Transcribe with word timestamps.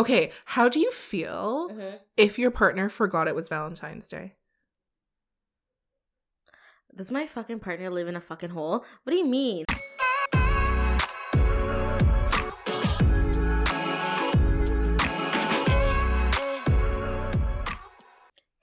Okay, 0.00 0.32
how 0.46 0.66
do 0.70 0.80
you 0.80 0.90
feel 0.90 1.68
Mm-hmm. 1.70 1.96
if 2.16 2.38
your 2.38 2.50
partner 2.50 2.88
forgot 2.88 3.28
it 3.28 3.34
was 3.34 3.50
Valentine's 3.50 4.08
Day? 4.08 4.32
Does 6.96 7.10
my 7.10 7.26
fucking 7.26 7.60
partner 7.60 7.90
live 7.90 8.08
in 8.08 8.16
a 8.16 8.20
fucking 8.20 8.48
hole? 8.50 8.82
What 9.02 9.10
do 9.10 9.16
you 9.16 9.26
mean? 9.26 9.66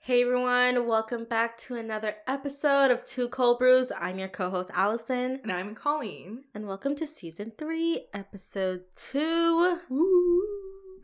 Hey 0.00 0.22
everyone, 0.22 0.86
welcome 0.86 1.24
back 1.24 1.58
to 1.58 1.74
another 1.74 2.14
episode 2.26 2.90
of 2.90 3.04
Two 3.04 3.28
Cold 3.28 3.58
Brews. 3.58 3.92
I'm 3.98 4.18
your 4.18 4.28
co-host 4.28 4.70
Allison, 4.72 5.40
And 5.42 5.52
I'm 5.52 5.74
Colleen. 5.74 6.44
and 6.54 6.66
welcome 6.66 6.96
to 6.96 7.06
season 7.06 7.52
three, 7.58 8.06
episode 8.14 8.84
two. 8.96 9.78
Woo. 9.90 10.42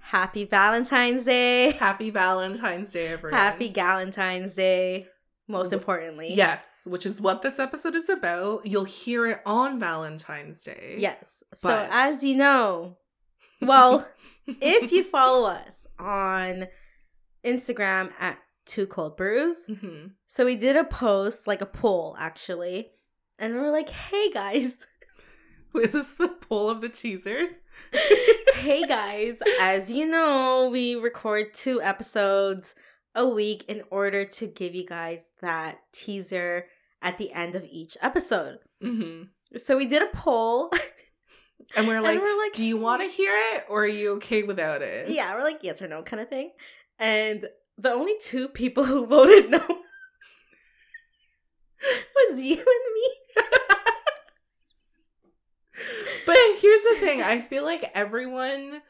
Happy 0.05 0.45
Valentine's 0.45 1.25
Day. 1.25 1.72
Happy 1.72 2.11
Valentine's 2.11 2.93
Day, 2.93 3.07
everyone. 3.08 3.40
Happy 3.40 3.72
Valentine's 3.72 4.54
Day. 4.54 5.07
Most 5.49 5.72
importantly. 5.72 6.35
Yes, 6.35 6.67
which 6.85 7.07
is 7.07 7.22
what 7.22 7.40
this 7.40 7.58
episode 7.58 7.95
is 7.95 8.11
about. 8.11 8.67
You'll 8.67 8.85
hear 8.85 9.26
it 9.26 9.40
on 9.46 9.81
Valentine's 9.81 10.62
Day. 10.62 10.96
Yes. 10.98 11.43
So 11.54 11.89
as 11.90 12.22
you 12.22 12.36
know, 12.36 12.98
well, 13.62 14.07
if 14.46 14.93
you 14.93 15.04
follow 15.04 15.48
us 15.48 15.86
on 15.98 16.68
Instagram 17.45 18.11
at 18.21 18.39
Two 18.67 18.86
Cold 18.86 19.17
Brews, 19.17 19.57
hmm 19.67 20.09
so 20.26 20.45
we 20.45 20.57
did 20.57 20.76
a 20.76 20.84
post, 20.84 21.46
like 21.46 21.62
a 21.62 21.67
poll 21.67 22.14
actually, 22.18 22.90
and 23.39 23.54
we're 23.54 23.71
like, 23.71 23.89
"Hey 23.90 24.31
guys, 24.31 24.76
Is 25.83 25.93
this 25.93 26.13
the 26.13 26.29
poll 26.29 26.69
of 26.71 26.81
the 26.81 26.89
teasers? 26.89 27.53
hey 28.55 28.85
guys, 28.87 29.39
as 29.61 29.91
you 29.91 30.07
know, 30.07 30.69
we 30.71 30.95
record 30.95 31.53
two 31.55 31.82
episodes 31.82 32.75
a 33.15 33.27
week 33.27 33.65
in 33.69 33.83
order 33.91 34.25
to 34.25 34.47
give 34.47 34.75
you 34.75 34.87
guys 34.87 35.29
that 35.41 35.79
teaser 35.93 36.67
at 37.03 37.19
the 37.19 37.33
end 37.33 37.55
of 37.55 37.65
each 37.71 37.97
episode. 38.01 38.59
hmm 38.81 39.25
So 39.57 39.77
we 39.77 39.87
did 39.87 40.03
a 40.03 40.17
poll. 40.17 40.71
And 41.77 41.89
we're 41.89 41.95
And 41.97 42.05
like, 42.05 42.20
we're 42.20 42.39
like, 42.39 42.53
do 42.53 42.63
you 42.65 42.77
want 42.77 43.01
to 43.03 43.09
hear 43.09 43.33
it 43.55 43.65
or 43.70 43.85
are 43.85 43.89
you 43.89 44.13
okay 44.17 44.43
without 44.43 44.83
it? 44.83 45.09
Yeah, 45.09 45.35
we're 45.35 45.43
like 45.45 45.61
yes 45.63 45.81
or 45.81 45.89
no 45.89 46.03
kind 46.03 46.20
of 46.20 46.29
thing. 46.29 46.51
And 46.98 47.47
the 47.79 47.91
only 47.91 48.15
two 48.20 48.48
people 48.48 48.85
who 48.85 49.07
voted 49.17 49.51
no 49.51 49.59
was 52.17 52.43
you 52.43 52.57
and 52.57 52.95
me. 52.95 53.44
But 56.27 56.36
here's 56.61 56.83
the 56.83 56.97
thing 57.00 57.22
I 57.22 57.41
feel 57.41 57.64
like 57.64 57.91
everyone 57.94 58.83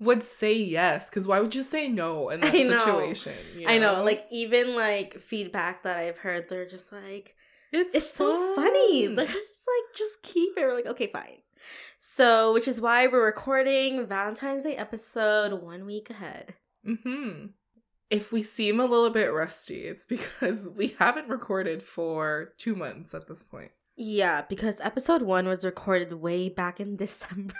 would 0.00 0.22
say 0.22 0.54
yes 0.54 1.08
because 1.08 1.28
why 1.28 1.40
would 1.40 1.54
you 1.54 1.62
say 1.62 1.88
no 1.88 2.28
in 2.30 2.40
that 2.40 2.54
I 2.54 2.62
know. 2.64 2.78
situation? 2.78 3.34
you 3.56 3.68
I 3.68 3.78
know, 3.78 4.02
like 4.02 4.26
even 4.30 4.74
like 4.74 5.20
feedback 5.20 5.84
that 5.84 5.96
I've 5.96 6.18
heard, 6.18 6.48
they're 6.48 6.68
just 6.68 6.92
like, 6.92 7.36
it's, 7.72 7.94
it's 7.94 8.10
so 8.10 8.54
funny. 8.54 9.06
fun. 9.06 9.14
They're 9.16 9.26
just 9.26 9.36
like, 9.36 9.96
just 9.96 10.22
keep 10.22 10.56
it. 10.56 10.62
We're 10.62 10.74
like, 10.74 10.86
okay, 10.86 11.06
fine. 11.12 11.38
So, 12.00 12.52
which 12.52 12.66
is 12.66 12.80
why 12.80 13.06
we're 13.06 13.24
recording 13.24 14.06
Valentine's 14.06 14.64
Day 14.64 14.76
episode 14.76 15.62
one 15.62 15.86
week 15.86 16.10
ahead. 16.10 16.54
hmm 16.84 17.46
If 18.10 18.32
we 18.32 18.42
seem 18.42 18.80
a 18.80 18.84
little 18.86 19.10
bit 19.10 19.32
rusty, 19.32 19.82
it's 19.86 20.04
because 20.04 20.68
we 20.76 20.96
haven't 20.98 21.28
recorded 21.28 21.82
for 21.82 22.52
two 22.58 22.74
months 22.74 23.14
at 23.14 23.28
this 23.28 23.44
point. 23.44 23.70
Yeah, 23.96 24.42
because 24.48 24.80
episode 24.80 25.22
one 25.22 25.46
was 25.48 25.64
recorded 25.64 26.12
way 26.14 26.48
back 26.48 26.80
in 26.80 26.96
December. 27.04 27.54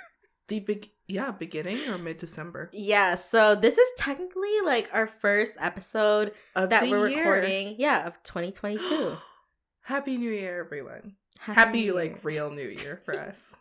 The 0.48 0.60
big, 0.60 0.90
yeah, 1.06 1.30
beginning 1.30 1.88
or 1.88 1.98
mid 1.98 2.18
December 2.18 2.68
Yeah, 2.72 3.14
so 3.14 3.54
this 3.54 3.78
is 3.78 3.88
technically 3.96 4.50
like 4.64 4.90
our 4.92 5.06
first 5.06 5.54
episode 5.60 6.32
of 6.56 6.70
that 6.70 6.88
we're 6.88 7.08
year. 7.08 7.18
recording. 7.20 7.76
Yeah, 7.78 8.06
of 8.06 8.22
2022. 8.24 9.16
Happy 9.82 10.16
New 10.16 10.30
Year, 10.30 10.60
everyone! 10.60 11.14
Happy, 11.38 11.84
New 11.86 11.94
like 11.94 12.10
Year. 12.10 12.20
real 12.22 12.50
New 12.50 12.68
Year 12.68 13.00
for 13.04 13.18
us. 13.28 13.54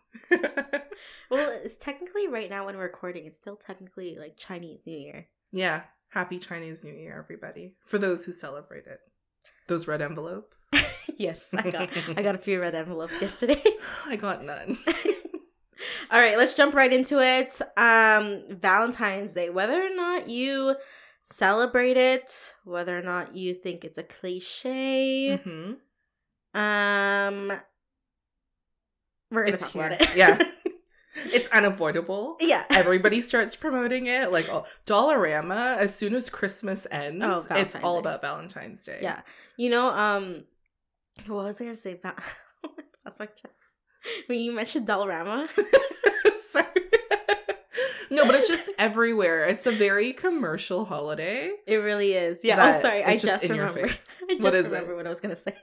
Well, 1.30 1.50
it's 1.64 1.78
technically 1.78 2.28
right 2.28 2.50
now 2.50 2.66
when 2.66 2.76
we're 2.78 2.84
recording, 2.84 3.26
it's 3.26 3.38
still 3.38 3.56
technically 3.56 4.18
like 4.20 4.36
Chinese 4.38 4.82
New 4.86 4.98
Year. 4.98 5.28
yeah, 5.52 5.84
Happy 6.10 6.40
Chinese 6.40 6.84
New 6.84 6.94
Year, 6.94 7.18
everybody! 7.18 7.76
For 7.86 7.98
those 8.00 8.26
who 8.26 8.34
celebrate 8.34 8.86
it, 8.88 9.00
those 9.68 9.88
red 9.88 10.02
envelopes. 10.02 10.60
yes, 11.18 11.50
I 11.54 11.70
got 11.70 11.90
I 12.18 12.22
got 12.22 12.36
a 12.36 12.38
few 12.40 12.60
red 12.60 12.76
envelopes 12.76 13.22
yesterday. 13.22 13.62
I 14.06 14.16
got 14.16 14.44
none. 14.44 14.78
All 16.12 16.20
right, 16.20 16.38
let's 16.38 16.54
jump 16.54 16.74
right 16.74 16.92
into 16.92 17.20
it. 17.22 17.60
Um 17.78 18.44
Valentine's 18.50 19.34
Day, 19.34 19.50
whether 19.50 19.82
or 19.86 19.94
not 19.96 20.30
you 20.30 20.76
celebrate 21.24 21.98
it, 21.98 22.54
whether 22.66 22.98
or 22.98 23.02
not 23.02 23.36
you 23.36 23.54
think 23.54 23.84
it's 23.86 23.98
a 23.98 24.04
cliche, 24.04 25.38
hmm 25.38 25.74
um 26.54 27.52
we're 29.32 29.46
to 29.46 29.54
It's 29.54 29.64
talk 29.64 29.76
about 29.76 29.94
it. 29.94 30.16
Yeah. 30.16 30.38
It's 31.16 31.48
unavoidable. 31.50 32.38
yeah. 32.40 32.64
Everybody 32.70 33.22
starts 33.22 33.56
promoting 33.56 34.08
it. 34.08 34.32
Like 34.32 34.48
oh, 34.50 34.66
Dollarama, 34.86 35.78
as 35.78 35.94
soon 35.96 36.16
as 36.16 36.30
Christmas 36.30 36.88
ends, 36.90 37.24
Oh, 37.26 37.46
it's 37.52 37.76
all 37.76 37.96
Day. 37.96 38.00
about 38.02 38.22
Valentine's 38.22 38.84
Day. 38.84 39.00
Yeah. 39.02 39.22
You 39.58 39.70
know, 39.70 39.90
um, 39.92 40.44
what 41.28 41.46
was 41.46 41.60
I 41.62 41.66
gonna 41.66 41.76
say 41.76 41.94
about? 41.94 42.18
That's 43.04 43.20
my 43.20 43.28
when 44.28 44.40
you 44.40 44.52
mentioned 44.52 44.88
Dollarama. 44.88 45.48
Sorry. 46.50 46.66
no, 48.10 48.26
but 48.26 48.36
it's 48.36 48.48
just 48.48 48.70
everywhere. 48.80 49.46
It's 49.46 49.66
a 49.66 49.72
very 49.72 50.14
commercial 50.14 50.86
holiday. 50.86 51.52
It 51.68 51.76
really 51.78 52.14
is. 52.14 52.40
Yeah. 52.44 52.74
oh, 52.76 52.80
sorry. 52.82 53.04
I 53.04 53.16
just, 53.18 53.44
your 53.44 53.68
face. 53.70 54.08
I 54.30 54.34
just 54.34 54.42
What 54.42 54.54
is 54.56 54.66
it? 54.66 54.70
remember 54.70 54.96
what 54.96 55.06
I 55.08 55.10
was 55.10 55.20
gonna 55.20 55.36
say. 55.36 55.56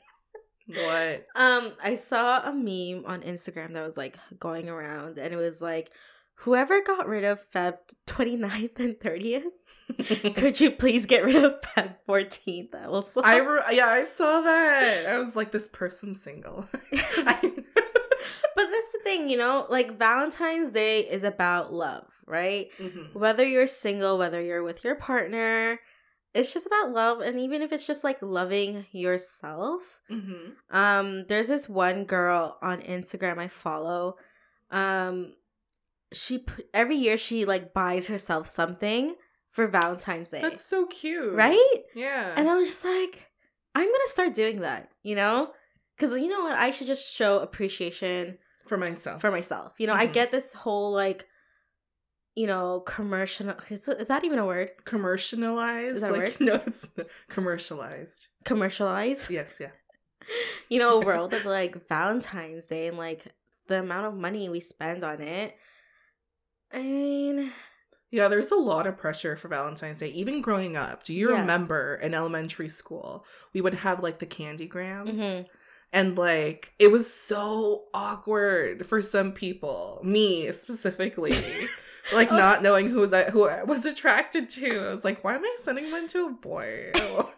What? 0.69 1.27
Um, 1.35 1.73
I 1.83 1.95
saw 1.95 2.43
a 2.43 2.53
meme 2.53 3.05
on 3.07 3.23
Instagram 3.23 3.73
that 3.73 3.87
was 3.87 3.97
like 3.97 4.19
going 4.39 4.69
around, 4.69 5.19
and 5.19 5.33
it 5.33 5.37
was 5.37 5.61
like, 5.63 5.91
"Whoever 6.37 6.83
got 6.83 7.09
rid 7.09 7.25
of 7.25 7.41
Feb 7.51 7.79
29th 8.07 8.79
and 8.79 8.95
30th, 8.97 10.35
could 10.37 10.61
you 10.61 10.71
please 10.71 11.07
get 11.07 11.25
rid 11.25 11.43
of 11.43 11.61
Feb 11.63 11.95
14th?" 12.09 12.75
Also, 12.87 13.23
I 13.23 13.39
re- 13.39 13.77
yeah, 13.77 13.87
I 13.89 14.05
saw 14.05 14.43
that. 14.43 15.07
I 15.07 15.19
was 15.19 15.35
like, 15.37 15.53
this 15.53 15.69
person's 15.69 16.23
single. 16.23 16.67
I- 16.93 17.41
but 18.55 18.67
that's 18.71 18.93
the 18.93 19.01
thing, 19.05 19.31
you 19.31 19.39
know, 19.39 19.67
like 19.71 19.99
Valentine's 19.99 20.73
Day 20.73 21.01
is 21.01 21.25
about 21.25 21.73
love, 21.73 22.05
right? 22.27 22.69
Mhm. 22.79 23.15
whether 23.15 23.45
you're 23.45 23.67
single, 23.67 24.19
whether 24.19 24.41
you're 24.43 24.63
with 24.65 24.85
your 24.85 24.97
partner, 24.97 25.81
it's 26.35 26.53
just 26.53 26.67
about 26.67 26.93
love. 26.93 27.21
And 27.21 27.39
even 27.41 27.63
if 27.63 27.73
it's 27.73 27.87
just 27.87 28.05
like 28.05 28.21
loving 28.23 28.87
yourself, 28.93 29.99
Mhm. 30.11 30.55
um, 30.71 31.25
there's 31.27 31.49
this 31.49 31.69
one 31.69 32.05
girl 32.05 32.59
on 32.63 32.81
Instagram 32.83 33.39
I 33.39 33.49
follow. 33.49 34.17
Um, 34.71 35.35
she 36.13 36.45
every 36.73 36.97
year 36.97 37.19
she 37.19 37.45
like 37.45 37.73
buys 37.75 38.07
herself 38.07 38.47
something 38.47 39.17
for 39.51 39.67
Valentine's 39.67 40.31
Day, 40.31 40.41
That's 40.43 40.65
so 40.65 40.87
cute. 40.87 41.35
right? 41.35 41.83
Yeah. 41.95 42.35
And 42.37 42.49
I 42.49 42.57
was 42.57 42.69
just 42.69 42.85
like, 42.85 43.31
I'm 43.75 43.87
gonna 43.87 43.99
start 44.09 44.35
doing 44.35 44.61
that, 44.61 44.91
you 45.03 45.15
know, 45.15 45.53
because 45.97 46.19
you 46.21 46.29
know 46.29 46.43
what, 46.45 46.55
I 46.57 46.71
should 46.71 46.87
just 46.87 47.13
show 47.15 47.41
appreciation 47.41 48.39
for 48.67 48.77
myself. 48.77 49.21
for 49.21 49.31
myself. 49.31 49.73
You 49.79 49.87
know, 49.87 49.95
I 49.95 50.07
Mhm. 50.07 50.13
get 50.13 50.31
this 50.31 50.53
whole 50.53 50.93
like, 50.93 51.27
you 52.35 52.47
know, 52.47 52.81
commercial. 52.81 53.51
Is, 53.71 53.89
is 53.89 54.09
that 54.09 54.25
even 54.25 54.39
a 54.39 54.47
word? 54.47 54.71
commercialized. 54.85 55.97
Is 55.97 56.03
that 56.03 56.13
like, 56.13 56.21
word? 56.21 56.37
No, 56.41 56.55
it's 56.67 56.89
commercialized. 57.29 58.29
Commercialized. 58.45 59.31
Yes, 59.31 59.55
yeah. 59.61 59.71
You 60.69 60.79
know, 60.79 61.01
world 61.05 61.33
of 61.33 61.45
like 61.47 61.89
Valentine's 61.89 62.67
Day 62.67 62.87
and 62.89 62.99
like 62.99 63.33
the 63.67 63.81
amount 63.81 64.07
of 64.07 64.15
money 64.15 64.49
we 64.49 64.61
spend 64.61 65.03
on 65.05 65.21
it. 65.23 65.57
I 66.73 66.83
mean, 66.83 67.53
Yeah, 68.11 68.29
there's 68.29 68.51
a 68.51 68.57
lot 68.57 68.87
of 68.87 68.99
pressure 68.99 69.37
for 69.37 69.49
Valentine's 69.49 70.01
Day. 70.01 70.09
Even 70.09 70.43
growing 70.43 70.77
up, 70.77 71.03
do 71.03 71.15
you 71.15 71.31
Yeah. 71.31 71.41
remember 71.41 71.95
in 71.97 72.13
elementary 72.15 72.69
school, 72.69 73.25
we 73.55 73.61
would 73.63 73.75
have 73.75 74.03
like 74.03 74.19
the 74.19 74.27
candy 74.27 74.67
grams? 74.67 75.11
mhm. 75.11 75.47
And 75.95 76.19
like, 76.19 76.75
it 76.79 76.91
was 76.93 77.11
so 77.11 77.85
awkward 77.95 78.85
for 78.87 79.01
some 79.01 79.33
people, 79.33 80.01
me 80.05 80.53
specifically. 80.53 81.35
Like 82.13 82.31
Oh. 82.33 82.37
not 82.37 82.63
knowing 82.63 82.89
who 82.89 82.99
was 83.01 83.13
I, 83.13 83.25
who 83.25 83.49
I 83.49 83.63
was 83.65 83.85
attracted 83.87 84.49
to. 84.51 84.87
I 84.89 84.91
was 84.93 85.05
like, 85.05 85.23
why 85.25 85.35
am 85.35 85.45
I 85.45 85.57
sending 85.61 85.91
one 85.91 86.07
to 86.09 86.27
a 86.27 86.31
boy? 86.31 86.91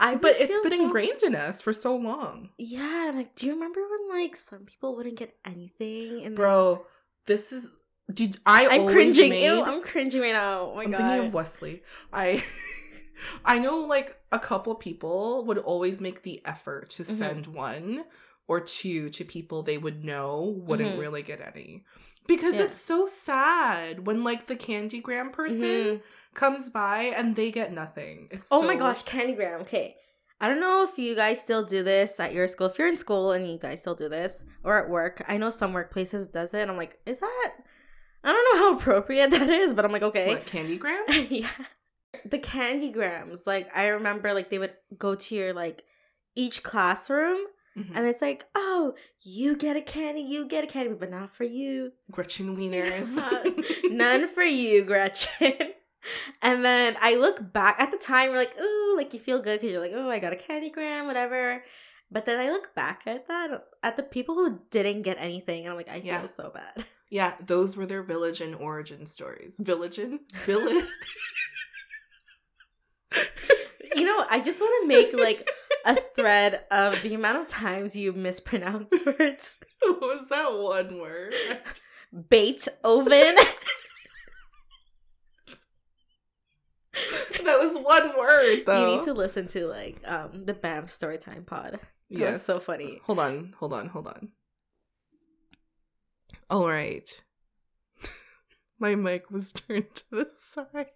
I 0.00 0.14
but 0.14 0.36
it's 0.40 0.58
been 0.68 0.78
so- 0.78 0.84
ingrained 0.84 1.22
in 1.22 1.34
us 1.34 1.60
for 1.62 1.72
so 1.72 1.96
long. 1.96 2.50
Yeah, 2.58 3.10
like, 3.14 3.34
do 3.34 3.46
you 3.46 3.54
remember 3.54 3.80
when 3.80 4.20
like 4.20 4.36
some 4.36 4.60
people 4.64 4.94
wouldn't 4.96 5.16
get 5.18 5.34
anything? 5.44 6.24
And 6.24 6.36
Bro, 6.36 6.86
this 7.26 7.52
is 7.52 7.70
did 8.12 8.38
I 8.46 8.66
I'm 8.68 8.80
always 8.82 8.94
cringing. 8.94 9.30
made 9.30 9.44
Ew, 9.46 9.62
I'm 9.62 9.82
cringing 9.82 10.20
right 10.22 10.32
now. 10.32 10.70
Oh 10.72 10.76
my 10.76 10.84
I'm 10.84 10.90
god. 10.92 10.98
thinking 11.10 11.26
of 11.28 11.34
Wesley. 11.34 11.82
I 12.12 12.42
I 13.44 13.58
know 13.58 13.78
like 13.80 14.16
a 14.30 14.38
couple 14.38 14.74
people 14.76 15.44
would 15.46 15.58
always 15.58 16.00
make 16.00 16.22
the 16.22 16.40
effort 16.46 16.90
to 16.90 17.02
Mhm. 17.02 17.18
send 17.18 17.46
one 17.48 18.04
or 18.46 18.60
two 18.60 19.10
to 19.10 19.24
people 19.24 19.62
they 19.62 19.76
would 19.76 20.04
know 20.04 20.54
wouldn't 20.64 20.94
Mhm. 20.96 21.00
really 21.00 21.22
get 21.22 21.40
any. 21.40 21.84
Because 22.28 22.54
Yeah. 22.54 22.62
it's 22.62 22.74
so 22.76 23.08
sad 23.08 24.06
when 24.06 24.22
like 24.22 24.46
the 24.46 24.54
candygram 24.54 25.32
person 25.32 25.60
Mhm. 25.60 26.02
comes 26.34 26.70
by 26.70 27.04
and 27.16 27.34
they 27.34 27.50
get 27.50 27.72
nothing. 27.72 28.28
It's 28.30 28.48
Oh 28.52 28.62
my 28.62 28.76
gosh, 28.76 29.02
Candygram. 29.02 29.62
Okay. 29.62 29.96
I 30.40 30.46
don't 30.46 30.60
know 30.60 30.84
if 30.84 30.96
you 30.96 31.16
guys 31.16 31.40
still 31.40 31.64
do 31.64 31.82
this 31.82 32.20
at 32.20 32.32
your 32.32 32.46
school. 32.46 32.68
If 32.68 32.78
you're 32.78 32.86
in 32.86 32.96
school 32.96 33.32
and 33.32 33.50
you 33.50 33.58
guys 33.58 33.80
still 33.80 33.96
do 33.96 34.08
this, 34.08 34.44
or 34.62 34.76
at 34.78 34.88
work, 34.88 35.20
I 35.26 35.36
know 35.36 35.50
some 35.50 35.72
workplaces 35.72 36.30
does 36.30 36.54
it. 36.54 36.60
And 36.60 36.70
I'm 36.70 36.76
like, 36.76 37.00
is 37.06 37.18
that? 37.18 37.54
I 38.22 38.32
don't 38.32 38.46
know 38.54 38.58
how 38.64 38.76
appropriate 38.76 39.30
that 39.36 39.50
is, 39.50 39.74
but 39.74 39.84
I'm 39.84 39.90
like, 39.90 40.02
okay. 40.02 40.28
What, 40.28 40.46
candygram? 40.46 41.02
yeah. 41.30 41.50
The 42.24 42.38
candygrams, 42.38 43.46
like 43.46 43.68
I 43.74 43.88
remember, 43.88 44.32
like 44.32 44.48
they 44.50 44.58
would 44.58 44.74
go 44.96 45.14
to 45.16 45.34
your 45.34 45.52
like 45.52 45.82
each 46.36 46.62
classroom, 46.62 47.38
Mhm. 47.78 47.90
and 47.94 48.06
it's 48.06 48.20
like, 48.22 48.44
oh, 48.54 48.94
you 49.20 49.56
get 49.56 49.76
a 49.76 49.82
candy, 49.82 50.22
you 50.22 50.46
get 50.48 50.64
a 50.64 50.66
candy, 50.66 50.94
but 50.98 51.10
not 51.10 51.30
for 51.34 51.44
you. 51.44 51.92
Gretchen 52.10 52.56
Wieners. 52.56 53.08
None 53.90 54.28
for 54.28 54.42
you, 54.42 54.84
Gretchen. 54.84 55.52
And 56.42 56.64
then 56.64 56.96
I 57.00 57.16
look 57.16 57.52
back 57.52 57.80
at 57.80 57.90
the 57.90 57.98
time, 57.98 58.30
we're 58.30 58.38
like, 58.38 58.58
ooh, 58.58 58.94
like 58.96 59.12
you 59.12 59.20
feel 59.20 59.42
good 59.42 59.60
because 59.60 59.72
you're 59.72 59.80
like, 59.80 59.92
oh, 59.94 60.08
I 60.08 60.20
got 60.20 60.32
a 60.32 60.36
candygram, 60.36 61.06
whatever. 61.06 61.64
But 62.10 62.24
then 62.24 62.38
I 62.38 62.50
look 62.50 62.74
back 62.74 63.02
at 63.06 63.26
that, 63.28 63.64
at 63.82 63.96
the 63.96 64.04
people 64.04 64.36
who 64.36 64.60
didn't 64.70 65.02
get 65.02 65.18
anything, 65.18 65.62
and 65.64 65.70
I'm 65.72 65.76
like, 65.76 65.88
I 65.90 65.96
Yeah. 65.96 66.20
feel 66.20 66.28
so 66.28 66.50
bad. 66.54 66.86
Yeah, 67.10 67.34
those 67.44 67.76
were 67.76 67.84
their 67.86 68.02
village 68.02 68.40
and 68.42 68.54
origin 68.54 69.06
stories. 69.06 69.56
Village 69.58 69.98
and 69.98 70.20
village. 70.46 70.84
You 73.96 74.04
know, 74.04 74.24
I 74.30 74.40
just 74.40 74.60
want 74.60 74.82
to 74.82 74.86
make 74.88 75.12
like 75.14 75.48
a 75.88 75.96
thread 76.14 76.60
of 76.70 77.02
the 77.02 77.14
amount 77.14 77.38
of 77.40 77.46
times 77.48 77.96
you 77.96 78.12
mispronounce 78.12 78.92
words. 79.06 79.56
what 79.82 80.00
was 80.00 80.26
that 80.30 80.52
one 80.52 80.98
word? 81.00 81.34
Just- 81.66 81.82
Beethoven. 82.30 83.34
that 87.44 87.58
was 87.58 87.76
one 87.78 88.16
word 88.18 88.62
though. 88.66 88.90
You 88.92 88.96
need 88.98 89.04
to 89.04 89.12
listen 89.14 89.46
to 89.48 89.66
like 89.66 90.00
um 90.06 90.44
the 90.46 90.54
BAM 90.54 90.86
Storytime 90.86 91.46
pod. 91.46 91.72
That 91.72 91.80
was 92.10 92.20
Yes. 92.20 92.42
so 92.44 92.58
funny. 92.60 93.00
Hold 93.04 93.18
on, 93.18 93.54
hold 93.58 93.72
on, 93.72 93.88
hold 93.88 94.06
on. 94.06 94.28
All 96.50 96.68
right. 96.68 97.08
My 98.78 98.94
mic 98.94 99.30
was 99.30 99.52
turned 99.52 99.94
to 99.94 100.04
the 100.10 100.26
side. 100.52 100.86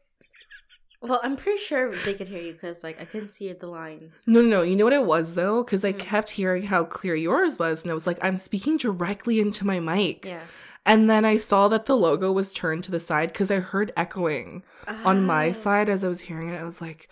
Well, 1.02 1.20
I'm 1.22 1.37
pretty 1.37 1.58
sure 1.58 1.90
they 2.04 2.14
could 2.14 2.28
hear 2.28 2.40
you 2.40 2.52
because 2.52 2.82
like 2.82 3.00
I 3.00 3.04
couldn't 3.04 3.31
see 3.31 3.52
the 3.52 3.66
lines. 3.66 4.12
No, 4.26 4.40
no, 4.40 4.49
no. 4.49 4.62
You 4.62 4.76
know 4.76 4.84
what 4.84 4.93
it 4.93 5.04
was 5.04 5.34
though? 5.34 5.64
Because 5.64 5.84
I 5.84 5.93
Mm. 5.93 5.99
kept 5.99 6.31
hearing 6.31 6.62
how 6.64 6.84
clear 6.84 7.14
yours 7.14 7.58
was, 7.58 7.82
and 7.82 7.90
I 7.90 7.94
was 7.94 8.06
like, 8.06 8.19
I'm 8.22 8.38
speaking 8.38 8.76
directly 8.76 9.40
into 9.40 9.66
my 9.66 9.81
mic. 9.81 10.25
Yeah. 10.25 10.43
And 10.87 11.08
then 11.10 11.25
I 11.25 11.37
saw 11.37 11.69
that 11.69 11.87
the 11.87 11.96
logo 11.96 12.32
was 12.32 12.52
turned 12.52 12.82
to 12.84 12.90
the 12.90 12.99
side 13.00 13.28
because 13.32 13.50
I 13.50 13.60
heard 13.60 13.93
echoing 13.96 14.62
on 15.04 15.25
my 15.25 15.49
Oh. 15.50 15.52
side 15.52 15.88
as 15.88 16.02
I 16.04 16.08
was 16.08 16.22
hearing 16.22 16.49
it. 16.50 16.60
I 16.60 16.64
was 16.64 16.81
like, 16.81 17.08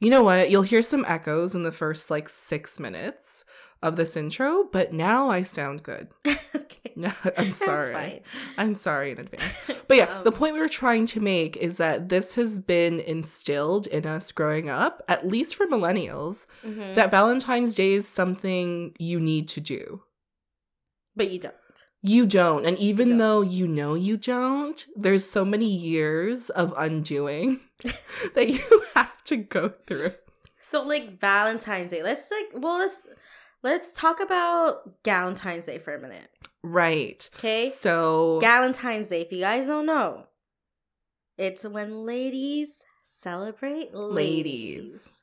you 0.00 0.08
know 0.10 0.22
what? 0.22 0.50
You'll 0.50 0.62
hear 0.62 0.82
some 0.82 1.04
echoes 1.06 1.54
in 1.54 1.62
the 1.62 1.72
first 1.72 2.10
like 2.10 2.28
six 2.28 2.80
minutes 2.80 3.44
of 3.82 3.96
this 3.96 4.16
intro, 4.16 4.64
but 4.72 4.92
now 4.92 5.28
I 5.28 5.42
sound 5.42 5.82
good. 5.82 6.08
okay. 6.26 6.92
No, 6.96 7.08
I'm 7.24 7.32
That's 7.36 7.56
sorry. 7.56 8.22
I'm 8.58 8.74
sorry 8.74 9.12
in 9.12 9.18
advance. 9.20 9.54
But 9.88 9.96
yeah, 9.96 10.22
the 10.22 10.30
Um, 10.32 10.36
point 10.38 10.54
we 10.54 10.60
were 10.60 10.68
trying 10.68 11.06
to 11.06 11.20
make 11.20 11.56
is 11.56 11.76
that 11.78 12.08
this 12.08 12.34
has 12.36 12.58
been 12.60 13.00
instilled 13.00 13.86
in 13.86 14.06
us 14.06 14.30
growing 14.32 14.70
up, 14.70 15.02
at 15.08 15.26
least 15.26 15.54
for 15.56 15.66
millennials, 15.66 16.46
mhm. 16.64 16.94
that 16.94 17.10
Valentine's 17.10 17.74
Day 17.74 17.92
is 17.92 18.08
something 18.08 18.94
you 18.98 19.18
need 19.20 19.48
to 19.48 19.60
do. 19.60 20.02
but 21.16 21.30
you 21.30 21.38
don't. 21.38 21.54
You 22.04 22.26
don't. 22.26 22.64
And 22.66 22.76
even 22.78 23.10
don't. 23.10 23.18
though 23.18 23.40
you 23.42 23.68
know 23.68 23.94
you 23.94 24.16
don't, 24.16 24.84
there's 24.96 25.28
so 25.28 25.44
many 25.44 25.68
years 25.72 26.50
of 26.50 26.72
undoing 26.76 27.60
that 28.34 28.48
you 28.48 28.82
have 28.94 29.22
to 29.24 29.36
go 29.36 29.72
through. 29.86 30.12
So 30.60 30.82
like 30.82 31.20
Valentine's 31.20 31.90
Day. 31.90 32.02
Let's 32.02 32.30
like 32.30 32.60
well 32.62 32.78
let's 32.78 33.06
let's 33.62 33.92
talk 33.92 34.20
about 34.20 35.02
Galentine's 35.02 35.66
Day 35.66 35.78
for 35.78 35.94
a 35.94 36.00
minute. 36.00 36.28
Right. 36.62 37.28
Okay? 37.38 37.70
So 37.70 38.38
Galentine's 38.42 39.08
Day, 39.08 39.22
if 39.22 39.32
you 39.32 39.40
guys 39.40 39.66
don't 39.66 39.86
know, 39.86 40.26
it's 41.38 41.64
when 41.64 42.04
ladies 42.04 42.84
celebrate 43.04 43.94
ladies. 43.94 44.14
Ladies. 44.14 45.20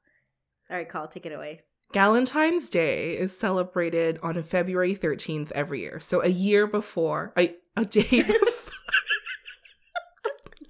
All 0.69 0.77
right, 0.77 0.87
call 0.87 1.07
take 1.07 1.25
it 1.25 1.33
away. 1.33 1.61
Galentine's 1.93 2.69
Day 2.69 3.17
is 3.17 3.37
celebrated 3.37 4.19
on 4.21 4.41
February 4.43 4.95
13th 4.95 5.51
every 5.53 5.81
year. 5.81 5.99
So 5.99 6.21
a 6.23 6.27
year 6.27 6.67
before, 6.67 7.33
a, 7.37 7.55
a 7.75 7.85
day 7.85 8.03
before. 8.21 8.73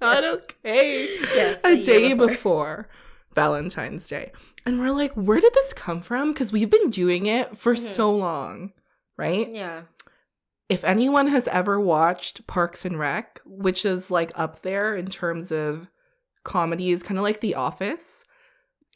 Not 0.00 0.24
okay. 0.24 1.18
Yes, 1.20 1.60
a, 1.62 1.72
a 1.72 1.82
day 1.82 2.14
before. 2.14 2.28
before. 2.28 2.88
Valentine's 3.34 4.08
Day. 4.08 4.32
And 4.66 4.78
we're 4.80 4.90
like, 4.92 5.12
where 5.14 5.40
did 5.40 5.54
this 5.54 5.72
come 5.72 6.02
from? 6.02 6.32
Because 6.32 6.52
we've 6.52 6.70
been 6.70 6.90
doing 6.90 7.26
it 7.26 7.56
for 7.56 7.74
Mhm. 7.74 7.78
so 7.78 8.14
long, 8.14 8.72
right? 9.16 9.48
Yeah. 9.48 9.82
If 10.68 10.84
anyone 10.84 11.28
has 11.28 11.48
ever 11.48 11.80
watched 11.80 12.46
Parks 12.46 12.84
and 12.84 12.98
Rec, 12.98 13.40
which 13.44 13.84
is 13.84 14.10
like 14.10 14.30
up 14.36 14.62
there 14.62 14.94
in 14.94 15.06
terms 15.08 15.50
of 15.50 15.88
comedies, 16.44 17.02
kind 17.02 17.18
of 17.18 17.22
like 17.24 17.40
The 17.40 17.54
Office, 17.54 18.24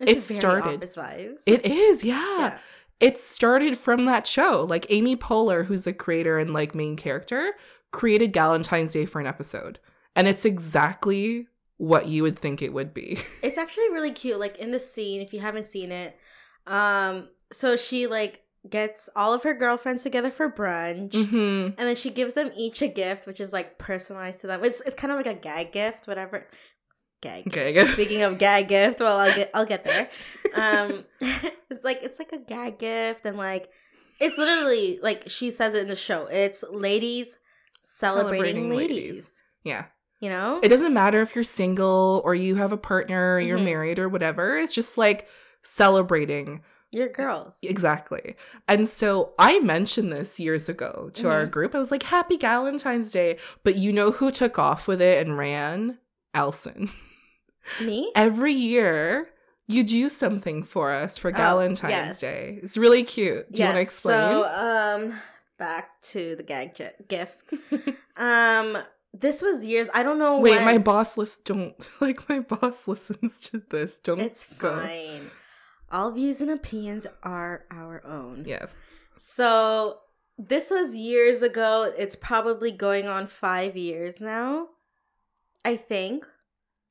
It's 0.00 0.28
It 0.28 0.34
started- 0.34 0.74
office 0.82 0.96
vibes. 0.96 1.38
it 1.46 1.64
is, 1.64 2.02
yeah. 2.04 2.38
yeah. 2.38 2.58
it 2.98 3.16
started 3.18 3.78
from 3.78 4.06
that 4.06 4.26
show. 4.26 4.66
Like 4.68 4.86
Amy 4.90 5.14
Poehler, 5.16 5.66
who's 5.66 5.86
a 5.86 5.92
creator 5.92 6.36
and 6.38 6.52
like 6.52 6.74
main 6.74 6.96
character, 6.96 7.54
created 7.92 8.32
Galentine's 8.32 8.90
Day 8.92 9.06
for 9.06 9.20
an 9.20 9.26
episode. 9.28 9.78
And 10.16 10.26
it's 10.26 10.44
exactly 10.44 11.46
what 11.76 12.06
you 12.06 12.22
would 12.22 12.38
think 12.38 12.62
it 12.62 12.72
would 12.72 12.94
be. 12.94 13.18
It's 13.42 13.58
actually 13.58 13.90
really 13.90 14.12
cute. 14.12 14.38
Like 14.40 14.56
in 14.58 14.70
the 14.70 14.80
scene, 14.80 15.20
if 15.20 15.32
you 15.32 15.40
haven't 15.40 15.66
seen 15.66 15.92
it, 15.92 16.16
um, 16.66 17.28
so 17.52 17.76
she 17.76 18.06
like 18.06 18.42
gets 18.68 19.10
all 19.14 19.34
of 19.34 19.42
her 19.42 19.52
girlfriends 19.52 20.02
together 20.02 20.30
for 20.30 20.50
brunch. 20.50 21.10
mm-hmm. 21.12 21.74
And 21.78 21.88
then 21.88 21.96
she 21.96 22.10
gives 22.10 22.34
them 22.34 22.50
each 22.56 22.80
a 22.80 22.88
gift, 22.88 23.26
which 23.26 23.40
is 23.40 23.52
like 23.52 23.78
personalized 23.78 24.40
to 24.40 24.46
them. 24.46 24.64
It's 24.64 24.80
it's 24.86 24.94
kind 24.94 25.12
of 25.12 25.16
like 25.18 25.26
a 25.26 25.34
gag 25.38 25.72
gift, 25.72 26.06
whatever. 26.06 26.46
Gag. 27.20 27.50
Gag 27.50 27.74
gift. 27.74 27.92
Speaking 27.92 28.22
of 28.22 28.38
gag 28.38 28.68
gift, 28.68 29.00
well, 29.00 29.18
I'll 29.18 29.34
get 29.34 29.50
I'll 29.54 29.66
get 29.66 29.84
there. 29.84 30.10
Um, 30.54 31.04
it's 31.20 31.82
like 31.82 32.00
it's 32.02 32.20
like 32.20 32.30
a 32.32 32.38
gag 32.38 32.78
gift, 32.78 33.26
and 33.26 33.36
like 33.36 33.68
it's 34.20 34.38
literally 34.38 35.00
like 35.02 35.24
she 35.28 35.50
says 35.50 35.74
it 35.74 35.82
in 35.82 35.88
the 35.88 35.96
show. 35.96 36.26
It's 36.26 36.62
ladies 36.70 37.38
celebrating, 37.82 38.54
Celebrating 38.54 38.70
ladies. 38.70 38.96
ladies. 38.98 39.42
Yeah. 39.64 39.84
You 40.20 40.30
know, 40.30 40.60
It 40.62 40.68
doesn't 40.68 40.94
matter 40.94 41.20
if 41.20 41.34
you're 41.34 41.44
single 41.44 42.22
or 42.24 42.34
you 42.34 42.54
have 42.56 42.72
a 42.72 42.76
partner 42.78 43.34
or 43.34 43.40
you're 43.40 43.58
Mhm. 43.58 43.64
married 43.64 43.98
or 43.98 44.08
whatever. 44.08 44.56
It's 44.56 44.74
just 44.74 44.96
like 44.98 45.28
celebrating. 45.62 46.62
you're 46.92 47.08
girls. 47.08 47.56
Exactly. 47.60 48.36
And 48.68 48.86
so 48.88 49.34
I 49.36 49.58
mentioned 49.58 50.12
this 50.12 50.38
years 50.38 50.68
ago 50.68 51.10
to 51.14 51.28
our 51.28 51.44
Mhm. 51.44 51.50
group. 51.50 51.74
I 51.74 51.78
was 51.80 51.90
like, 51.90 52.04
Happy 52.04 52.36
Valentine's 52.36 53.10
Day. 53.10 53.36
But 53.64 53.74
you 53.74 53.92
know 53.92 54.12
who 54.12 54.30
took 54.30 54.60
off 54.60 54.86
with 54.86 55.02
it 55.02 55.26
and 55.26 55.36
ran? 55.36 55.98
Elson. 56.32 56.90
Me? 57.80 58.12
Every 58.14 58.52
year, 58.52 59.30
you 59.66 59.82
do 59.82 60.08
something 60.08 60.62
for 60.62 60.92
us 60.92 61.18
for 61.18 61.30
Oh, 61.30 61.34
Galentine's 61.36 61.90
yes. 61.90 62.20
Day. 62.20 62.60
It's 62.62 62.76
really 62.76 63.02
cute. 63.02 63.50
Do 63.50 63.62
you 63.62 63.66
want 63.66 63.76
to 63.78 63.82
explain? 63.82 64.30
So, 64.30 64.44
um, 64.44 65.20
back 65.58 66.00
to 66.12 66.36
the 66.36 66.44
gag 66.44 66.80
gift. 67.08 67.44
um, 68.16 68.78
this 69.18 69.40
was 69.40 69.64
years. 69.64 69.88
I 69.94 70.02
don't 70.02 70.18
know. 70.18 70.40
Wait, 70.40 70.56
when- 70.56 70.64
my 70.64 70.78
boss 70.78 71.16
list 71.16 71.44
don't 71.44 71.74
like 72.00 72.28
my 72.28 72.40
boss 72.40 72.86
listens 72.88 73.40
to 73.50 73.62
this. 73.70 73.98
Don't 74.00 74.20
It's 74.20 74.46
go. 74.54 74.76
fine. 74.78 75.30
All 75.92 76.10
views 76.10 76.40
and 76.40 76.50
opinions 76.50 77.06
are 77.22 77.64
our 77.70 78.04
own. 78.04 78.44
Yes. 78.46 78.70
So 79.16 79.98
this 80.36 80.70
was 80.70 80.96
years 80.96 81.42
ago. 81.42 81.92
It's 81.96 82.16
probably 82.16 82.72
going 82.72 83.06
on 83.06 83.26
five 83.28 83.76
years 83.76 84.20
now. 84.20 84.68
I 85.64 85.76
think 85.76 86.26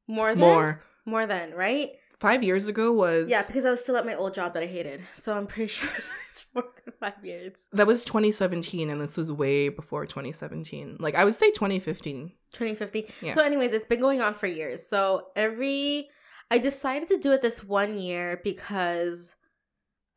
more 0.08 0.30
than 0.32 0.40
More. 0.40 0.82
more 1.06 1.28
than 1.28 1.54
right. 1.54 1.92
Five 2.20 2.44
years 2.44 2.68
ago 2.68 2.92
was 2.94 3.30
Yeah, 3.30 3.44
because 3.46 3.66
I 3.66 3.70
was 3.70 3.82
still 3.82 3.98
at 3.98 4.06
my 4.06 4.16
old 4.16 4.34
job 4.34 4.54
that 4.54 4.64
I 4.64 4.68
hated. 4.68 5.02
So 5.16 5.36
I'm 5.36 5.48
pretty 5.48 5.68
sure 5.74 5.90
it's 6.32 6.46
more 6.54 6.66
than 6.86 6.94
five 7.00 7.24
years. 7.24 7.54
that 7.74 7.88
was 7.88 8.06
2017 8.06 8.90
and 8.90 9.02
this 9.02 9.18
was 9.18 9.32
way 9.32 9.70
before 9.70 10.06
2017. 10.06 10.98
Like 11.00 11.16
I 11.16 11.26
would 11.26 11.36
say 11.36 11.52
2015. 11.52 12.32
2015 12.54 13.06
Yeah. 13.22 13.34
So, 13.34 13.42
anyways, 13.42 13.74
it's 13.74 13.86
been 13.86 14.00
going 14.00 14.22
on 14.22 14.34
for 14.36 14.48
years. 14.48 14.86
So, 14.88 15.28
every. 15.36 16.10
I 16.52 16.60
decided 16.60 17.08
to 17.10 17.18
do 17.18 17.32
it 17.32 17.42
this 17.42 17.64
one 17.64 17.98
year 17.98 18.40
because 18.44 19.36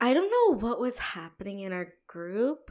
I 0.00 0.12
don't 0.12 0.30
know 0.30 0.58
what 0.58 0.78
was 0.78 0.98
happening 0.98 1.60
in 1.60 1.72
our 1.72 1.88
group, 2.06 2.70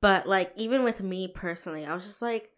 but 0.00 0.26
like, 0.26 0.52
even 0.56 0.82
with 0.82 1.00
me 1.00 1.28
personally, 1.28 1.86
I 1.86 1.94
was 1.94 2.04
just 2.04 2.20
like, 2.22 2.50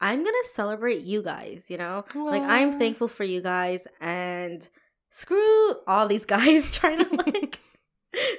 I'm 0.00 0.22
going 0.22 0.34
to 0.44 0.48
celebrate 0.52 1.00
you 1.00 1.22
guys, 1.22 1.66
you 1.70 1.78
know? 1.78 2.04
Like, 2.14 2.42
I'm 2.42 2.78
thankful 2.78 3.08
for 3.08 3.24
you 3.24 3.40
guys 3.40 3.88
and 4.00 4.68
screw 5.14 5.76
all 5.86 6.08
these 6.08 6.24
guys 6.26 6.68
trying 6.72 6.98
to 6.98 7.14
like 7.30 7.60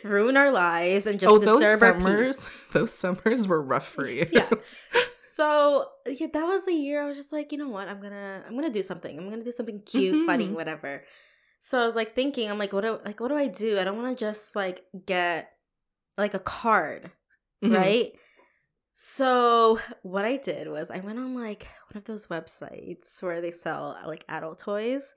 ruin 0.04 0.36
our 0.36 0.52
lives 0.52 1.06
and 1.08 1.20
just 1.20 1.32
oh, 1.34 1.40
those 1.40 1.60
disturb 1.62 1.82
our 1.84 1.94
summers, 2.00 2.36
peace. 2.38 2.50
those 2.74 2.92
summers 2.94 3.48
were 3.48 3.62
rough 3.62 3.88
for 3.88 4.08
you. 4.08 4.28
Yeah. 4.32 4.50
So 5.36 5.90
yeah, 6.08 6.28
that 6.32 6.46
was 6.46 6.64
the 6.64 6.72
year 6.72 7.04
I 7.04 7.08
was 7.08 7.18
just 7.18 7.34
like, 7.34 7.52
you 7.52 7.58
know 7.58 7.68
what, 7.68 7.90
I'm 7.90 8.00
gonna 8.02 8.42
I'm 8.48 8.56
gonna 8.56 8.70
do 8.70 8.82
something. 8.82 9.18
I'm 9.20 9.30
gonna 9.30 9.44
do 9.44 9.52
something 9.52 9.82
cute, 9.82 10.26
funny, 10.26 10.48
Mhm. 10.48 10.54
whatever. 10.54 11.04
So 11.60 11.78
I 11.78 11.86
was 11.86 11.94
like 11.96 12.16
thinking, 12.16 12.50
I'm 12.50 12.58
like, 12.58 12.72
what 12.72 12.86
do 12.86 13.00
like 13.04 13.20
what 13.20 13.28
do 13.28 13.36
I 13.36 13.48
do? 13.48 13.78
I 13.78 13.84
don't 13.84 14.02
want 14.02 14.18
to 14.18 14.26
just 14.26 14.56
like 14.56 14.86
get 15.06 15.52
like 16.18 16.36
a 16.36 16.40
card, 16.40 17.12
Mhm. 17.62 17.76
right? 17.76 18.14
So 18.94 19.78
what 20.04 20.24
I 20.24 20.38
did 20.38 20.70
was 20.70 20.90
I 20.90 21.00
went 21.00 21.20
on 21.20 21.36
like 21.36 21.68
one 21.92 21.98
of 21.98 22.06
those 22.06 22.28
websites 22.28 23.22
where 23.22 23.42
they 23.42 23.52
sell 23.52 23.98
like 24.08 24.24
adult 24.30 24.60
toys. 24.60 25.14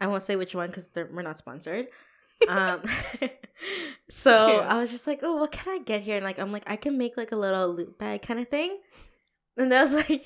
I 0.00 0.06
won't 0.06 0.22
say 0.22 0.36
which 0.36 0.54
one 0.54 0.68
because 0.68 0.90
we're 0.94 1.22
not 1.22 1.38
sponsored. 1.38 1.88
Um, 2.48 2.82
so 4.10 4.50
Cute. 4.50 4.62
I 4.64 4.78
was 4.80 4.90
just 4.90 5.06
like, 5.06 5.20
oh, 5.22 5.36
what 5.36 5.52
can 5.52 5.72
I 5.72 5.78
get 5.78 6.02
here? 6.02 6.16
And 6.16 6.24
like, 6.24 6.40
I'm 6.40 6.50
like, 6.50 6.64
I 6.68 6.74
can 6.76 6.98
make 6.98 7.16
like 7.16 7.30
a 7.30 7.36
little 7.36 7.68
loot 7.72 7.98
bag 7.98 8.22
kind 8.22 8.40
of 8.40 8.48
thing. 8.48 8.78
And 9.56 9.70
that 9.70 9.84
was 9.84 9.94
like, 10.10 10.24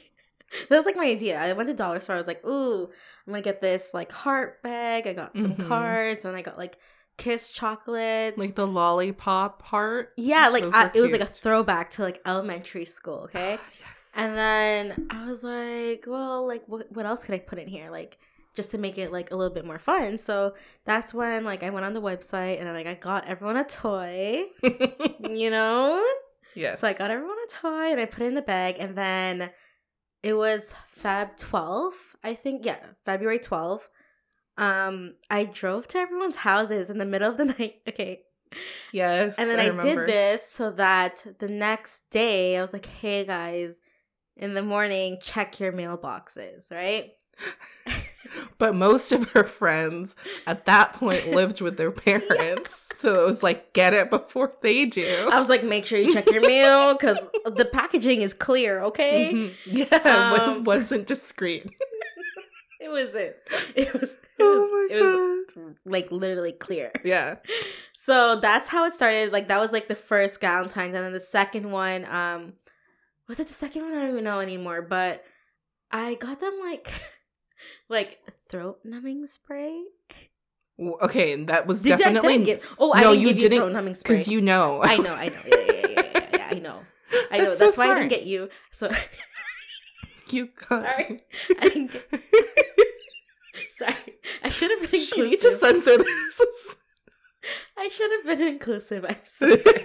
that 0.70 0.76
was 0.78 0.86
like 0.86 0.96
my 0.96 1.04
idea. 1.06 1.38
I 1.38 1.52
went 1.52 1.68
to 1.68 1.74
dollar 1.74 2.00
store. 2.00 2.14
I 2.16 2.18
was 2.18 2.26
like, 2.26 2.42
ooh, 2.46 2.84
I'm 3.26 3.32
gonna 3.32 3.42
get 3.42 3.60
this 3.60 3.90
like 3.92 4.12
heart 4.12 4.62
bag. 4.62 5.06
I 5.06 5.12
got 5.12 5.36
some 5.38 5.54
Mhm. 5.54 5.68
cards 5.68 6.24
and 6.24 6.34
I 6.36 6.40
got 6.42 6.56
like 6.56 6.78
kiss 7.18 7.52
chocolates. 7.52 8.38
Like 8.38 8.54
the 8.54 8.66
lollipop 8.66 9.60
heart. 9.62 10.12
yeah, 10.16 10.48
like 10.48 10.64
I, 10.72 10.90
it 10.94 11.00
was 11.02 11.12
like 11.12 11.20
a 11.20 11.26
throwback 11.26 11.90
to 11.92 12.02
like 12.02 12.22
elementary 12.24 12.86
school. 12.86 13.24
Okay. 13.24 13.52
yes. 13.52 13.60
And 14.14 14.34
then 14.38 15.06
I 15.10 15.26
was 15.28 15.44
like, 15.44 16.04
well, 16.06 16.46
like 16.46 16.62
what 16.66 16.90
what 16.92 17.04
else 17.04 17.24
could 17.24 17.34
I 17.34 17.40
put 17.40 17.58
in 17.58 17.68
here? 17.68 17.90
Like 17.90 18.16
just 18.56 18.70
to 18.70 18.78
make 18.78 18.96
it 18.98 19.12
like 19.12 19.30
a 19.30 19.36
little 19.36 19.52
bit 19.54 19.66
more 19.66 19.78
fun. 19.78 20.18
So 20.18 20.54
that's 20.84 21.14
when 21.14 21.44
like 21.44 21.62
I 21.62 21.70
went 21.70 21.84
on 21.84 21.92
the 21.92 22.00
website 22.00 22.58
and 22.58 22.72
like 22.72 22.86
I 22.86 22.94
got 22.94 23.28
everyone 23.28 23.58
a 23.58 23.64
toy, 23.64 24.44
you 25.30 25.50
know? 25.50 26.04
yes. 26.54 26.80
So 26.80 26.88
I 26.88 26.94
got 26.94 27.10
everyone 27.10 27.36
a 27.46 27.52
toy 27.52 27.92
and 27.92 28.00
I 28.00 28.06
put 28.06 28.22
it 28.22 28.26
in 28.26 28.34
the 28.34 28.42
bag 28.42 28.76
and 28.80 28.96
then 28.96 29.50
it 30.22 30.32
was 30.32 30.72
Feb 31.00 31.36
12, 31.36 31.92
I 32.24 32.34
think. 32.34 32.64
Yeah, 32.64 32.78
February 33.04 33.38
12. 33.38 33.88
Um 34.56 35.14
I 35.30 35.44
drove 35.44 35.86
to 35.88 35.98
everyone's 35.98 36.36
houses 36.36 36.88
in 36.88 36.96
the 36.98 37.04
middle 37.04 37.30
of 37.30 37.36
the 37.36 37.44
night. 37.58 37.82
Okay. 37.86 38.22
yes. 38.90 39.34
And 39.36 39.50
then 39.50 39.60
I, 39.60 39.66
remember. 39.66 40.06
did 40.06 40.14
this 40.14 40.48
so 40.48 40.70
that 40.72 41.26
the 41.40 41.48
next 41.48 42.08
day 42.10 42.56
I 42.56 42.62
was 42.62 42.72
like, 42.72 42.86
hey 42.86 43.26
guys, 43.26 43.76
in 44.34 44.54
the 44.54 44.62
morning, 44.62 45.18
check 45.20 45.60
your 45.60 45.72
mailboxes, 45.72 46.70
right? 46.70 47.10
But 48.58 48.74
most 48.74 49.12
of 49.12 49.30
her 49.30 49.44
friends 49.44 50.14
at 50.46 50.66
that 50.66 50.92
point 50.94 51.30
lived 51.30 51.60
with 51.60 51.76
their 51.76 51.90
parents. 51.90 52.82
So 52.98 53.22
it 53.22 53.26
was 53.26 53.42
like, 53.42 53.72
get 53.74 53.92
it 53.92 54.08
before 54.10 54.52
they 54.62 54.86
do. 54.86 55.28
I 55.30 55.38
was 55.38 55.48
like, 55.50 55.62
make 55.62 55.84
sure 55.84 55.98
you 55.98 56.12
check 56.12 56.30
your 56.30 56.40
mail 56.40 56.94
because 56.94 57.18
the 57.44 57.64
packaging 57.66 58.22
is 58.22 58.32
clear, 58.32 58.80
okay? 58.84 59.32
Mhm. 59.34 59.52
Yeah, 59.66 59.86
it 59.90 60.06
Um, 60.06 60.64
wasn't 60.64 61.06
discreet. 61.06 61.66
It 62.78 62.90
wasn't. 62.90 63.34
It 63.74 63.92
was. 63.94 64.12
It 64.12 64.18
Oh 64.38 64.60
was. 64.60 64.70
my 64.70 64.96
it 64.96 65.02
was 65.66 65.76
like 65.86 66.12
literally 66.12 66.52
clear. 66.52 66.92
Yeah. 67.04 67.36
So 67.94 68.38
that's 68.38 68.68
how 68.68 68.84
it 68.84 68.94
started. 68.94 69.32
Like 69.32 69.48
that 69.48 69.58
was 69.58 69.72
like 69.72 69.88
the 69.88 69.94
first 69.96 70.40
Valentine's, 70.40 70.94
and 70.94 71.04
then 71.04 71.12
the 71.12 71.18
second 71.20 71.70
one, 71.70 72.04
um, 72.04 72.52
was 73.28 73.40
it 73.40 73.48
the 73.48 73.54
second 73.54 73.82
one? 73.82 73.92
I 73.94 74.02
don't 74.02 74.10
even 74.12 74.24
know 74.24 74.40
anymore. 74.40 74.82
But 74.82 75.24
I 75.90 76.14
got 76.14 76.38
them 76.38 76.52
like, 76.62 76.92
like 77.88 78.18
throat 78.48 78.78
numbing 78.84 79.26
spray. 79.26 79.82
Okay, 80.78 81.42
that 81.44 81.66
was 81.66 81.82
Did 81.82 81.92
I- 81.92 81.96
did 81.96 82.06
I 82.08 82.12
definitely 82.12 82.44
give- 82.44 82.76
oh, 82.78 82.92
I 82.92 83.00
No, 83.00 83.10
didn't 83.12 83.20
you 83.22 83.26
give 83.28 83.36
you 83.36 83.40
didn't, 83.48 83.58
throat 83.58 83.72
numbing 83.72 83.94
spray. 83.94 84.14
because 84.16 84.28
you 84.28 84.40
know. 84.42 84.82
I 84.82 84.96
know, 84.98 85.14
I 85.14 85.28
know. 85.28 85.40
Yeah, 85.46 85.56
yeah, 85.56 85.72
yeah, 85.72 85.88
yeah, 85.88 86.02
yeah, 86.12 86.28
yeah, 86.34 86.48
I 86.50 86.58
know. 86.58 86.80
I 87.30 87.38
know. 87.38 87.44
That's 87.44 87.58
That's, 87.58 87.76
so 87.76 87.82
why 87.82 87.92
I 87.92 87.94
didn't 87.94 88.08
get 88.10 88.24
you. 88.24 88.48
So 88.72 88.90
You 90.30 90.48
got 90.68 90.82
Sorry. 90.82 91.20
I 91.60 91.68
didn't 91.68 91.92
get. 91.92 92.22
Sorry, 93.70 93.94
I 94.42 94.48
should 94.50 94.70
have 94.70 94.80
been 94.80 95.00
Inclusive. 95.00 95.14
She 95.16 95.22
need 95.22 95.40
to 95.40 95.56
censor 95.56 95.96
this. 95.98 96.40
I 97.76 97.88
should 97.88 98.10
have 98.10 98.24
been 98.38 98.46
inclusive. 98.46 99.04
I'm 99.08 99.16
so 99.24 99.54
sorry. 99.56 99.82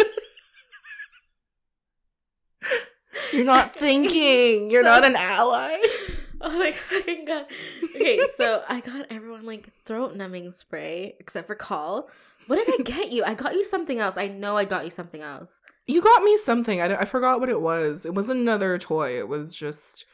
You're 3.32 3.46
not 3.46 3.76
thinking. 3.76 4.70
You're 4.72 4.84
So- 4.84 4.90
not 4.90 5.06
an 5.06 5.16
ally. 5.16 5.78
Oh 6.44 6.58
my 6.58 6.72
fucking 6.72 7.26
god. 7.26 7.46
Okay, 7.96 8.20
so 8.36 8.64
I 8.68 8.80
got 8.80 9.06
everyone 9.12 9.46
like 9.46 9.70
throat 9.86 10.16
numbing 10.16 10.52
spray 10.52 11.16
except 11.20 11.46
for 11.48 11.56
Call. 11.56 12.10
What 12.48 12.56
did 12.56 12.68
I 12.80 12.84
get 12.84 13.12
you? 13.12 13.24
I 13.24 13.36
got 13.36 13.54
you 13.54 13.64
something 13.64 14.00
else. 14.00 14.18
I 14.18 14.28
know 14.28 14.58
I 14.58 14.66
got 14.66 14.84
you 14.84 14.90
something 14.90 15.22
else. 15.22 15.62
You 15.88 16.02
got 16.02 16.24
me 16.24 16.38
something. 16.38 16.82
I, 16.82 17.02
I 17.02 17.06
forgot 17.06 17.40
what 17.40 17.50
it 17.50 17.62
was. 17.62 18.06
It 18.06 18.14
wasn't 18.16 18.40
another 18.42 18.78
toy. 18.80 19.18
It 19.20 19.28
was 19.28 19.54
just. 19.54 20.06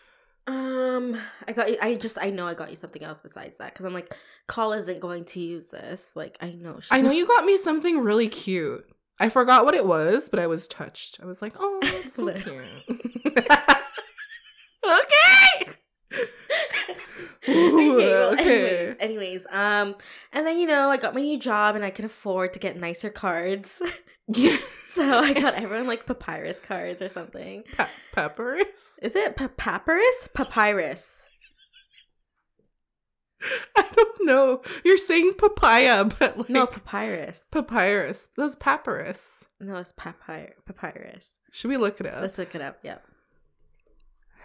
Um, 0.47 1.17
I 1.47 1.53
got 1.53 1.69
you. 1.69 1.77
I 1.81 1.95
just 1.95 2.17
I 2.21 2.29
know 2.29 2.45
I 2.47 2.53
got 2.53 2.69
you 2.69 2.75
something 2.75 3.03
else 3.03 3.19
besides 3.21 3.57
that 3.59 3.73
because 3.73 3.85
I'm 3.85 3.93
like, 3.93 4.13
Call 4.47 4.73
isn't 4.73 4.99
going 4.99 5.23
to 5.25 5.39
use 5.39 5.67
this. 5.69 6.11
Like 6.15 6.37
I 6.41 6.51
know. 6.51 6.79
She's 6.81 6.89
I 6.91 7.01
know 7.01 7.09
not- 7.09 7.15
you 7.17 7.25
got 7.27 7.45
me 7.45 7.57
something 7.57 7.99
really 7.99 8.27
cute. 8.27 8.85
I 9.19 9.29
forgot 9.29 9.65
what 9.65 9.73
it 9.75 9.85
was, 9.85 10.29
but 10.29 10.39
I 10.39 10.47
was 10.47 10.67
touched. 10.67 11.19
I 11.21 11.25
was 11.25 11.41
like, 11.41 11.53
oh, 11.57 11.79
so 12.07 12.27
cute. 12.33 12.63
okay. 14.85 15.16
Okay, 17.77 17.89
well, 17.89 18.33
okay. 18.33 18.87
Anyways, 18.89 18.97
anyways, 18.99 19.47
um, 19.51 19.95
and 20.33 20.45
then 20.45 20.59
you 20.59 20.67
know 20.67 20.89
I 20.89 20.97
got 20.97 21.15
my 21.15 21.21
new 21.21 21.39
job 21.39 21.75
and 21.75 21.85
I 21.85 21.89
can 21.89 22.05
afford 22.05 22.53
to 22.53 22.59
get 22.59 22.77
nicer 22.77 23.09
cards, 23.09 23.81
Yeah. 24.27 24.57
so 24.89 25.03
I 25.19 25.33
got 25.33 25.53
everyone 25.55 25.87
like 25.87 26.05
papyrus 26.05 26.59
cards 26.59 27.01
or 27.01 27.07
something. 27.09 27.63
Pa- 27.77 27.89
peppers? 28.13 28.65
Is 29.01 29.15
it 29.15 29.35
pa- 29.37 29.47
papyrus? 29.55 30.27
Papyrus. 30.33 31.29
I 33.77 33.87
don't 33.95 34.25
know. 34.25 34.61
You're 34.83 34.97
saying 34.97 35.33
papaya, 35.37 36.05
but 36.05 36.37
like 36.37 36.49
No, 36.49 36.65
papyrus. 36.65 37.45
papyrus. 37.51 38.29
That's 38.35 38.55
papyrus. 38.55 39.45
No, 39.59 39.77
it's 39.77 39.93
papyr 39.93 40.51
papyrus. 40.65 41.39
Should 41.51 41.69
we 41.69 41.77
look 41.77 41.99
it 41.99 42.07
up? 42.07 42.21
Let's 42.21 42.37
look 42.37 42.55
it 42.55 42.61
up. 42.61 42.79
Yep. 42.83 43.03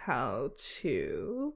How 0.05 0.51
to 0.81 1.53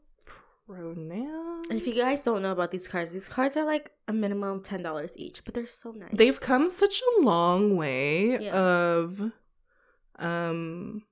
pronounce. 0.68 1.68
And 1.70 1.80
if 1.80 1.88
you 1.88 1.94
guys 1.96 2.24
don't 2.24 2.42
know 2.42 2.52
about 2.52 2.72
these 2.72 2.88
cards, 2.88 3.12
these 3.12 3.28
cards 3.28 3.56
are 3.58 3.66
like 3.66 3.92
a 4.08 4.14
minimum 4.14 4.62
ten 4.62 4.84
dollars 4.84 5.14
each, 5.18 5.44
but 5.44 5.54
they're 5.54 5.68
so 5.68 5.92
nice. 5.92 6.10
they've 6.14 6.40
come 6.40 6.70
such 6.70 7.02
a 7.02 7.22
long 7.22 7.76
way 7.78 8.38
Yeah. 8.44 8.56
of 8.56 9.32
um 10.20 11.04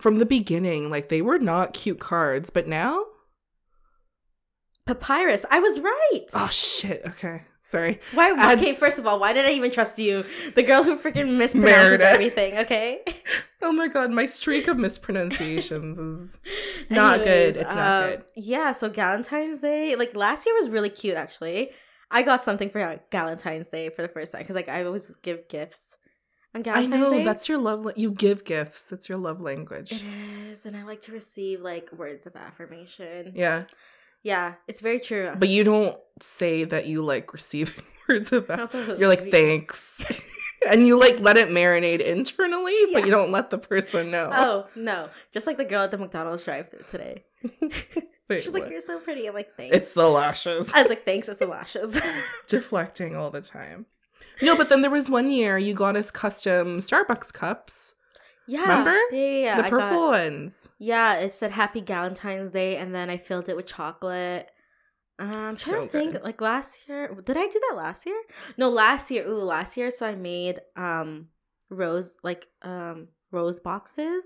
from 0.00 0.18
the 0.18 0.26
beginning 0.26 0.90
like 0.90 1.08
they 1.08 1.22
were 1.22 1.38
not 1.38 1.72
cute 1.74 1.98
cards 2.00 2.50
but 2.50 2.66
now 2.68 3.04
papyrus. 4.86 5.44
I 5.50 5.60
was 5.60 5.80
right. 5.80 6.24
oh 6.34 6.48
shit 6.50 7.02
okay 7.06 7.42
sorry 7.62 8.00
Why? 8.14 8.54
Okay, 8.54 8.74
first 8.74 8.98
of 8.98 9.06
all, 9.06 9.18
why 9.18 9.32
did 9.32 9.46
I 9.46 9.50
even 9.50 9.70
trust 9.70 9.98
you? 9.98 10.24
The 10.54 10.62
girl 10.62 10.82
who 10.82 10.96
freaking 10.96 11.36
mispronounces 11.36 12.00
everything. 12.00 12.58
Okay. 12.58 13.00
oh 13.62 13.72
my 13.72 13.88
god 13.88 14.10
my 14.10 14.26
streak 14.26 14.68
of 14.68 14.76
mispronunciations 14.76 15.98
is 15.98 16.38
Not 16.90 17.18
good. 17.18 17.56
It's 17.56 17.74
not 17.74 18.02
um, 18.04 18.10
good. 18.10 18.24
Yeah. 18.34 18.72
So 18.72 18.88
Valentine's 18.88 19.60
Day, 19.60 19.94
like 19.96 20.14
last 20.16 20.46
year 20.46 20.54
was 20.54 20.70
really 20.70 20.90
cute. 20.90 21.16
Actually, 21.16 21.70
I 22.10 22.22
got 22.22 22.42
something 22.42 22.70
for 22.70 23.00
Valentine's 23.12 23.68
Day 23.68 23.90
for 23.90 24.02
the 24.02 24.08
first 24.08 24.32
time 24.32 24.42
because 24.42 24.56
like 24.56 24.68
I 24.68 24.84
always 24.84 25.14
give 25.16 25.48
gifts 25.48 25.98
on 26.54 26.62
i 26.68 26.86
know 26.86 27.10
Day. 27.10 27.24
that's 27.24 27.48
your 27.48 27.58
love 27.58 27.84
la- 27.84 27.92
you 27.94 28.10
give 28.10 28.44
gifts 28.44 28.84
that's 28.84 29.08
your 29.08 29.18
love 29.18 29.40
language 29.40 29.92
it 29.92 30.02
is, 30.50 30.64
and 30.64 30.76
I 30.76 30.82
like 30.82 31.02
to 31.02 31.12
receive 31.12 31.60
like 31.60 31.92
words 31.92 32.26
of 32.26 32.36
affirmation. 32.36 33.32
yeah 33.34 33.64
Yeah, 34.22 34.54
it's 34.66 34.80
very 34.80 35.00
true. 35.00 35.32
but 35.38 35.48
you 35.48 35.64
don't 35.64 35.96
say 36.20 36.64
that 36.64 36.86
you 36.86 37.02
like 37.02 37.32
receiving 37.32 37.84
words 38.08 38.32
of 38.32 38.48
Not 38.48 38.74
You're 38.98 39.08
like, 39.08 39.30
thanks. 39.30 40.02
and 40.68 40.86
you 40.86 40.98
like 40.98 41.20
let 41.20 41.36
it 41.38 41.48
marinate 41.48 42.00
internally, 42.00 42.76
but 42.92 43.04
you 43.04 43.10
don't 43.10 43.30
let 43.30 43.50
the 43.50 43.58
person 43.58 44.10
know. 44.10 44.30
Oh 44.32 44.66
no! 44.74 45.08
Just 45.32 45.46
like 45.46 45.56
the 45.56 45.64
girl 45.64 45.82
at 45.82 45.90
the 45.92 45.98
McDonald's 45.98 46.44
drive-through 46.44 46.84
today. 46.88 47.24
Wait, 48.28 48.42
She's 48.42 48.52
what? 48.52 48.62
like, 48.62 48.70
"You're 48.70 48.80
so 48.80 48.98
pretty." 48.98 49.26
I'm 49.26 49.34
like, 49.34 49.54
"Thanks." 49.56 49.74
it's 49.76 49.92
the 49.94 50.08
lashes. 50.08 50.70
I 50.74 50.82
was 50.82 50.88
like, 50.90 51.04
"Thanks." 51.04 51.28
It's 51.28 51.38
the 51.38 51.46
lashes. 51.46 51.98
Deflecting 52.48 53.16
all 53.16 53.30
the 53.30 53.40
time. 53.40 53.86
No, 54.42 54.56
but 54.56 54.68
then 54.68 54.82
there 54.82 54.90
was 54.90 55.08
one 55.08 55.30
year 55.30 55.56
you 55.58 55.74
got 55.74 55.96
us 55.96 56.10
custom 56.10 56.78
Starbucks 56.78 57.32
cups. 57.32 57.94
Yeah. 58.48 58.62
Remember? 58.62 58.96
Yeah, 59.12 59.18
yeah. 59.20 59.38
yeah. 59.44 59.56
the 59.62 59.62
purple 59.70 59.78
got- 59.78 60.08
ones. 60.10 60.68
yeah, 60.78 61.14
it 61.14 61.32
said 61.32 61.52
Happy 61.52 61.80
Valentine's 61.80 62.50
Day, 62.50 62.76
and 62.76 62.92
then 62.94 63.08
I 63.10 63.16
filled 63.18 63.48
it 63.48 63.54
with 63.56 63.66
chocolate. 63.66 64.50
Um, 65.20 65.30
I'm 65.30 65.56
trying 65.56 65.74
So 65.76 65.82
to 65.82 65.88
think. 65.88 66.12
good. 66.12 66.22
Like 66.22 66.40
last 66.40 66.80
year, 66.88 67.12
did 67.24 67.36
I 67.36 67.46
do 67.46 67.60
that 67.68 67.76
last 67.76 68.06
year? 68.06 68.20
No, 68.56 68.68
last 68.70 69.10
year. 69.10 69.26
Ooh, 69.28 69.42
last 69.42 69.76
year. 69.76 69.90
So 69.90 70.06
I 70.06 70.14
made 70.14 70.60
um 70.76 71.28
rose 71.70 72.16
like 72.22 72.46
um 72.62 73.08
rose 73.30 73.60
boxes. 73.60 74.24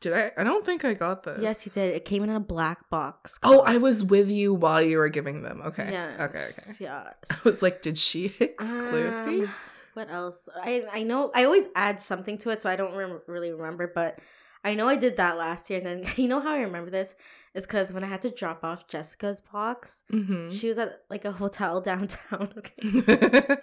Did 0.00 0.14
I? 0.14 0.32
I 0.36 0.42
don't 0.42 0.66
think 0.66 0.84
I 0.84 0.94
got 0.94 1.22
this. 1.22 1.38
Yes, 1.40 1.64
you 1.64 1.70
did. 1.70 1.94
It 1.94 2.04
came 2.04 2.24
in 2.24 2.30
a 2.30 2.40
black 2.40 2.90
box. 2.90 3.38
Oh, 3.44 3.60
I 3.60 3.76
was 3.76 4.02
with 4.02 4.28
you 4.28 4.52
while 4.52 4.82
you 4.82 4.98
were 4.98 5.08
giving 5.08 5.42
them. 5.42 5.62
Okay. 5.64 5.88
Yes, 5.92 6.20
Okay. 6.20 6.38
Okay. 6.40 6.72
Yes. 6.80 7.14
I 7.30 7.36
was 7.44 7.62
like, 7.62 7.82
did 7.82 7.96
she 7.96 8.34
exclude 8.40 9.26
me? 9.28 9.46
What 9.94 10.10
else? 10.10 10.48
I 10.54 10.84
I 10.92 11.02
know 11.02 11.30
I 11.34 11.44
always 11.44 11.66
add 11.74 12.00
something 12.00 12.38
to 12.38 12.50
it, 12.50 12.62
so 12.62 12.70
I 12.70 12.76
don't 12.76 12.94
rem- 12.94 13.20
really 13.26 13.52
remember. 13.52 13.90
But 13.94 14.18
I 14.64 14.74
know 14.74 14.88
I 14.88 14.96
did 14.96 15.16
that 15.16 15.36
last 15.36 15.68
year, 15.70 15.80
and 15.80 15.86
then 16.04 16.12
you 16.16 16.28
know 16.28 16.40
how 16.40 16.52
I 16.52 16.60
remember 16.60 16.90
this 16.90 17.14
is 17.54 17.66
because 17.66 17.92
when 17.92 18.02
I 18.02 18.06
had 18.06 18.22
to 18.22 18.30
drop 18.30 18.64
off 18.64 18.88
Jessica's 18.88 19.40
box, 19.42 20.02
Mm-hmm. 20.10 20.50
she 20.50 20.68
was 20.68 20.78
at 20.78 21.02
like 21.10 21.24
a 21.24 21.32
hotel 21.32 21.80
downtown. 21.90 22.52
Okay. 22.56 22.72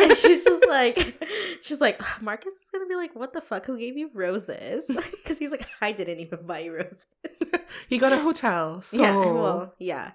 and 0.00 0.16
she's 0.16 0.44
just 0.44 0.66
like, 0.68 1.24
she's 1.62 1.80
like, 1.80 2.00
Marcus 2.20 2.54
is 2.54 2.70
gonna 2.72 2.86
be 2.86 2.96
like, 2.96 3.14
what 3.14 3.32
the 3.32 3.40
fuck? 3.40 3.66
Who 3.66 3.78
gave 3.78 3.96
you 3.96 4.10
roses? 4.12 4.84
Because 4.86 5.38
he's 5.38 5.50
like, 5.50 5.66
I 5.80 5.92
didn't 5.92 6.18
even 6.20 6.40
buy 6.46 6.60
you 6.60 6.74
roses. 6.76 7.06
he 7.88 7.98
got 7.98 8.12
a 8.12 8.18
hotel. 8.18 8.82
So 8.82 8.98
Yeah, 9.00 9.14
well, 9.16 9.74
yeah. 9.78 10.10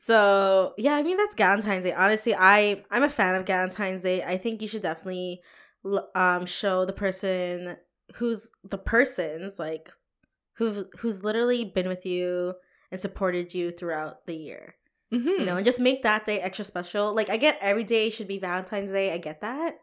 So 0.00 0.74
yeah, 0.78 0.94
I 0.94 1.02
mean 1.02 1.16
that's 1.16 1.34
Valentine's 1.34 1.84
Day. 1.84 1.92
Honestly, 1.92 2.34
I 2.34 2.84
I'm 2.90 3.02
a 3.02 3.10
fan 3.10 3.34
of 3.34 3.46
Valentine's 3.46 4.02
Day. 4.02 4.22
I 4.22 4.36
think 4.38 4.62
you 4.62 4.68
should 4.68 4.82
definitely 4.82 5.42
um 6.14 6.46
show 6.46 6.84
the 6.84 6.92
person 6.92 7.76
who's 8.14 8.48
the 8.62 8.78
person's 8.78 9.58
like 9.58 9.92
who's 10.54 10.84
who's 10.98 11.24
literally 11.24 11.64
been 11.64 11.88
with 11.88 12.06
you 12.06 12.54
and 12.92 13.00
supported 13.00 13.52
you 13.54 13.72
throughout 13.72 14.24
the 14.26 14.36
year. 14.36 14.76
Mhm. 15.12 15.40
You 15.40 15.44
know, 15.44 15.56
and 15.56 15.64
just 15.64 15.80
make 15.80 16.04
that 16.04 16.26
day 16.26 16.40
extra 16.40 16.64
special. 16.64 17.12
Like 17.12 17.28
I 17.28 17.36
get 17.36 17.58
every 17.60 17.84
day 17.84 18.08
should 18.10 18.28
be 18.28 18.38
Valentine's 18.38 18.92
Day. 18.92 19.12
I 19.12 19.18
get 19.18 19.40
that. 19.40 19.78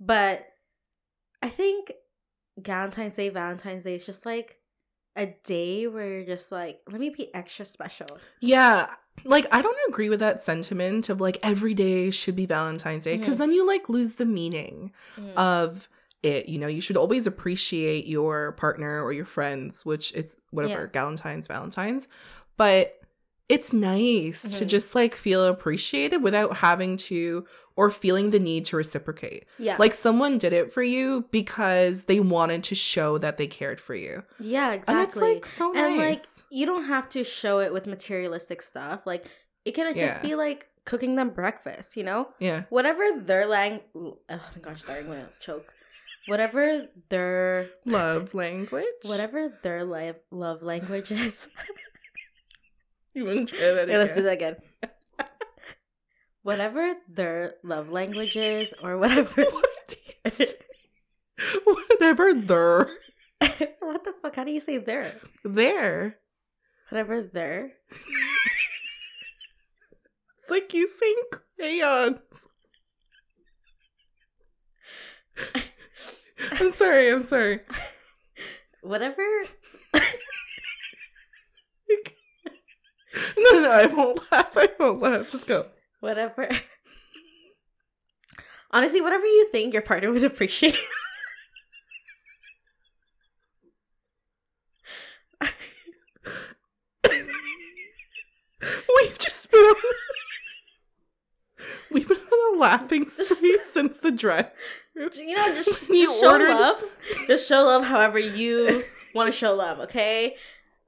But 0.00 0.46
I 1.42 1.50
think 1.50 1.92
Valentine's 2.58 3.16
Day, 3.16 3.28
Valentine's 3.28 3.84
Day 3.84 3.96
is 3.96 4.06
just 4.06 4.24
like 4.24 4.56
a 5.16 5.34
day 5.44 5.86
where 5.86 6.06
you're 6.08 6.24
just 6.26 6.50
like, 6.50 6.80
let 6.90 7.00
me 7.00 7.10
be 7.10 7.34
extra 7.34 7.66
special. 7.66 8.18
Yeah. 8.40 8.88
Like 9.24 9.46
I 9.52 9.62
don't 9.62 9.76
agree 9.88 10.08
with 10.08 10.20
that 10.20 10.40
sentiment 10.40 11.08
of 11.08 11.20
like 11.20 11.38
every 11.42 11.74
day 11.74 12.10
should 12.10 12.36
be 12.36 12.46
Valentine's 12.46 13.04
Day 13.04 13.16
because 13.16 13.36
Mhm. 13.36 13.38
then 13.38 13.52
you 13.52 13.66
like 13.66 13.88
lose 13.88 14.14
the 14.14 14.26
meaning 14.26 14.92
Mm. 15.18 15.34
of 15.36 15.88
it. 16.22 16.48
You 16.48 16.58
know, 16.58 16.66
you 16.66 16.80
should 16.80 16.96
always 16.96 17.26
appreciate 17.26 18.06
your 18.06 18.52
partner 18.52 19.02
or 19.02 19.12
your 19.12 19.24
friends, 19.24 19.84
which 19.86 20.12
it's 20.14 20.36
whatever, 20.50 20.86
Galentine's, 20.88 21.46
Valentine's. 21.46 22.08
But 22.56 22.99
it's 23.50 23.72
nice 23.72 24.42
to 24.58 24.64
Mhm. 24.64 24.68
just 24.68 24.94
like 24.94 25.14
feel 25.14 25.44
appreciated 25.44 26.18
without 26.22 26.58
having 26.58 26.96
to 26.96 27.44
or 27.76 27.90
feeling 27.90 28.30
the 28.30 28.38
need 28.38 28.64
to 28.66 28.76
reciprocate. 28.76 29.44
yeah. 29.58 29.76
Like 29.78 29.92
someone 29.94 30.38
did 30.38 30.52
it 30.52 30.72
for 30.72 30.82
you 30.82 31.24
because 31.30 32.04
they 32.04 32.20
wanted 32.20 32.62
to 32.64 32.74
show 32.74 33.18
that 33.18 33.36
they 33.38 33.46
cared 33.46 33.80
for 33.80 33.94
you. 33.94 34.22
yeah, 34.38 34.72
exactly. 34.72 34.94
And 34.94 35.06
it's 35.08 35.16
like 35.16 35.46
so 35.46 35.72
nice. 35.72 35.82
and 35.84 35.96
like 35.98 36.22
you 36.50 36.64
don't 36.66 36.84
have 36.84 37.08
to 37.10 37.24
show 37.24 37.58
it 37.60 37.72
with 37.72 37.86
materialistic 37.86 38.62
stuff. 38.62 39.00
Like 39.06 39.26
it 39.64 39.72
can 39.74 39.94
Yeah. 39.96 40.06
just 40.08 40.22
be 40.22 40.34
like 40.34 40.68
cooking 40.84 41.14
them 41.16 41.30
breakfast, 41.30 41.96
you 41.96 42.04
know? 42.04 42.28
yeah. 42.38 42.62
Whatever 42.70 43.04
their 43.20 43.46
lang 43.46 43.80
oh 43.96 44.18
my 44.28 44.60
gosh, 44.62 44.82
sorry, 44.84 45.00
I'm 45.00 45.06
gonna 45.06 45.28
choke. 45.40 45.72
Whatever 46.26 46.88
their 47.08 47.68
Love 47.86 48.34
language. 48.34 48.84
whatever 49.04 49.58
their 49.62 49.84
li- 49.84 50.12
love 50.30 50.62
language 50.62 51.10
is. 51.10 51.48
You 53.14 53.24
want 53.24 53.48
to 53.48 53.54
try 53.56 53.72
that 53.72 53.88
Okay, 53.88 53.98
let's 53.98 54.14
do 54.14 54.22
that 54.22 54.32
again. 54.32 54.56
whatever 56.42 56.94
their 57.08 57.54
love 57.64 57.90
language 57.90 58.36
is, 58.36 58.74
or 58.82 58.98
whatever. 59.02 59.44
What 59.44 59.88
do 59.88 59.96
you 60.06 60.30
say? 60.46 60.54
Whatever 61.64 62.34
they're 62.34 62.90
what 63.80 64.04
the 64.04 64.12
fuck? 64.22 64.36
How 64.36 64.44
do 64.44 64.52
you 64.52 64.60
say 64.60 64.78
their? 64.78 65.16
there. 65.44 66.18
Whatever 66.90 67.22
their. 67.22 67.72
It's 70.40 70.50
like 70.50 70.74
you 70.74 70.88
saying 70.88 71.22
crayons. 71.56 72.18
I'm 76.52 76.72
sorry, 76.72 77.10
I'm 77.12 77.24
sorry. 77.24 77.60
Whatever. 78.82 79.22
No, 83.38 83.58
no, 83.60 83.70
I 83.70 83.86
won't 83.86 84.20
laugh. 84.30 84.56
I 84.56 84.68
won't 84.78 85.00
laugh. 85.02 85.30
Just 85.30 85.46
go. 85.46 85.66
Whatever. 86.00 86.48
Honestly, 88.70 89.00
whatever 89.00 89.24
you 89.26 89.48
think 89.50 89.72
your 89.72 89.82
partner 89.82 90.10
would 90.12 90.22
appreciate. 90.24 90.76
We've 98.60 99.18
just 99.18 99.50
been 99.50 99.60
on... 99.60 99.74
We've 101.90 102.06
been 102.08 102.18
on 102.18 102.56
a 102.56 102.58
laughing 102.60 103.08
spree 103.08 103.58
since 103.70 103.96
the 103.98 104.10
drive. 104.12 104.50
you 104.94 105.34
know, 105.34 105.54
just, 105.54 105.88
You 105.88 106.06
just 106.06 106.20
show 106.20 106.32
ordered- 106.32 106.50
love. 106.50 106.84
Just 107.26 107.48
show 107.48 107.62
love 107.64 107.84
however 107.84 108.18
you 108.18 108.84
want 109.14 109.32
to 109.32 109.36
show 109.36 109.54
love, 109.54 109.80
okay? 109.80 110.36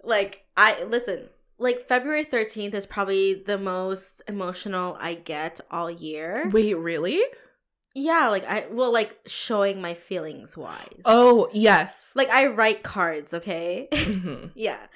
Like, 0.04 0.44
I 0.56 0.82
listen, 0.85 1.28
like 1.62 1.87
February 1.88 2.25
13th 2.25 2.75
is 2.75 2.87
probably 2.87 3.35
the 3.35 3.57
most 3.59 4.22
emotional 4.29 4.96
I 5.01 5.14
get 5.14 5.61
all 5.70 5.90
year. 5.90 6.48
Wait, 6.53 6.75
really? 6.75 7.20
Yeah, 7.94 8.29
like 8.29 8.44
I 8.46 8.66
well 8.70 8.92
like 8.92 9.18
showing 9.27 9.81
my 9.81 9.94
feelings 9.94 10.57
wise. 10.57 11.03
Oh, 11.05 11.48
yes. 11.53 12.12
Like 12.16 12.31
I 12.31 12.46
write 12.46 12.83
cards, 12.83 13.33
okay? 13.35 13.88
Mhm. 13.92 14.51
yeah. 14.55 14.87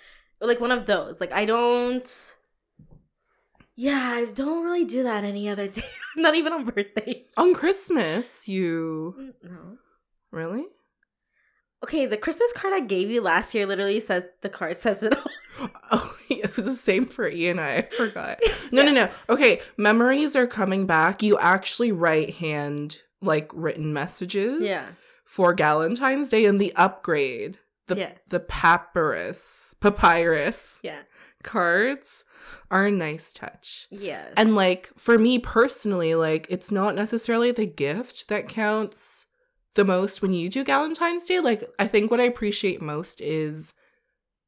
Like 0.40 0.61
one 0.61 0.72
of 0.72 0.87
those. 0.87 1.20
Like 1.20 1.33
I 1.33 1.44
don't 1.44 2.35
Yeah, 3.74 4.11
I 4.14 4.24
don't 4.26 4.64
really 4.64 4.85
do 4.85 5.02
that 5.02 5.24
any 5.24 5.48
other 5.48 5.68
day. 5.68 5.85
Not 6.16 6.35
even 6.35 6.52
on 6.52 6.64
birthdays. 6.64 7.33
On 7.37 7.52
Christmas, 7.55 8.48
you. 8.48 9.14
Mm, 9.18 9.50
No. 9.50 9.76
Really? 10.31 10.64
Okay, 11.85 12.07
the 12.07 12.16
Christmas 12.16 12.52
card 12.55 12.72
I 12.74 12.81
gave 12.81 13.11
you 13.11 13.20
last 13.20 13.55
year 13.55 13.66
literally 13.66 14.00
says 14.00 14.24
the 14.40 14.48
card 14.48 14.76
says 14.79 15.02
it 15.02 15.14
all. 15.14 15.70
Oh, 15.92 16.15
it 16.30 16.56
was 16.56 16.64
the 16.64 16.74
same 16.74 17.06
for 17.06 17.28
E 17.28 17.48
and 17.48 17.60
I. 17.60 17.76
I 17.76 17.82
forgot. 17.82 18.40
No, 18.72 18.82
no, 18.82 18.90
no. 18.90 19.08
Okay, 19.28 19.60
memories 19.76 20.34
are 20.34 20.46
coming 20.46 20.86
back. 20.86 21.22
You 21.22 21.38
actually 21.38 21.92
write 21.92 22.34
hand 22.36 23.00
like 23.22 23.48
written 23.54 23.92
messages. 23.92 24.62
Yeah. 24.62 24.86
For 25.24 25.54
Valentine's 25.54 26.28
Day 26.30 26.46
and 26.46 26.60
the 26.60 26.74
upgrade, 26.76 27.58
the 27.86 27.96
Yes. 27.96 28.18
the 28.28 28.40
papyrus 28.40 29.74
papyrus 29.80 30.78
Yeah. 30.82 31.00
cards 31.42 32.24
are 32.70 32.86
a 32.86 32.90
nice 32.90 33.32
touch. 33.32 33.86
Yes. 33.90 34.32
And 34.36 34.54
like 34.56 34.90
for 34.96 35.18
me 35.18 35.38
personally, 35.38 36.14
like 36.14 36.46
it's 36.50 36.70
not 36.70 36.94
necessarily 36.94 37.52
the 37.52 37.66
gift 37.66 38.28
that 38.28 38.48
counts 38.48 39.26
the 39.74 39.84
most 39.84 40.22
when 40.22 40.32
you 40.32 40.48
do 40.48 40.64
Valentine's 40.64 41.24
Day. 41.24 41.38
Like 41.40 41.68
I 41.78 41.86
think 41.86 42.10
what 42.10 42.20
I 42.20 42.24
appreciate 42.24 42.80
most 42.82 43.20
is 43.20 43.74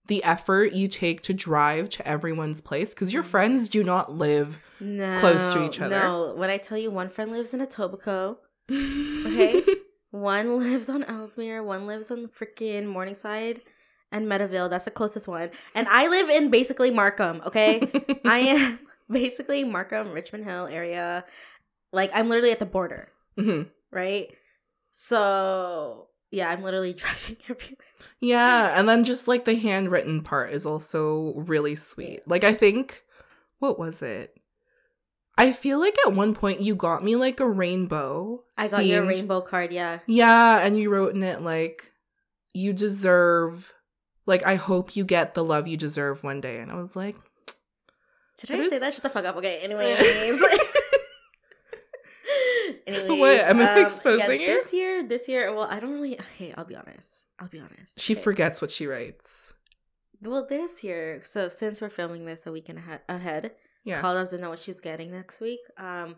the 0.08 0.22
effort 0.24 0.72
you 0.72 0.88
take 0.88 1.22
to 1.22 1.32
drive 1.34 1.88
to 1.90 2.06
everyone's 2.06 2.60
place 2.60 2.90
because 2.94 3.12
your 3.12 3.22
friends 3.22 3.68
do 3.68 3.82
not 3.84 4.12
live 4.12 4.58
no, 4.80 5.18
close 5.20 5.52
to 5.54 5.64
each 5.64 5.80
other. 5.80 5.94
No, 6.02 6.34
when 6.36 6.50
I 6.50 6.56
tell 6.58 6.76
you 6.76 6.90
one 6.90 7.08
friend 7.08 7.30
lives 7.32 7.54
in 7.54 7.60
Etobicoke, 7.60 8.38
Okay. 9.26 9.62
one 10.10 10.58
lives 10.58 10.88
on 10.88 11.04
Ellesmere, 11.04 11.62
one 11.62 11.86
lives 11.86 12.10
on 12.10 12.28
freaking 12.28 12.86
Morningside 12.86 13.60
and 14.10 14.26
Meadowvale. 14.26 14.70
That's 14.70 14.86
the 14.86 14.90
closest 14.90 15.28
one. 15.28 15.50
And 15.74 15.86
I 15.88 16.08
live 16.08 16.28
in 16.30 16.50
basically 16.50 16.90
Markham, 16.90 17.42
okay? 17.46 17.82
I 18.24 18.38
am 18.38 18.78
basically 19.10 19.64
Markham, 19.64 20.12
Richmond 20.12 20.44
Hill 20.44 20.66
area. 20.66 21.24
Like 21.92 22.10
I'm 22.14 22.28
literally 22.28 22.50
at 22.52 22.58
the 22.58 22.66
border, 22.66 23.08
Mhm. 23.38 23.68
right? 23.92 24.28
So 24.90 26.08
yeah, 26.30 26.50
I'm 26.50 26.62
literally 26.62 26.92
driving 26.94 27.36
everywhere. 27.48 27.76
Yeah, 28.20 28.78
and 28.78 28.88
then 28.88 29.04
just 29.04 29.28
like 29.28 29.44
the 29.44 29.54
handwritten 29.54 30.22
part 30.22 30.52
is 30.52 30.66
also 30.66 31.34
really 31.36 31.76
sweet. 31.76 32.26
Like 32.26 32.44
I 32.44 32.54
think 32.54 33.04
what 33.58 33.78
was 33.78 34.02
it? 34.02 34.34
I 35.36 35.52
feel 35.52 35.78
like 35.78 35.96
at 36.04 36.14
one 36.14 36.34
point 36.34 36.62
you 36.62 36.74
got 36.74 37.04
me 37.04 37.14
like 37.14 37.38
a 37.38 37.48
rainbow. 37.48 38.42
I 38.56 38.66
got 38.66 38.84
your 38.84 39.02
themed- 39.02 39.08
rainbow 39.08 39.40
card, 39.40 39.72
yeah. 39.72 40.00
Yeah, 40.06 40.58
and 40.58 40.76
you 40.76 40.90
wrote 40.90 41.14
in 41.14 41.22
it 41.22 41.42
like 41.42 41.92
you 42.52 42.72
deserve 42.72 43.72
like 44.26 44.44
I 44.44 44.56
hope 44.56 44.96
you 44.96 45.04
get 45.04 45.34
the 45.34 45.44
love 45.44 45.66
you 45.68 45.76
deserve 45.76 46.24
one 46.24 46.40
day. 46.40 46.58
And 46.58 46.70
I 46.70 46.74
was 46.74 46.96
like, 46.96 47.16
Did 48.38 48.50
I 48.50 48.68
say 48.68 48.78
that? 48.78 48.94
Shut 48.94 49.02
the 49.04 49.10
fuck 49.10 49.24
up. 49.24 49.36
Okay, 49.36 49.60
anyways. 49.62 50.42
anyways. 52.88 53.20
What, 53.20 53.40
am 53.40 53.60
I 53.60 53.80
um, 53.80 53.86
exposing 53.86 54.40
yeah? 54.40 54.46
This 54.46 54.72
year, 54.72 55.06
this 55.06 55.28
year, 55.28 55.54
well, 55.54 55.68
I 55.70 55.80
don't 55.80 55.92
really 55.92 56.18
okay, 56.18 56.52
I'll 56.56 56.64
be 56.64 56.76
honest. 56.76 57.24
I'll 57.38 57.48
be 57.48 57.60
honest. 57.60 57.98
she 57.98 58.14
okay? 58.14 58.22
forgets 58.22 58.60
what 58.60 58.70
she 58.70 58.86
writes. 58.86 59.52
Well, 60.20 60.46
this 60.48 60.82
year, 60.82 61.20
so 61.24 61.48
since 61.48 61.80
we're 61.80 61.90
filming 61.90 62.24
this 62.24 62.46
a 62.46 62.52
week 62.52 62.68
and 62.68 62.78
a 62.78 62.82
ha- 62.82 63.00
ahead, 63.08 63.52
Yeah. 63.84 64.00
Kyle 64.00 64.14
doesn't 64.14 64.40
know 64.40 64.50
what 64.50 64.60
she's 64.60 64.80
getting 64.80 65.12
next 65.12 65.40
week. 65.40 65.60
Um, 65.76 66.16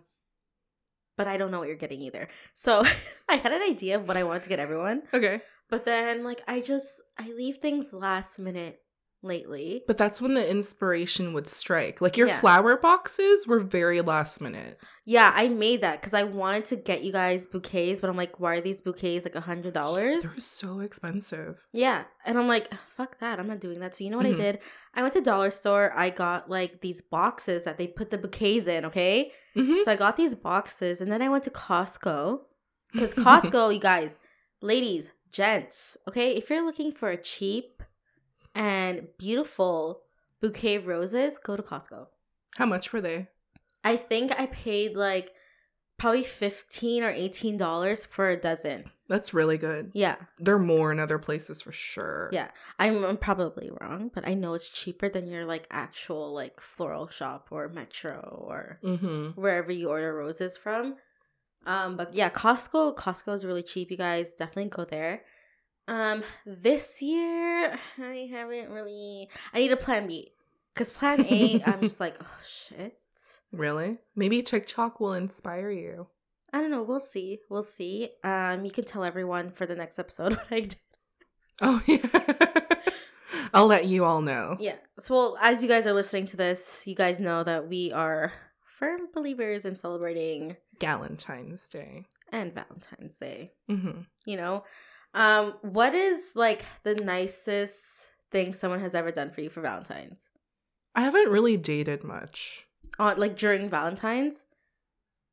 but 1.19 1.29
I 1.29 1.37
don't 1.37 1.51
know 1.51 1.59
what 1.59 1.69
you're 1.69 1.77
getting 1.77 2.01
either. 2.01 2.29
So 2.55 2.83
I 3.29 3.35
had 3.35 3.53
an 3.53 3.61
idea 3.63 3.97
of 3.97 4.09
what 4.09 4.17
I 4.17 4.25
wanted 4.25 4.45
to 4.45 4.49
get 4.49 4.59
everyone. 4.59 5.03
Okay. 5.13 5.43
But 5.69 5.85
then 5.85 6.25
like 6.25 6.43
I 6.49 6.63
just 6.63 7.03
I 7.19 7.29
leave 7.31 7.59
things 7.59 7.93
last 7.93 8.39
minute 8.39 8.81
lately. 9.23 9.83
But 9.87 9.99
that's 9.99 10.23
when 10.23 10.35
the 10.35 10.49
inspiration 10.51 11.33
would 11.33 11.49
strike. 11.49 12.01
Like 12.01 12.17
your 12.17 12.29
Yeah. 12.29 12.41
flower 12.41 12.77
boxes 12.77 13.47
were 13.47 13.61
very 13.61 14.01
last 14.01 14.41
minute. 14.41 14.79
Yeah, 15.05 15.33
I 15.35 15.49
made 15.49 15.81
that 15.81 16.01
because 16.01 16.15
I 16.15 16.23
wanted 16.23 16.65
to 16.67 16.77
get 16.77 17.03
you 17.03 17.13
guys 17.13 17.45
bouquets, 17.47 18.01
but 18.01 18.09
I'm 18.09 18.17
like, 18.17 18.39
why 18.41 18.57
are 18.57 18.61
these 18.61 18.81
bouquets 18.81 19.25
like 19.25 19.35
a 19.35 19.41
hundred 19.41 19.75
dollars? 19.75 20.23
They're 20.23 20.41
so 20.41 20.81
expensive. 20.81 21.59
Yeah, 21.73 22.05
and 22.25 22.39
I'm 22.39 22.49
like, 22.49 22.73
fuck 22.97 23.19
that, 23.19 23.39
I'm 23.41 23.49
not 23.49 23.61
doing 23.61 23.81
that. 23.81 23.95
So 23.95 24.05
you 24.05 24.11
know 24.11 24.17
what 24.19 24.27
Mhm. 24.27 24.35
I 24.35 24.37
did? 24.37 24.59
I 24.95 25.03
went 25.03 25.15
to 25.15 25.21
dollar 25.21 25.51
store. 25.51 25.93
I 25.97 26.11
got 26.11 26.49
like 26.49 26.81
these 26.81 27.03
boxes 27.03 27.65
that 27.65 27.77
they 27.79 27.87
put 27.89 28.11
the 28.11 28.19
bouquets 28.19 28.67
in. 28.67 28.85
Okay, 28.85 29.33
Mhm. 29.57 29.85
so 29.85 29.91
I 29.91 29.97
got 29.97 30.17
these 30.17 30.35
boxes, 30.35 31.01
and 31.01 31.11
then 31.11 31.23
I 31.23 31.29
went 31.29 31.45
to 31.45 31.51
Costco 31.51 32.41
because 32.93 33.15
Costco, 33.15 33.73
you 33.75 33.81
guys, 33.81 34.19
ladies, 34.63 35.13
gents, 35.33 35.97
okay, 36.09 36.37
if 36.37 36.51
you're 36.51 36.65
looking 36.65 36.93
for 36.93 37.09
a 37.11 37.17
cheap 37.17 37.83
and 38.55 39.09
beautiful 39.19 40.03
bouquet 40.41 40.77
of 40.77 40.87
roses, 40.87 41.39
go 41.39 41.57
to 41.57 41.63
Costco. 41.63 42.07
How 42.57 42.67
much 42.67 42.93
were 42.93 43.01
they? 43.01 43.29
I 43.85 43.97
think 43.97 44.33
I 44.39 44.47
paid 44.47 44.95
like 44.97 45.33
probably 45.99 46.23
fifteen 46.25 47.03
or 47.03 47.11
eighteen 47.11 47.57
dollars 47.57 48.05
for 48.07 48.29
a 48.31 48.37
dozen. 48.37 48.85
That's 49.09 49.35
really 49.35 49.59
good. 49.59 49.91
Yeah, 49.93 50.17
They're 50.39 50.59
more 50.59 50.93
in 50.93 51.01
other 51.01 51.19
places 51.19 51.63
for 51.63 51.73
sure. 51.73 52.31
yeah. 52.33 52.49
I'm, 52.79 53.05
I'm 53.05 53.17
probably 53.17 53.69
wrong, 53.81 54.11
but 54.15 54.25
I 54.27 54.35
know 54.35 54.55
it's 54.55 54.69
cheaper 54.69 55.09
than 55.09 55.27
your 55.27 55.45
like 55.45 55.67
actual 55.69 56.33
like 56.33 56.61
floral 56.61 57.09
shop 57.09 57.49
or 57.51 57.69
Metro 57.69 58.21
or 58.49 58.79
Mm-hmm. 58.85 59.31
wherever 59.41 59.73
you 59.73 59.89
order 59.89 60.15
roses 60.15 60.57
from. 60.57 60.95
Um, 61.67 61.97
but 61.97 62.15
yeah, 62.15 62.31
Costco. 62.31 62.95
Costco 62.97 63.35
is 63.35 63.45
really 63.45 63.65
cheap. 63.65 63.91
You 63.91 63.97
guys 63.97 64.33
definitely 64.33 64.71
go 64.71 64.85
there. 64.85 65.23
Um, 65.91 66.23
this 66.47 67.03
year 67.03 67.77
I 67.99 68.29
haven't 68.31 68.71
really. 68.71 69.29
I 69.53 69.59
need 69.59 69.73
a 69.73 69.77
plan 69.77 70.07
B 70.07 70.33
because 70.73 70.89
plan 70.91 71.27
A, 71.29 71.63
I'm 71.67 71.81
just 71.91 71.99
like, 72.01 72.15
oh 72.23 72.39
shit. 72.49 72.97
Really? 73.53 73.99
Maybe 74.15 74.41
TikTok 74.43 75.01
will 75.01 75.15
inspire 75.15 75.71
you. 75.71 76.07
I 76.53 76.61
don't 76.61 76.71
know. 76.71 76.85
We'll 76.85 77.01
see. 77.01 77.41
We'll 77.51 77.65
see. 77.65 78.11
Um, 78.23 78.65
you 78.65 78.71
can 78.71 78.85
tell 78.85 79.03
everyone 79.03 79.51
for 79.51 79.67
the 79.67 79.75
next 79.75 79.99
episode 79.99 80.35
what 80.37 80.47
I 80.53 80.61
did. 80.61 80.77
Oh 81.61 81.83
yeah. 81.87 82.07
I'll 83.53 83.67
let 83.67 83.87
you 83.87 84.05
all 84.05 84.23
know. 84.23 84.57
Yeah. 84.61 84.77
So, 85.01 85.15
well, 85.15 85.39
as 85.41 85.61
you 85.61 85.69
guys 85.69 85.89
are 85.89 85.93
listening 85.93 86.27
to 86.27 86.37
this, 86.37 86.85
you 86.87 86.95
guys 86.95 87.19
know 87.19 87.43
that 87.43 87.69
we 87.69 87.91
are 87.91 88.33
firm 88.65 89.09
believers 89.13 89.65
in 89.65 89.75
celebrating 89.75 90.57
Galentine's 90.79 91.69
Day. 91.69 92.07
and 92.31 92.55
Valentine's 92.55 93.19
Day. 93.19 93.51
Mm-hmm. 93.69 94.03
You 94.25 94.37
know, 94.37 94.63
um, 95.15 95.55
what 95.63 95.95
is 95.95 96.31
like 96.35 96.65
the 96.83 96.95
nicest 96.95 98.07
thing 98.31 98.55
someone 98.55 98.81
has 98.81 98.95
ever 98.95 99.11
done 99.11 99.31
for 99.31 99.41
you 99.41 99.51
for 99.51 99.61
Valentine's? 99.61 100.29
I 100.95 101.03
haven't 101.03 101.29
really 101.31 101.57
dated 101.57 102.03
much 102.05 102.67
On 102.99 103.19
like 103.19 103.37
during 103.37 103.69
Valentine's? 103.71 104.45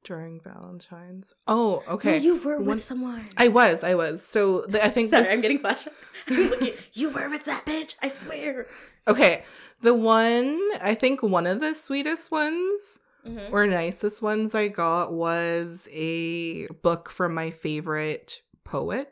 during 0.03 0.39
Valentine's. 0.39 1.33
Oh, 1.47 1.83
No, 1.87 1.93
okay. 1.95 2.17
you 2.19 2.37
were 2.37 2.59
with 2.59 2.81
someone. 2.83 3.27
I 3.35 3.49
was, 3.49 3.83
I 3.83 3.95
was. 3.95 4.25
So 4.25 4.61
the, 4.67 4.83
I 4.85 4.89
think 4.89 5.09
Sorry, 5.09 5.23
this, 5.23 5.33
I'm 5.33 5.41
getting 5.41 5.59
flashback. 5.59 5.89
You 6.93 7.09
were 7.09 7.29
with 7.29 7.43
that 7.45 7.65
bitch. 7.65 7.95
I 8.01 8.07
swear. 8.09 8.67
okay. 9.07 9.43
The 9.81 9.93
one 9.93 10.59
I 10.81 10.95
think 10.95 11.21
one 11.23 11.45
of 11.45 11.59
the 11.59 11.73
sweetest 11.75 12.31
ones 12.31 12.99
Mm-hmm. 13.27 13.53
or 13.53 13.67
nicest 13.67 14.21
ones 14.21 14.55
I 14.55 14.69
got 14.69 15.11
was 15.11 15.89
a 15.91 16.67
book 16.67 17.09
from 17.09 17.33
my 17.33 17.51
favorite 17.51 18.41
poet, 18.63 19.11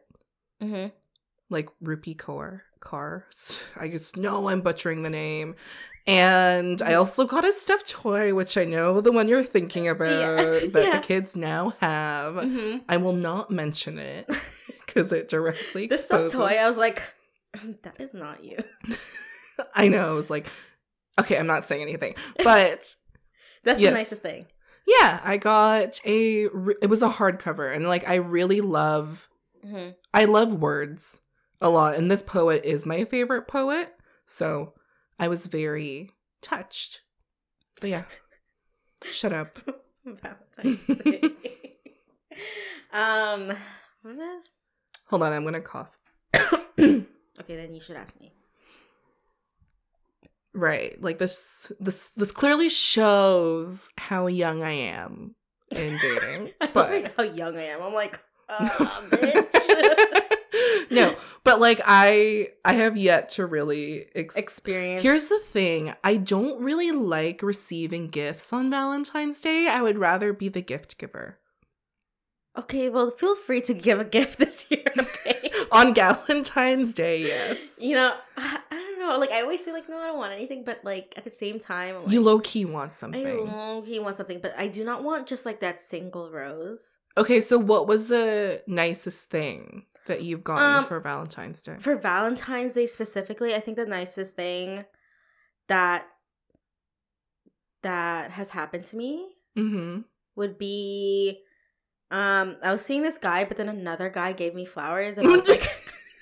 Mm-hmm. 0.61 0.87
like 1.49 1.69
Rupi 1.83 2.15
Kaur. 2.15 2.61
Kaur. 2.81 3.23
I 3.79 3.87
just 3.89 4.17
know 4.17 4.49
I'm 4.49 4.61
butchering 4.61 5.03
the 5.03 5.09
name. 5.09 5.55
And 6.07 6.81
I 6.83 6.93
also 6.93 7.25
got 7.25 7.43
a 7.45 7.51
stuffed 7.51 7.89
toy, 7.89 8.33
which 8.35 8.57
I 8.57 8.63
know 8.63 9.01
the 9.01 9.11
one 9.11 9.27
you're 9.27 9.43
thinking 9.43 9.87
about 9.87 10.07
that 10.71 10.71
yeah. 10.73 10.99
the 10.99 11.03
kids 11.05 11.35
now 11.35 11.73
have. 11.79 12.35
Mm-hmm. 12.35 12.77
I 12.87 12.97
will 12.97 13.13
not 13.13 13.49
mention 13.49 13.97
it 13.97 14.29
because 14.85 15.11
it 15.11 15.29
directly 15.29 15.87
This 15.87 16.03
stuffed 16.05 16.29
toy, 16.31 16.57
I 16.59 16.67
was 16.67 16.77
like, 16.77 17.01
that 17.83 17.99
is 17.99 18.13
not 18.13 18.43
you. 18.43 18.57
I 19.73 19.87
know. 19.87 20.09
I 20.09 20.11
was 20.13 20.29
like, 20.29 20.47
okay, 21.19 21.37
I'm 21.39 21.47
not 21.47 21.65
saying 21.65 21.81
anything, 21.81 22.13
but 22.43 22.95
That's 23.63 23.79
Yes. 23.79 23.89
the 23.89 23.91
nicest 23.91 24.21
thing. 24.21 24.45
yeah, 24.85 25.19
I 25.23 25.37
got 25.37 25.99
a. 26.05 26.47
re- 26.49 26.75
It 26.83 26.87
was 26.89 27.01
a 27.01 27.09
hardcover, 27.09 27.73
and 27.75 27.87
like 27.87 28.07
I 28.07 28.15
really 28.15 28.61
love. 28.61 29.27
Mm-hmm. 29.65 29.89
I 30.13 30.25
love 30.25 30.53
words 30.53 31.19
a 31.61 31.69
lot, 31.69 31.95
and 31.95 32.09
this 32.11 32.21
poet 32.21 32.63
is 32.63 32.85
my 32.85 33.03
favorite 33.05 33.47
poet, 33.47 33.93
so 34.25 34.73
I 35.17 35.27
was 35.27 35.47
very 35.47 36.11
touched. 36.41 37.01
But 37.81 37.89
yeah, 37.89 38.03
shut 39.11 39.33
up. 39.33 39.57
Valentine's 40.05 40.79
Day. 41.03 41.21
um, 42.93 43.51
is? 43.51 44.43
Hold 45.07 45.23
on, 45.23 45.33
I'm 45.33 45.43
gonna 45.43 45.61
cough. 45.61 45.89
Okay, 47.37 47.57
then 47.57 47.75
you 47.75 47.81
should 47.81 47.97
ask 47.97 48.17
me. 48.21 48.31
right, 50.53 50.99
like 51.01 51.17
this. 51.17 51.71
This 51.81 52.09
this 52.11 52.31
clearly 52.31 52.69
shows 52.69 53.89
how 53.97 54.27
young 54.27 54.63
I 54.63 54.71
am 54.71 55.35
in 55.71 55.97
dating, 56.01 56.51
but. 56.73 57.11
how 57.17 57.23
young 57.23 57.57
I 57.57 57.63
am. 57.65 57.81
I'm 57.81 57.93
like, 57.93 58.19
uh, 58.49 59.01
no, 60.91 61.15
but 61.43 61.59
like 61.59 61.81
I 61.85 62.49
I 62.63 62.73
have 62.73 62.97
yet 62.97 63.29
to 63.29 63.45
really 63.45 64.05
ex- 64.15 64.35
Experience. 64.35 65.03
Here's 65.03 65.27
the 65.27 65.39
thing, 65.39 65.93
I 66.03 66.17
don't 66.17 66.61
really 66.61 66.91
like 66.91 67.41
receiving 67.41 68.07
gifts 68.09 68.53
on 68.53 68.69
Valentine's 68.69 69.41
Day. 69.41 69.67
I 69.67 69.81
would 69.81 69.97
rather 69.97 70.33
be 70.33 70.49
the 70.49 70.61
gift 70.61 70.97
giver. 70.97 71.37
okay. 72.57 72.89
Well, 72.89 73.11
feel 73.11 73.35
free 73.35 73.61
to 73.61 73.73
give 73.73 73.99
a 73.99 74.05
gift 74.05 74.37
this 74.43 74.65
year. 74.69 74.91
Okay. 74.97 75.51
on 75.71 75.93
Valentine's 75.93 76.93
Day, 76.93 77.21
yes. 77.23 77.57
you 77.79 77.95
know, 77.95 78.15
I, 78.37 78.59
I 78.71 78.75
don't 78.75 78.99
know. 78.99 79.17
Like 79.17 79.31
I 79.31 79.41
always 79.41 79.63
say, 79.65 79.73
like, 79.73 79.89
no, 79.89 79.97
I 79.99 80.07
don't 80.07 80.17
want 80.17 80.31
anything, 80.33 80.63
but 80.63 80.79
like 80.83 81.13
at 81.17 81.23
the 81.25 81.31
same 81.31 81.59
time, 81.59 81.95
I'm 81.95 82.03
like, 82.03 82.11
You 82.11 82.21
low 82.21 82.39
key 82.39 82.63
want 82.65 82.91
I 82.91 82.95
something. 82.95 83.47
low 83.47 83.81
key 83.81 83.99
want 83.99 84.15
something, 84.15 84.39
but 84.39 84.53
I 84.57 84.67
do 84.67 84.83
not 84.83 85.03
want 85.03 85.27
just 85.27 85.45
like 85.45 85.59
that 85.61 85.81
single 85.81 86.31
rose. 86.31 86.95
Okay, 87.17 87.39
so 87.41 87.57
what 87.57 87.87
was 87.87 88.07
the 88.07 88.61
nicest 88.67 89.29
thing 89.29 89.85
that 90.07 90.23
you've 90.23 90.43
gotten 90.43 90.83
Um, 90.83 90.85
for 90.85 90.99
Valentine's 90.99 91.61
Day? 91.61 91.77
For 91.79 91.95
Valentine's 91.95 92.73
Day 92.73 92.87
specifically, 92.87 93.55
I 93.55 93.59
think 93.59 93.77
the 93.77 93.85
nicest 93.85 94.35
thing 94.35 94.85
that 95.67 96.07
that 97.83 98.31
has 98.31 98.49
happened 98.49 98.83
to 98.83 98.95
me 98.95 99.35
mm-hmm. 99.55 100.01
would 100.35 100.57
be 100.57 101.43
um 102.09 102.57
I 102.63 102.71
was 102.71 102.83
seeing 102.83 103.03
this 103.03 103.17
guy, 103.17 103.45
but 103.45 103.57
then 103.57 103.69
another 103.69 104.09
guy 104.09 104.31
gave 104.31 104.55
me 104.55 104.65
flowers 104.65 105.17
and 105.17 105.27
I 105.27 105.31
was 105.31 105.47
like 105.47 105.69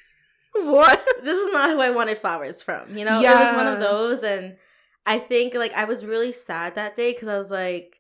what? 0.52 1.06
this 1.24 1.38
is 1.38 1.54
not 1.54 1.70
who 1.70 1.80
I 1.80 1.90
wanted 1.90 2.18
flowers 2.18 2.62
from. 2.62 2.98
You 2.98 3.06
know, 3.06 3.20
it 3.20 3.24
was 3.24 3.56
one 3.56 3.68
of 3.68 3.80
those 3.80 4.24
and 4.24 4.58
I 5.06 5.20
think 5.20 5.54
like 5.56 5.74
I 5.74 5.86
was 5.86 6.06
really 6.06 6.32
sad 6.32 6.76
that 6.76 6.96
day 6.96 7.14
because 7.14 7.28
I 7.28 7.38
was 7.38 7.52
like, 7.52 7.98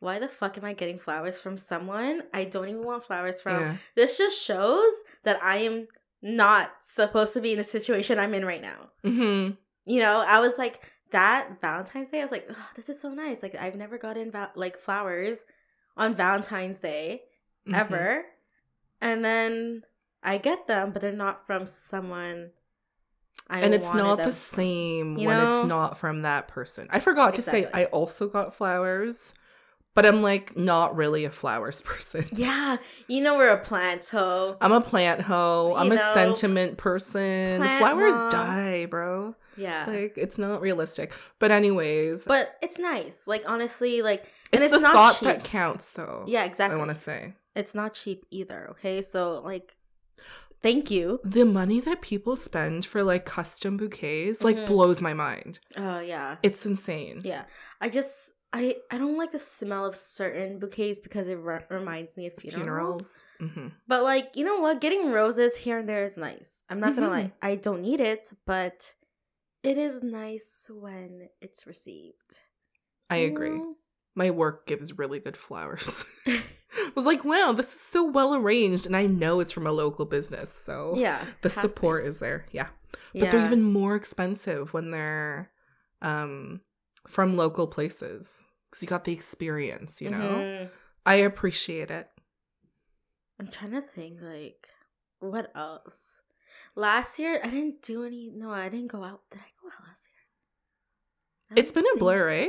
why 0.00 0.18
the 0.18 0.28
fuck 0.28 0.58
am 0.58 0.64
I 0.64 0.72
getting 0.72 0.98
flowers 0.98 1.40
from 1.40 1.56
someone 1.56 2.22
I 2.32 2.44
don't 2.44 2.68
even 2.68 2.84
want 2.84 3.04
flowers 3.04 3.40
from? 3.40 3.60
Yeah. 3.60 3.76
This 3.94 4.18
just 4.18 4.42
shows 4.42 4.90
that 5.24 5.42
I 5.42 5.58
am 5.58 5.88
not 6.22 6.72
supposed 6.80 7.32
to 7.34 7.40
be 7.40 7.52
in 7.52 7.58
the 7.58 7.64
situation 7.64 8.18
I'm 8.18 8.34
in 8.34 8.44
right 8.44 8.62
now. 8.62 8.90
Mm-hmm. 9.04 9.52
You 9.84 10.00
know, 10.00 10.24
I 10.26 10.40
was 10.40 10.58
like 10.58 10.82
that 11.12 11.60
Valentine's 11.60 12.10
Day. 12.10 12.20
I 12.20 12.24
was 12.24 12.32
like, 12.32 12.46
oh, 12.50 12.68
this 12.74 12.88
is 12.88 13.00
so 13.00 13.10
nice. 13.10 13.42
Like 13.42 13.54
I've 13.54 13.76
never 13.76 13.98
gotten 13.98 14.32
like 14.54 14.78
flowers 14.78 15.44
on 15.96 16.14
Valentine's 16.14 16.80
Day 16.80 17.22
Mm-hmm. 17.66 17.74
ever, 17.74 18.24
and 19.00 19.24
then 19.24 19.82
I 20.22 20.38
get 20.38 20.68
them, 20.68 20.92
but 20.92 21.02
they're 21.02 21.10
not 21.10 21.46
from 21.46 21.66
someone. 21.66 22.50
I 23.50 23.60
and 23.60 23.74
it's 23.74 23.92
not 23.92 24.22
the 24.22 24.32
same 24.32 25.16
when 25.16 25.26
know? 25.26 25.60
it's 25.60 25.68
not 25.68 25.98
from 25.98 26.22
that 26.22 26.46
person. 26.46 26.86
I 26.90 27.00
forgot 27.00 27.34
to 27.36 27.42
say 27.42 27.68
I 27.74 27.86
also 27.86 28.28
got 28.28 28.54
flowers, 28.54 29.34
but 29.96 30.06
I'm 30.06 30.22
like 30.22 30.56
not 30.56 30.94
really 30.94 31.24
a 31.24 31.30
flowers 31.30 31.82
person. 31.90 32.24
Yeah, 32.32 32.76
you 33.08 33.20
know 33.20 33.36
we're 33.36 33.50
a 33.50 33.58
plant 33.58 34.04
hoe. 34.08 34.56
I'm 34.60 34.70
a 34.70 34.80
plant 34.80 35.22
hoe. 35.22 35.74
I'm 35.76 35.86
You 35.86 35.92
a 35.94 35.96
know, 35.96 36.14
sentiment 36.14 36.76
person. 36.78 37.60
Flowers 37.60 38.14
mom. 38.14 38.30
die, 38.30 38.86
bro. 38.86 39.34
Yeah, 39.56 39.86
Like 39.88 40.12
it's 40.16 40.36
not 40.38 40.60
realistic. 40.60 41.12
But 41.40 41.50
anyways, 41.50 42.22
but 42.24 42.56
it's 42.62 42.78
nice. 42.78 43.26
Like 43.26 43.42
honestly, 43.48 44.02
like 44.02 44.30
and 44.52 44.62
it's 44.62 44.72
the 44.72 44.78
not 44.80 44.92
thought 44.92 45.14
cheap. 45.14 45.22
that 45.24 45.44
counts, 45.44 45.90
though. 45.90 46.24
yeah, 46.28 46.44
exactly. 46.44 46.76
I 46.76 46.78
want 46.78 46.90
to 46.94 47.00
say 47.00 47.32
It's 47.56 47.74
not 47.74 47.94
cheap 47.94 48.26
either. 48.30 48.68
Okay, 48.72 49.00
so 49.00 49.40
like, 49.42 49.74
thank 50.62 50.90
you. 50.90 51.20
the 51.24 51.44
money 51.44 51.80
that 51.80 52.02
people 52.02 52.36
spend 52.36 52.84
for 52.84 53.02
like 53.02 53.24
custom 53.24 53.76
bouquets 53.78 54.42
like 54.44 54.56
Mhm. 54.56 54.66
blows 54.66 55.00
my 55.00 55.14
mind. 55.14 55.58
Oh 55.76 56.00
yeah, 56.00 56.36
It's 56.42 56.66
insane. 56.66 57.22
yeah. 57.24 57.44
I 57.80 57.88
just 57.88 58.32
I 58.52 58.76
I 58.90 58.98
don't 58.98 59.18
like 59.18 59.32
the 59.32 59.38
smell 59.38 59.84
of 59.84 59.94
certain 59.94 60.58
bouquets 60.58 61.00
because 61.00 61.28
it 61.28 61.34
re- 61.34 61.64
reminds 61.68 62.16
me 62.16 62.26
of 62.26 62.34
funerals. 62.34 63.22
Funerals. 63.38 63.54
hmm 63.54 63.68
But 63.86 64.02
like, 64.02 64.30
you 64.34 64.44
know 64.44 64.60
what? 64.60 64.80
Getting 64.80 65.10
roses 65.12 65.56
here 65.56 65.78
and 65.78 65.88
there 65.88 66.04
is 66.04 66.16
nice. 66.16 66.62
I'm 66.70 66.80
not 66.80 66.94
gonna 66.94 67.08
Mhm. 67.08 67.10
lie. 67.10 67.32
I 67.42 67.56
don't 67.56 67.82
need 67.82 68.00
it, 68.00 68.32
but 68.46 68.94
it 69.62 69.76
is 69.76 70.02
nice 70.02 70.70
when 70.72 71.28
it's 71.40 71.66
received. 71.66 72.42
I 73.10 73.18
You 73.18 73.26
agree. 73.28 73.50
know? 73.58 73.76
My 74.14 74.30
work 74.30 74.66
gives 74.66 74.96
really 74.96 75.18
good 75.20 75.36
flowers. 75.36 76.04
I 76.26 76.92
was 76.94 77.04
like, 77.06 77.24
wow, 77.24 77.52
this 77.52 77.74
is 77.74 77.80
so 77.80 78.04
well 78.04 78.34
arranged, 78.34 78.86
and 78.86 78.96
I 78.96 79.06
know 79.06 79.40
it's 79.40 79.52
from 79.52 79.66
a 79.66 79.72
local 79.72 80.04
business, 80.06 80.52
so 80.52 80.94
yeah. 80.96 81.24
the 81.42 81.50
support 81.50 82.06
is 82.06 82.18
there. 82.18 82.46
Yeah, 82.52 82.68
but 83.14 83.30
they're 83.30 83.44
even 83.44 83.62
more 83.62 83.94
expensive 83.96 84.72
when 84.72 84.90
they're 84.90 85.50
um 86.02 86.60
from 87.06 87.36
local 87.36 87.66
places 87.66 88.48
because 88.70 88.82
you 88.82 88.88
got 88.88 89.04
the 89.04 89.12
experience. 89.12 90.00
You 90.02 90.10
know, 90.10 90.18
Mhm. 90.18 90.70
I 91.04 91.16
appreciate 91.16 91.90
it. 91.90 92.08
I'm 93.38 93.48
trying 93.48 93.72
to 93.72 93.82
think 93.82 94.20
like 94.20 94.68
what 95.20 95.50
else. 95.54 96.20
Last 96.74 97.18
year 97.18 97.40
I 97.42 97.48
didn't 97.50 97.82
do 97.82 98.04
any. 98.04 98.30
No, 98.34 98.50
I 98.50 98.68
didn't 98.68 98.88
go 98.88 99.04
out. 99.04 99.22
Did 99.30 99.40
I 99.40 99.50
go 99.62 99.68
out 99.68 99.86
last 99.88 100.08
year? 100.08 101.58
It's 101.62 101.72
been 101.72 101.84
a 101.94 101.98
blur, 101.98 102.28
eh? 102.28 102.48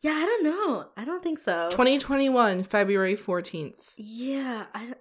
Yeah, 0.00 0.12
I 0.12 0.24
don't 0.26 0.44
know. 0.44 0.90
I 0.96 1.04
don't 1.04 1.22
think 1.22 1.38
so. 1.38 1.68
2021, 1.70 2.62
February 2.64 3.14
14th. 3.16 3.92
Yeah, 3.96 4.66
I. 4.74 4.86
don't- 4.86 4.98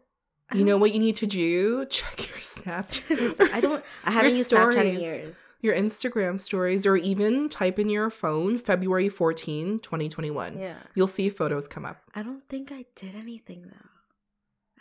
I 0.53 0.57
You 0.57 0.65
know 0.65 0.77
what 0.77 0.91
you 0.91 0.99
need 0.99 1.15
to 1.17 1.25
do? 1.25 1.85
Check 1.89 2.27
your 2.29 2.39
Snapchat. 2.39 3.51
I 3.53 3.61
don't. 3.61 3.83
I 4.03 4.11
haven't 4.11 4.35
used 4.35 4.51
Snapchat 4.51 4.85
in 4.85 4.99
years. 4.99 5.37
Your 5.61 5.75
Instagram 5.75 6.39
stories, 6.39 6.85
or 6.87 6.95
even 6.97 7.47
type 7.47 7.77
in 7.77 7.89
your 7.89 8.09
phone 8.09 8.57
February 8.57 9.09
14, 9.09 9.79
2021. 9.79 10.57
Yeah, 10.57 10.75
You'll 10.95 11.07
see 11.07 11.29
photos 11.29 11.67
come 11.67 11.85
up. 11.85 11.97
I 12.15 12.23
don't 12.23 12.47
think 12.49 12.71
I 12.71 12.85
did 12.95 13.13
anything 13.15 13.63
though. 13.65 13.89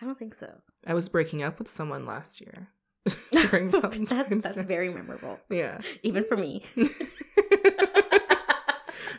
I 0.01 0.07
don't 0.07 0.19
think 0.19 0.35
so. 0.35 0.51
I 0.87 0.95
was 0.95 1.09
breaking 1.11 1.43
up 1.43 1.59
with 1.59 1.69
someone 1.69 2.07
last 2.07 2.41
year 2.41 2.69
during 3.33 3.71
That- 3.71 4.41
that's 4.43 4.63
very 4.63 4.89
memorable, 4.89 5.39
yeah. 5.51 5.81
even 6.03 6.25
for 6.25 6.37
me. 6.39 6.65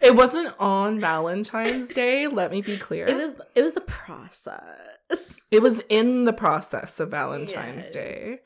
it 0.02 0.16
wasn't 0.16 0.54
on 0.60 1.00
Valentine's 1.00 1.94
Day, 1.94 2.28
let 2.28 2.52
me 2.52 2.62
be 2.62 2.78
clear. 2.78 3.08
It 3.08 3.16
was. 3.16 3.36
It 3.56 3.62
was 3.62 3.74
the 3.74 3.82
process. 3.82 5.40
It 5.52 5.62
was 5.62 5.82
in 5.90 6.24
the 6.26 6.34
process 6.34 7.00
of 7.00 7.12
Valentine's 7.12 7.86
Yes. 7.86 7.92
Day. 7.94 8.40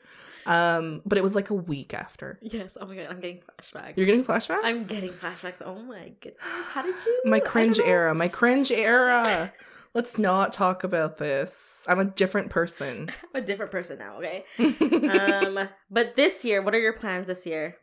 Um, 0.46 1.02
but 1.04 1.18
it 1.18 1.22
was 1.22 1.34
like 1.34 1.50
a 1.50 1.54
week 1.54 1.92
after. 1.92 2.38
Yes. 2.40 2.76
Oh 2.80 2.86
my 2.86 2.94
god, 2.96 3.06
I'm 3.10 3.20
getting 3.20 3.40
flashbacks. 3.40 3.94
You're 3.96 4.06
getting 4.06 4.24
flashbacks? 4.24 4.60
I'm 4.62 4.84
getting 4.86 5.10
flashbacks. 5.12 5.60
Oh 5.64 5.74
my 5.82 6.12
goodness. 6.20 6.40
How 6.70 6.82
did 6.82 6.94
you? 7.04 7.22
my 7.24 7.40
cringe 7.40 7.78
era. 7.80 8.14
My 8.14 8.28
cringe 8.28 8.70
era. 8.70 9.52
Let's 9.94 10.18
not 10.18 10.52
talk 10.52 10.84
about 10.84 11.16
this. 11.18 11.82
I'm 11.88 11.98
a 11.98 12.04
different 12.04 12.50
person. 12.50 13.10
I'm 13.34 13.42
a 13.42 13.44
different 13.44 13.72
person 13.72 13.98
now. 13.98 14.18
Okay. 14.18 14.44
um. 15.08 15.68
But 15.90 16.16
this 16.16 16.44
year, 16.44 16.62
what 16.62 16.74
are 16.74 16.78
your 16.80 16.92
plans 16.92 17.26
this 17.26 17.46
year? 17.46 17.76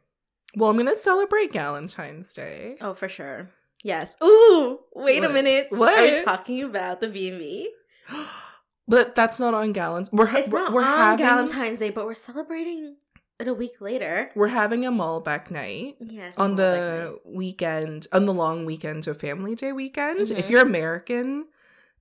well, 0.56 0.70
I'm 0.70 0.78
gonna 0.78 0.96
celebrate 0.96 1.52
Valentine's 1.52 2.32
Day. 2.34 2.78
Oh, 2.80 2.94
for 2.94 3.10
sure. 3.10 3.50
Yes. 3.84 4.16
Ooh. 4.24 4.80
Wait 4.96 5.22
What? 5.22 5.30
a 5.32 5.34
minute. 5.34 5.68
What 5.70 5.94
Are 5.98 6.04
we 6.04 6.24
talking 6.24 6.64
about 6.64 7.02
the 7.02 7.10
B 7.10 7.30
and 7.30 7.40
B? 7.40 7.72
But 8.88 9.16
that's 9.16 9.40
not 9.40 9.54
on 9.54 9.72
Gallant. 9.72 10.10
We're 10.12 10.26
ha- 10.26 10.40
It's 10.40 10.50
we're, 10.50 10.60
not 10.60 10.74
we're 10.74 10.84
on 10.84 10.98
having 11.20 11.26
Valentine's 11.26 11.80
Day, 11.80 11.90
but 11.90 12.06
we're 12.06 12.14
celebrating 12.14 12.98
it 13.40 13.48
a 13.48 13.54
week 13.54 13.80
later. 13.82 14.30
we're 14.36 14.50
having 14.50 14.86
a 14.86 14.92
Malbec 14.92 15.50
night 15.52 15.96
Yes. 16.00 16.38
on 16.38 16.56
the 16.56 17.18
weekend 17.26 18.08
on 18.12 18.26
the 18.26 18.34
long 18.34 18.66
weekend 18.66 19.08
of 19.08 19.20
Family 19.20 19.56
Day 19.56 19.72
weekend. 19.72 20.20
If 20.22 20.30
Mhm. 20.46 20.50
you're 20.50 20.62
American, 20.62 21.46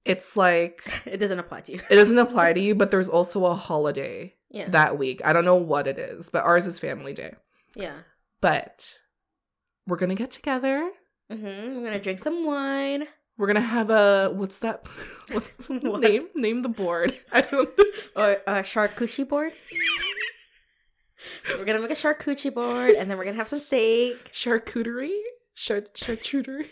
it's 0.04 0.36
like 0.36 0.82
like, 0.86 1.06
it 1.06 1.18
doesn't 1.18 1.38
apply 1.38 1.60
to 1.62 1.72
you. 1.72 1.80
it 1.88 1.94
doesn't 1.94 2.18
apply 2.26 2.52
to 2.52 2.60
you, 2.60 2.74
but 2.74 2.90
there's 2.90 3.08
also 3.08 3.46
a 3.46 3.54
holiday 3.54 4.34
Yeah. 4.50 4.68
that 4.70 4.98
week. 4.98 5.22
I 5.24 5.32
don't 5.32 5.44
know 5.44 5.54
what 5.56 5.86
it 5.86 5.98
is, 5.98 6.28
but 6.30 6.44
ours 6.44 6.66
is 6.66 6.78
Family 6.80 7.12
Day. 7.14 7.34
yeah. 7.76 7.98
But 8.40 8.98
we're 9.86 9.96
gonna 9.98 10.16
get 10.16 10.32
together. 10.32 10.90
Mm-hmm. 11.30 11.76
We're 11.76 11.84
gonna 11.84 12.00
drink 12.00 12.18
some 12.18 12.44
wine. 12.44 13.06
We're 13.38 13.46
gonna 13.46 13.60
have 13.60 13.90
a 13.90 14.30
what's 14.34 14.58
that? 14.58 14.84
What's 15.32 15.66
What? 15.68 16.00
name? 16.00 16.26
Name 16.34 16.62
the 16.62 16.68
board. 16.68 17.16
I 17.32 17.40
don't. 17.40 17.70
or 18.14 18.32
a 18.46 18.62
charcuterie 18.62 19.28
board. 19.28 19.52
we're 21.58 21.64
gonna 21.64 21.80
make 21.80 21.90
a 21.90 21.94
charcuterie 21.94 22.52
board, 22.54 22.94
and 22.94 23.10
then 23.10 23.16
we're 23.18 23.24
gonna 23.24 23.36
have 23.36 23.48
some 23.48 23.58
steak. 23.58 24.32
Charcuterie. 24.32 25.18
Char- 25.54 25.82
charcuterie. 25.94 26.66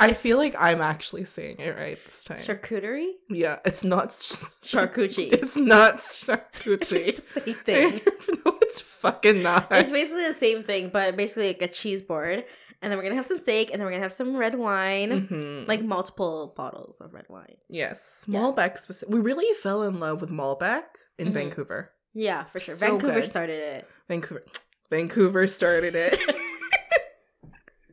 I 0.00 0.14
feel 0.14 0.38
like 0.38 0.54
I'm 0.58 0.80
actually 0.80 1.26
saying 1.26 1.56
it 1.58 1.76
right 1.76 1.98
this 2.06 2.24
time. 2.24 2.38
Charcuterie, 2.40 3.10
yeah, 3.28 3.58
it's 3.66 3.84
not 3.84 4.10
charcuterie. 4.10 5.30
It's 5.32 5.56
not 5.56 5.98
charcuterie. 5.98 7.08
it's 7.08 7.20
the 7.34 7.40
same 7.42 7.54
thing. 7.56 8.00
no, 8.46 8.58
it's 8.62 8.80
fucking 8.80 9.42
not. 9.42 9.68
It's 9.70 9.92
basically 9.92 10.26
the 10.26 10.32
same 10.34 10.64
thing, 10.64 10.88
but 10.88 11.16
basically 11.16 11.48
like 11.48 11.60
a 11.62 11.68
cheese 11.68 12.00
board. 12.00 12.44
And 12.84 12.90
then 12.92 12.98
we're 12.98 13.04
gonna 13.04 13.14
have 13.14 13.24
some 13.24 13.38
steak, 13.38 13.70
and 13.72 13.80
then 13.80 13.86
we're 13.86 13.92
gonna 13.92 14.02
have 14.02 14.12
some 14.12 14.36
red 14.36 14.56
wine, 14.56 15.26
Mhm. 15.28 15.66
like 15.66 15.82
multiple 15.82 16.52
bottles 16.54 17.00
of 17.00 17.14
red 17.14 17.24
wine. 17.30 17.56
yes, 17.68 18.24
Yeah. 18.28 18.40
Malbec. 18.40 18.78
Specific- 18.78 19.08
we 19.12 19.20
really 19.20 19.52
fell 19.54 19.82
in 19.84 19.98
love 20.00 20.20
with 20.20 20.28
Malbec 20.30 20.82
in 21.18 21.28
Mhm. 21.28 21.32
Vancouver. 21.32 21.92
Yeah, 22.12 22.44
for 22.44 22.60
sure. 22.60 22.74
So 22.74 22.86
Vancouver 22.86 23.20
good. 23.20 23.24
started 23.24 23.58
it. 23.58 23.88
Vancouver. 24.06 24.44
Vancouver 24.90 25.46
started 25.46 25.96
it. 25.96 26.18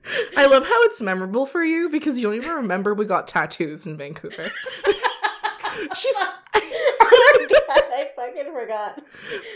I 0.38 0.46
love 0.48 0.66
how 0.68 0.84
it's 0.84 1.02
memorable 1.02 1.46
for 1.46 1.64
you 1.64 1.88
because 1.90 2.18
you 2.18 2.24
don't 2.24 2.36
even 2.36 2.52
remember 2.52 2.94
we 2.94 3.06
got 3.06 3.28
tattoos 3.30 3.86
in 3.86 3.96
Vancouver. 3.98 4.52
She's 5.96 6.16
oh 6.18 6.36
my 6.54 7.48
god, 7.50 7.84
I 7.94 8.12
fucking 8.16 8.54
forgot. 8.54 9.02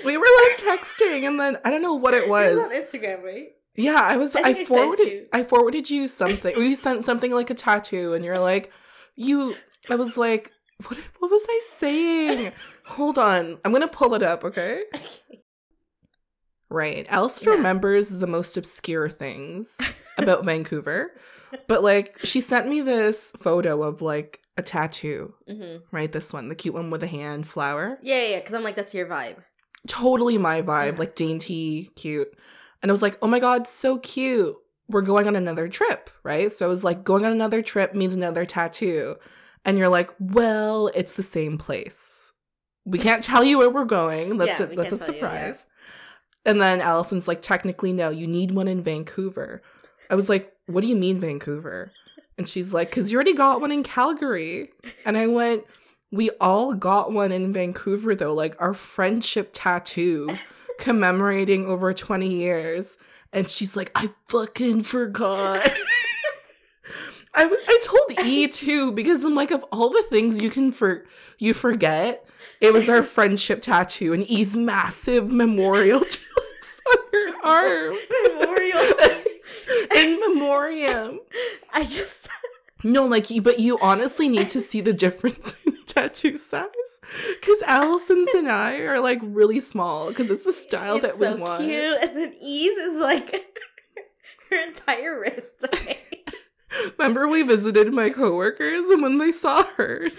we 0.05 0.17
were 0.17 0.25
like 0.47 0.57
texting 0.57 1.27
and 1.27 1.37
then 1.39 1.57
I 1.65 1.69
don't 1.71 1.81
know 1.81 1.95
what 1.95 2.13
it 2.13 2.23
It 2.23 2.29
was. 2.29 2.55
was 2.55 2.63
on 2.65 2.71
Instagram, 2.71 3.21
right? 3.23 3.49
Yeah, 3.75 3.99
I 4.01 4.17
was 4.17 4.35
I 4.35 4.41
I, 4.41 4.65
forwarded 4.65 5.07
you. 5.07 5.25
I 5.33 5.43
forwarded 5.43 5.89
you 5.89 6.07
something. 6.07 6.55
or 6.55 6.61
you 6.63 6.75
sent 6.75 7.03
something 7.03 7.31
like 7.33 7.49
a 7.49 7.53
tattoo 7.53 8.13
and 8.13 8.23
you're 8.23 8.39
like 8.39 8.71
you 9.15 9.55
I 9.89 9.95
was 9.95 10.17
like 10.17 10.51
what 10.87 10.97
what 11.19 11.31
was 11.31 11.43
I 11.47 11.61
saying? 11.77 12.51
Hold 12.85 13.17
on. 13.17 13.57
I'm 13.65 13.71
going 13.71 13.81
to 13.81 13.87
pull 13.87 14.13
it 14.13 14.21
up, 14.21 14.43
okay? 14.43 14.83
Right. 16.69 17.05
Elsa 17.09 17.45
Yeah. 17.45 17.51
remembers 17.51 18.09
the 18.09 18.27
most 18.27 18.57
obscure 18.57 19.09
things 19.09 19.77
about 20.17 20.45
Vancouver. 20.49 21.11
But 21.67 21.83
like 21.83 22.19
she 22.23 22.41
sent 22.41 22.67
me 22.67 22.81
this 22.81 23.31
photo 23.39 23.83
of 23.83 24.01
like 24.01 24.39
a 24.57 24.61
tattoo, 24.61 25.33
hmm 25.47 25.77
right? 25.91 26.11
This 26.11 26.33
one, 26.33 26.49
the 26.49 26.55
cute 26.55 26.73
one 26.73 26.89
with 26.89 27.03
a 27.03 27.07
hand 27.07 27.47
flower. 27.47 27.97
Yeah, 28.01 28.21
yeah, 28.27 28.39
because 28.39 28.53
I'm 28.53 28.63
like, 28.63 28.75
that's 28.75 28.93
your 28.93 29.05
vibe. 29.07 29.37
Totally 29.87 30.37
my 30.37 30.61
vibe, 30.61 30.93
Yeah. 30.93 30.99
like 30.99 31.15
dainty, 31.15 31.91
cute. 31.95 32.27
And 32.81 32.91
I 32.91 32.93
was 32.93 33.01
like, 33.01 33.17
"Oh 33.21 33.27
my 33.27 33.39
god, 33.39 33.67
so 33.67 33.97
cute. 33.99 34.55
We're 34.87 35.01
going 35.01 35.27
on 35.27 35.35
another 35.35 35.67
trip." 35.67 36.09
Right? 36.23 36.51
So 36.51 36.67
it 36.67 36.69
was 36.69 36.83
like 36.83 37.03
going 37.03 37.25
on 37.25 37.31
another 37.31 37.61
trip 37.61 37.93
means 37.93 38.15
another 38.15 38.45
tattoo. 38.45 39.15
And 39.63 39.77
you're 39.77 39.89
like, 39.89 40.11
"Well, 40.19 40.91
it's 40.93 41.13
the 41.13 41.23
same 41.23 41.57
place. 41.57 42.33
We 42.85 42.99
can't 42.99 43.23
tell 43.23 43.43
you 43.43 43.57
where 43.57 43.69
we're 43.69 43.85
going. 43.85 44.37
That's 44.37 44.59
Yeah, 44.59 44.67
a, 44.67 44.75
that's 44.75 44.91
a 44.91 44.97
tell 44.97 45.07
you, 45.07 45.13
yeah. 45.13 45.19
surprise." 45.19 45.65
And 46.45 46.61
then 46.61 46.79
Allison's 46.79 47.27
like, 47.27 47.41
technically, 47.41 47.91
no, 47.91 48.09
you 48.09 48.27
need 48.27 48.51
one 48.51 48.67
in 48.67 48.83
Vancouver. 48.83 49.63
I 50.11 50.15
was 50.15 50.29
like, 50.29 50.53
what 50.67 50.81
do 50.81 50.87
you 50.87 50.95
mean, 50.95 51.19
Vancouver? 51.19 51.91
And 52.37 52.47
she's 52.47 52.71
like, 52.71 52.91
because 52.91 53.11
you 53.11 53.17
already 53.17 53.33
got 53.33 53.61
one 53.61 53.71
in 53.71 53.81
Calgary. 53.81 54.69
And 55.05 55.17
I 55.17 55.25
went, 55.25 55.63
we 56.11 56.29
all 56.39 56.75
got 56.75 57.11
one 57.11 57.31
in 57.31 57.51
Vancouver, 57.51 58.13
though, 58.13 58.33
like 58.33 58.55
our 58.61 58.75
friendship 58.75 59.49
tattoo 59.53 60.37
commemorating 60.77 61.65
over 61.67 61.93
20 61.93 62.27
years. 62.27 62.97
And 63.33 63.49
she's 63.49 63.75
like, 63.75 63.91
I 63.95 64.11
fucking 64.27 64.83
forgot. 64.83 65.71
I, 67.33 67.43
w- 67.43 67.61
I 67.67 67.79
told 67.83 68.25
E 68.25 68.47
too 68.47 68.91
because 68.93 69.23
I'm 69.23 69.35
like 69.35 69.51
of 69.51 69.65
all 69.71 69.89
the 69.89 70.03
things 70.09 70.39
you 70.41 70.49
can 70.49 70.71
for 70.71 71.05
you 71.37 71.53
forget, 71.53 72.25
it 72.61 72.71
was 72.71 72.87
our 72.87 73.03
friendship 73.03 73.61
tattoo 73.61 74.13
and 74.13 74.23
E's 74.29 74.55
massive 74.55 75.29
memorial 75.31 75.99
jokes 76.05 76.81
on 76.89 76.97
her 77.11 77.33
arm. 77.43 77.97
Memorial. 78.39 78.81
In 79.95 80.19
memoriam. 80.21 81.19
I 81.73 81.83
just. 81.83 82.29
No, 82.85 83.05
like 83.07 83.31
you, 83.31 83.41
but 83.41 83.59
you 83.59 83.79
honestly 83.81 84.29
need 84.29 84.49
to 84.51 84.61
see 84.61 84.79
the 84.79 84.93
difference 84.93 85.55
in 85.65 85.77
tattoo 85.87 86.37
size. 86.37 86.67
Because 87.39 87.61
Allison's 87.63 88.29
and 88.35 88.47
I 88.47 88.75
are 88.77 88.99
like 88.99 89.19
really 89.23 89.59
small 89.59 90.09
because 90.09 90.29
it's 90.29 90.43
the 90.43 90.53
style 90.53 90.97
it's 90.97 91.05
that 91.05 91.17
we 91.17 91.25
so 91.25 91.35
want. 91.35 91.63
cute. 91.63 91.97
And 92.01 92.15
then 92.15 92.35
Ease 92.39 92.77
is 92.77 92.99
like 92.99 93.31
her 94.51 94.67
entire 94.67 95.19
wrist. 95.19 95.65
Remember, 96.99 97.27
we 97.27 97.41
visited 97.41 97.91
my 97.91 98.09
coworkers, 98.11 98.89
and 98.89 99.01
when 99.01 99.17
they 99.17 99.31
saw 99.31 99.63
hers, 99.63 100.15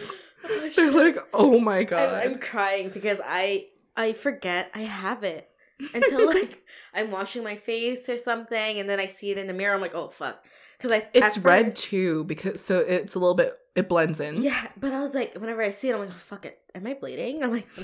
Oh, 0.49 0.71
they're 0.75 0.91
like, 0.91 1.19
"Oh 1.35 1.59
my 1.61 1.83
god!" 1.85 2.15
I'm, 2.15 2.33
I'm 2.33 2.39
crying 2.39 2.91
because 2.91 3.21
I 3.25 3.67
I 3.97 4.13
forget 4.13 4.71
I 4.75 4.83
have 4.83 5.23
it 5.23 5.49
until 5.95 6.27
like 6.27 6.63
I'm 6.95 7.11
washing 7.11 7.45
my 7.45 7.57
face 7.57 8.09
or 8.09 8.17
something, 8.19 8.79
and 8.79 8.89
then 8.89 8.99
I 8.99 9.07
see 9.07 9.31
it 9.31 9.39
in 9.39 9.47
the 9.47 9.53
mirror. 9.53 9.75
I'm 9.75 9.81
like, 9.81 9.95
oh 9.95 10.09
fuck, 10.09 10.45
because 10.79 10.93
I 10.93 11.07
It's 11.15 11.39
red 11.39 11.67
first- 11.67 11.79
too 11.85 12.25
because 12.25 12.61
so 12.61 12.79
it's 12.81 13.15
a 13.15 13.19
little 13.19 13.35
bit 13.35 13.57
it 13.75 13.89
blends 13.89 14.21
in. 14.21 14.41
Yeah, 14.41 14.69
but 14.79 14.93
I 14.93 15.01
was 15.03 15.13
like, 15.15 15.35
whenever 15.35 15.63
I 15.63 15.71
see 15.71 15.91
it, 15.91 15.95
I'm 15.95 16.01
like, 16.01 16.13
fuck 16.13 16.47
it. 16.47 16.59
Am 16.75 16.87
I 16.87 16.95
bleeding? 16.95 17.43
I'm 17.45 17.53
like, 17.53 17.69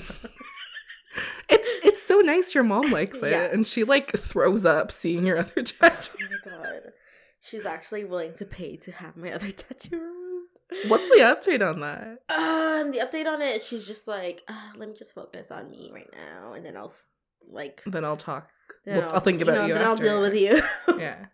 It's 1.49 1.67
it's 1.85 2.01
so 2.01 2.19
nice 2.21 2.55
your 2.55 2.63
mom 2.63 2.89
likes 2.91 3.17
it 3.17 3.31
Yeah. 3.31 3.43
and 3.51 3.67
she 3.67 3.83
like 3.83 4.17
throws 4.17 4.65
up 4.65 4.91
seeing 4.91 5.25
your 5.27 5.37
other 5.37 5.61
tattoo. 5.63 6.17
oh 6.19 6.27
my 6.47 6.51
god, 6.51 6.81
she's 7.41 7.65
actually 7.65 8.03
willing 8.05 8.33
to 8.35 8.45
pay 8.45 8.77
to 8.77 8.91
have 8.91 9.15
my 9.15 9.31
other 9.31 9.51
tattoo 9.51 9.97
removed. 9.99 10.89
What's 10.89 11.07
the 11.09 11.17
update 11.17 11.61
on 11.67 11.81
that? 11.81 12.17
Um, 12.35 12.91
the 12.91 12.97
update 12.99 13.27
on 13.27 13.43
it, 13.43 13.61
she's 13.63 13.85
just 13.85 14.07
like, 14.07 14.41
uh, 14.47 14.71
let 14.75 14.89
me 14.89 14.95
just 14.97 15.13
focus 15.13 15.51
on 15.51 15.69
me 15.69 15.91
right 15.93 16.09
now, 16.11 16.53
and 16.53 16.65
then 16.65 16.75
I'll 16.75 16.93
like, 17.47 17.83
Then 17.85 18.03
I'll 18.05 18.17
talk. 18.17 18.49
then 18.85 18.97
Well, 18.97 19.11
I'll 19.13 19.19
think 19.19 19.41
about 19.41 19.53
know, 19.55 19.65
you 19.67 19.73
Then 19.75 19.83
after. 19.83 20.03
I'll 20.09 20.09
deal 20.09 20.21
with 20.21 20.35
you. 20.35 20.61
Yeah. 20.99 21.25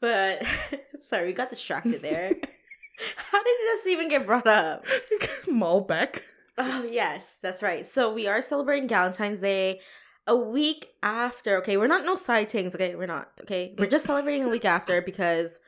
But 0.00 0.42
sorry, 1.08 1.26
we 1.26 1.32
got 1.32 1.50
distracted 1.50 2.02
there. 2.02 2.32
How 3.30 3.42
did 3.42 3.56
this 3.60 3.86
even 3.86 4.08
get 4.08 4.26
brought 4.26 4.46
up? 4.46 4.84
Malbec. 5.46 6.20
Oh 6.56 6.82
yes, 6.90 7.36
that's 7.42 7.62
right. 7.62 7.86
So 7.86 8.12
we 8.12 8.26
are 8.26 8.42
celebrating 8.42 8.88
Valentine's 8.88 9.40
Day 9.40 9.80
a 10.26 10.34
week 10.36 10.88
after. 11.02 11.56
Okay, 11.58 11.76
we're 11.76 11.86
not 11.86 12.04
no 12.04 12.16
sightings. 12.16 12.74
Okay, 12.74 12.94
we're 12.96 13.06
not. 13.06 13.30
Okay, 13.42 13.74
we're 13.78 13.86
just 13.86 14.04
celebrating 14.06 14.44
a 14.44 14.48
week 14.48 14.64
after 14.64 15.00
because 15.00 15.60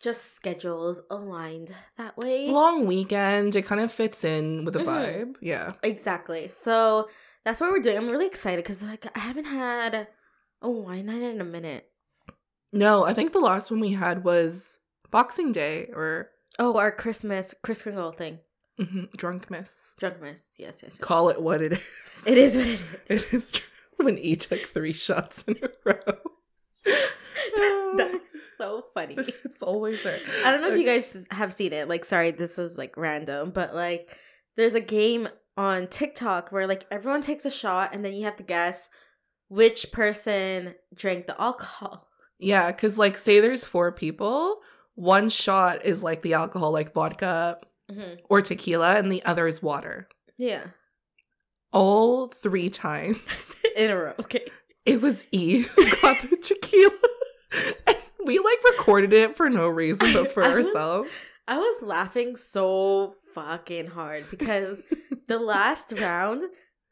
just 0.00 0.36
schedules 0.36 1.02
aligned 1.10 1.74
that 1.96 2.16
way. 2.16 2.46
Long 2.48 2.86
weekend. 2.86 3.56
It 3.56 3.62
kind 3.66 3.80
of 3.80 3.90
fits 3.90 4.22
in 4.22 4.64
with 4.64 4.74
the 4.74 4.80
Mhm. 4.80 4.86
vibe. 4.86 5.34
Yeah. 5.40 5.72
Exactly. 5.82 6.46
So 6.46 7.08
that's 7.44 7.60
what 7.60 7.72
we're 7.72 7.80
doing. 7.80 7.96
I'm 7.96 8.08
really 8.08 8.26
excited 8.28 8.62
because 8.64 8.84
like 8.84 9.06
I 9.16 9.18
haven't 9.18 9.46
had 9.46 10.06
a 10.62 10.70
wine 10.70 11.06
night 11.06 11.22
in 11.22 11.40
a 11.40 11.44
minute. 11.44 11.90
No, 12.72 13.04
I 13.04 13.14
think 13.14 13.32
the 13.32 13.38
last 13.40 13.70
one 13.70 13.80
we 13.80 13.92
had 13.92 14.24
was 14.24 14.78
Boxing 15.10 15.52
Day 15.52 15.88
or 15.94 16.30
Oh, 16.58 16.76
our 16.76 16.90
Christmas 16.92 17.54
Kris 17.62 17.82
Kringle 17.82 18.12
thing. 18.12 18.40
mhm, 18.80 19.10
Drunk 19.16 19.50
Miss. 19.50 19.94
Drunk 19.98 20.20
miss. 20.20 20.50
Yes, 20.58 20.80
yes, 20.82 20.94
yes. 20.94 20.98
Call 20.98 21.28
it 21.30 21.40
what 21.40 21.62
it 21.62 21.72
is. 21.74 21.80
It 22.26 22.36
is 22.38 22.56
what 22.56 22.66
it 22.66 22.80
is. 23.08 23.22
It 23.24 23.34
is 23.34 23.52
true. 23.52 23.66
When 23.96 24.18
E 24.18 24.36
took 24.36 24.60
three 24.60 24.92
shots 24.92 25.42
in 25.48 25.56
a 25.62 25.68
row. 25.84 26.18
That's 27.96 28.36
so 28.58 28.84
funny. 28.94 29.14
it's 29.18 29.62
always 29.62 30.02
there. 30.02 30.20
I 30.44 30.52
don't 30.52 30.60
know 30.62 30.72
if 30.72 30.78
you 30.78 30.86
guys 30.86 31.26
have 31.30 31.52
seen 31.52 31.72
it. 31.72 31.88
Like, 31.88 32.04
sorry, 32.04 32.30
this 32.30 32.58
is 32.58 32.76
like 32.78 32.96
random, 32.96 33.50
but 33.50 33.74
like, 33.74 34.16
there's 34.56 34.74
a 34.74 34.80
game 34.80 35.28
on 35.56 35.86
TikTok 35.88 36.50
where 36.52 36.66
like 36.66 36.86
everyone 36.90 37.22
takes 37.22 37.44
a 37.44 37.50
shot 37.50 37.94
and 37.94 38.04
then 38.04 38.12
you 38.14 38.24
have 38.24 38.36
to 38.36 38.42
guess 38.44 38.88
which 39.48 39.90
person 39.90 40.74
drank 40.94 41.26
the 41.26 41.40
alcohol. 41.40 42.07
Yeah, 42.38 42.68
because 42.70 42.98
like 42.98 43.18
say 43.18 43.40
there's 43.40 43.64
four 43.64 43.90
people, 43.92 44.58
one 44.94 45.28
shot 45.28 45.84
is 45.84 46.02
like 46.02 46.22
the 46.22 46.34
alcohol, 46.34 46.72
like 46.72 46.92
vodka 46.94 47.58
Mm-hmm. 47.90 48.16
or 48.28 48.42
tequila, 48.42 48.96
and 48.98 49.10
the 49.10 49.24
other 49.24 49.46
is 49.46 49.62
water. 49.62 50.08
Yeah, 50.36 50.64
All 51.72 52.28
three 52.28 52.68
times, 52.70 53.16
in 53.76 53.90
a 53.90 53.96
row. 53.96 54.12
Okay. 54.20 54.46
it 54.84 55.00
was 55.00 55.24
E 55.32 55.60
who 55.62 55.90
got 56.02 56.20
the 56.20 56.36
tequila. 56.42 56.92
And 57.86 57.96
we 58.26 58.38
like 58.38 58.58
recorded 58.72 59.12
it 59.14 59.36
for 59.38 59.48
no 59.48 59.68
reason 59.68 60.12
but 60.12 60.30
for 60.32 60.44
I 60.44 60.54
was- 60.54 60.66
ourselves. 60.66 61.10
I 61.46 61.56
was 61.56 61.82
laughing 61.82 62.36
so 62.36 63.14
fucking 63.34 63.86
hard 63.86 64.26
because 64.30 64.82
the 65.28 65.38
last 65.38 65.92
round, 65.98 66.42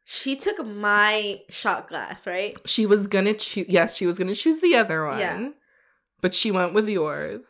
she 0.08 0.36
took 0.36 0.64
my 0.64 1.40
shot 1.48 1.88
glass, 1.88 2.26
right? 2.28 2.56
She 2.64 2.86
was 2.86 3.06
gonna 3.08 3.34
choose. 3.34 3.66
Yes, 3.68 3.96
she 3.96 4.06
was 4.06 4.18
gonna 4.18 4.34
choose 4.36 4.60
the 4.60 4.76
other 4.76 5.04
one. 5.04 5.18
Yeah. 5.18 5.48
But 6.22 6.32
she 6.32 6.50
went 6.52 6.72
with 6.74 6.88
yours. 6.88 7.42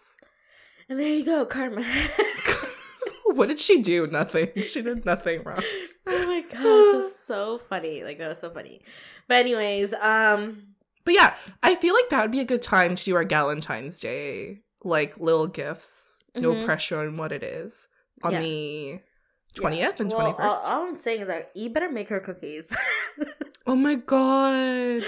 And 0.88 0.99
there 0.99 1.09
you 1.12 1.25
go, 1.25 1.45
karma. 1.45 1.85
what 3.25 3.49
did 3.49 3.59
she 3.59 3.83
do? 3.83 4.07
Nothing. 4.07 4.49
She 4.66 4.83
did 4.83 5.05
nothing 5.05 5.42
wrong. 5.45 5.62
oh 6.07 6.27
my 6.27 6.40
gosh, 6.42 6.55
it 6.62 6.97
was 6.97 7.14
so 7.27 7.59
funny. 7.59 8.03
Like 8.05 8.19
that 8.19 8.29
was 8.29 8.38
so 8.40 8.51
funny. 8.51 8.81
But 9.29 9.37
anyways, 9.38 9.92
um, 10.01 10.62
But 11.05 11.14
yeah, 11.14 11.35
I 11.62 11.75
feel 11.75 11.95
like 11.95 12.09
that 12.11 12.23
would 12.23 12.31
be 12.33 12.40
a 12.40 12.45
good 12.45 12.62
time 12.62 12.95
to 12.95 13.05
do 13.05 13.14
our 13.16 13.25
Galentine's 13.25 14.01
Day, 14.01 14.61
like 14.83 15.19
little 15.19 15.47
gifts. 15.47 16.23
No 16.35 16.53
Mhm. 16.53 16.64
pressure 16.64 16.99
on 17.01 17.16
what 17.16 17.33
it 17.33 17.42
is 17.42 17.88
on 18.23 18.33
Yeah. 18.33 18.40
the 18.40 19.01
twentieth 19.57 19.99
and 20.01 20.11
well, 20.11 20.33
twenty 20.35 20.49
all, 20.49 20.55
all 20.64 20.87
I'm 20.88 20.97
saying 20.99 21.23
is 21.23 21.27
that 21.29 21.51
E 21.55 21.69
better 21.69 21.90
make 21.90 22.09
her 22.09 22.21
cookies. 22.21 22.69
Oh 23.69 23.75
my 23.75 23.97
god! 23.97 25.03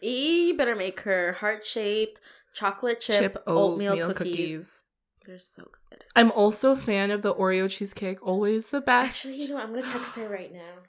e 0.00 0.52
better 0.52 0.76
make 0.76 1.00
her 1.00 1.32
heart 1.32 1.66
shaped 1.66 2.20
chocolate 2.54 3.00
chip, 3.00 3.36
oatmeal, 3.44 4.12
cookies. 4.14 4.84
They're 5.26 5.40
so 5.40 5.64
good. 5.90 6.04
I'm 6.14 6.30
also 6.30 6.70
a 6.72 6.76
fan 6.76 7.10
of 7.10 7.22
the 7.22 7.34
Oreo 7.34 7.68
cheesecake. 7.68 8.24
Always 8.24 8.68
the 8.68 8.80
best. 8.80 9.08
Actually, 9.26 9.38
you 9.42 9.48
know, 9.48 9.54
what? 9.56 9.64
I'm 9.64 9.74
gonna 9.74 9.84
text 9.84 10.14
her 10.14 10.28
right 10.28 10.52
now. 10.52 10.84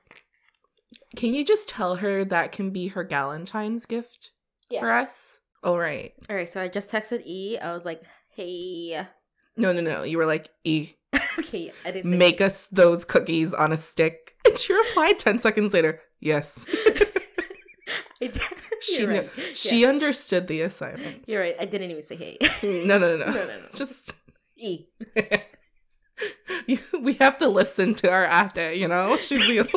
Can 1.15 1.33
you 1.33 1.43
just 1.43 1.67
tell 1.67 1.95
her 1.95 2.23
that 2.25 2.51
can 2.51 2.69
be 2.69 2.89
her 2.89 3.03
Galentine's 3.03 3.87
gift 3.87 4.29
Yeah. 4.69 4.81
for 4.81 4.91
us? 4.91 5.39
All 5.63 5.79
right. 5.79 6.13
All 6.29 6.35
right, 6.35 6.47
so 6.47 6.61
I 6.61 6.67
just 6.67 6.91
texted 6.91 7.25
E. 7.25 7.57
I 7.57 7.73
was 7.73 7.85
like, 7.85 8.03
"Hey, 8.35 9.03
No, 9.57 9.73
no, 9.73 9.81
no. 9.81 10.03
You 10.03 10.17
were 10.19 10.27
like, 10.27 10.49
E, 10.63 10.91
okay, 11.39 11.71
I 11.85 11.91
didn't 11.91 12.11
say 12.11 12.17
make 12.17 12.41
us 12.41 12.67
those 12.71 13.05
cookies 13.05 13.53
on 13.53 13.71
a 13.71 13.77
stick. 13.77 14.35
And 14.45 14.57
she 14.57 14.73
replied 14.73 15.19
10 15.19 15.39
seconds 15.39 15.73
later, 15.73 16.01
yes. 16.19 16.65
She 18.81 19.01
You're 19.01 19.11
knew, 19.11 19.19
right. 19.21 19.57
she 19.57 19.81
Yes. 19.81 19.89
understood 19.89 20.47
the 20.47 20.61
assignment. 20.61 21.23
You're 21.27 21.41
right. 21.41 21.55
I 21.59 21.65
didn't 21.65 21.91
even 21.91 22.03
say 22.03 22.15
hey. 22.15 22.37
No, 22.63 22.97
no, 22.97 23.17
no, 23.17 23.17
no. 23.17 23.25
No, 23.25 23.31
no, 23.33 23.47
no. 23.47 23.65
Just, 23.73 24.13
E. 24.55 24.85
we 27.01 27.13
have 27.15 27.37
to 27.39 27.47
listen 27.49 27.93
to 27.95 28.09
our 28.09 28.25
ate, 28.25 28.77
you 28.77 28.87
know? 28.87 29.17
She's 29.17 29.39
the 29.39 29.67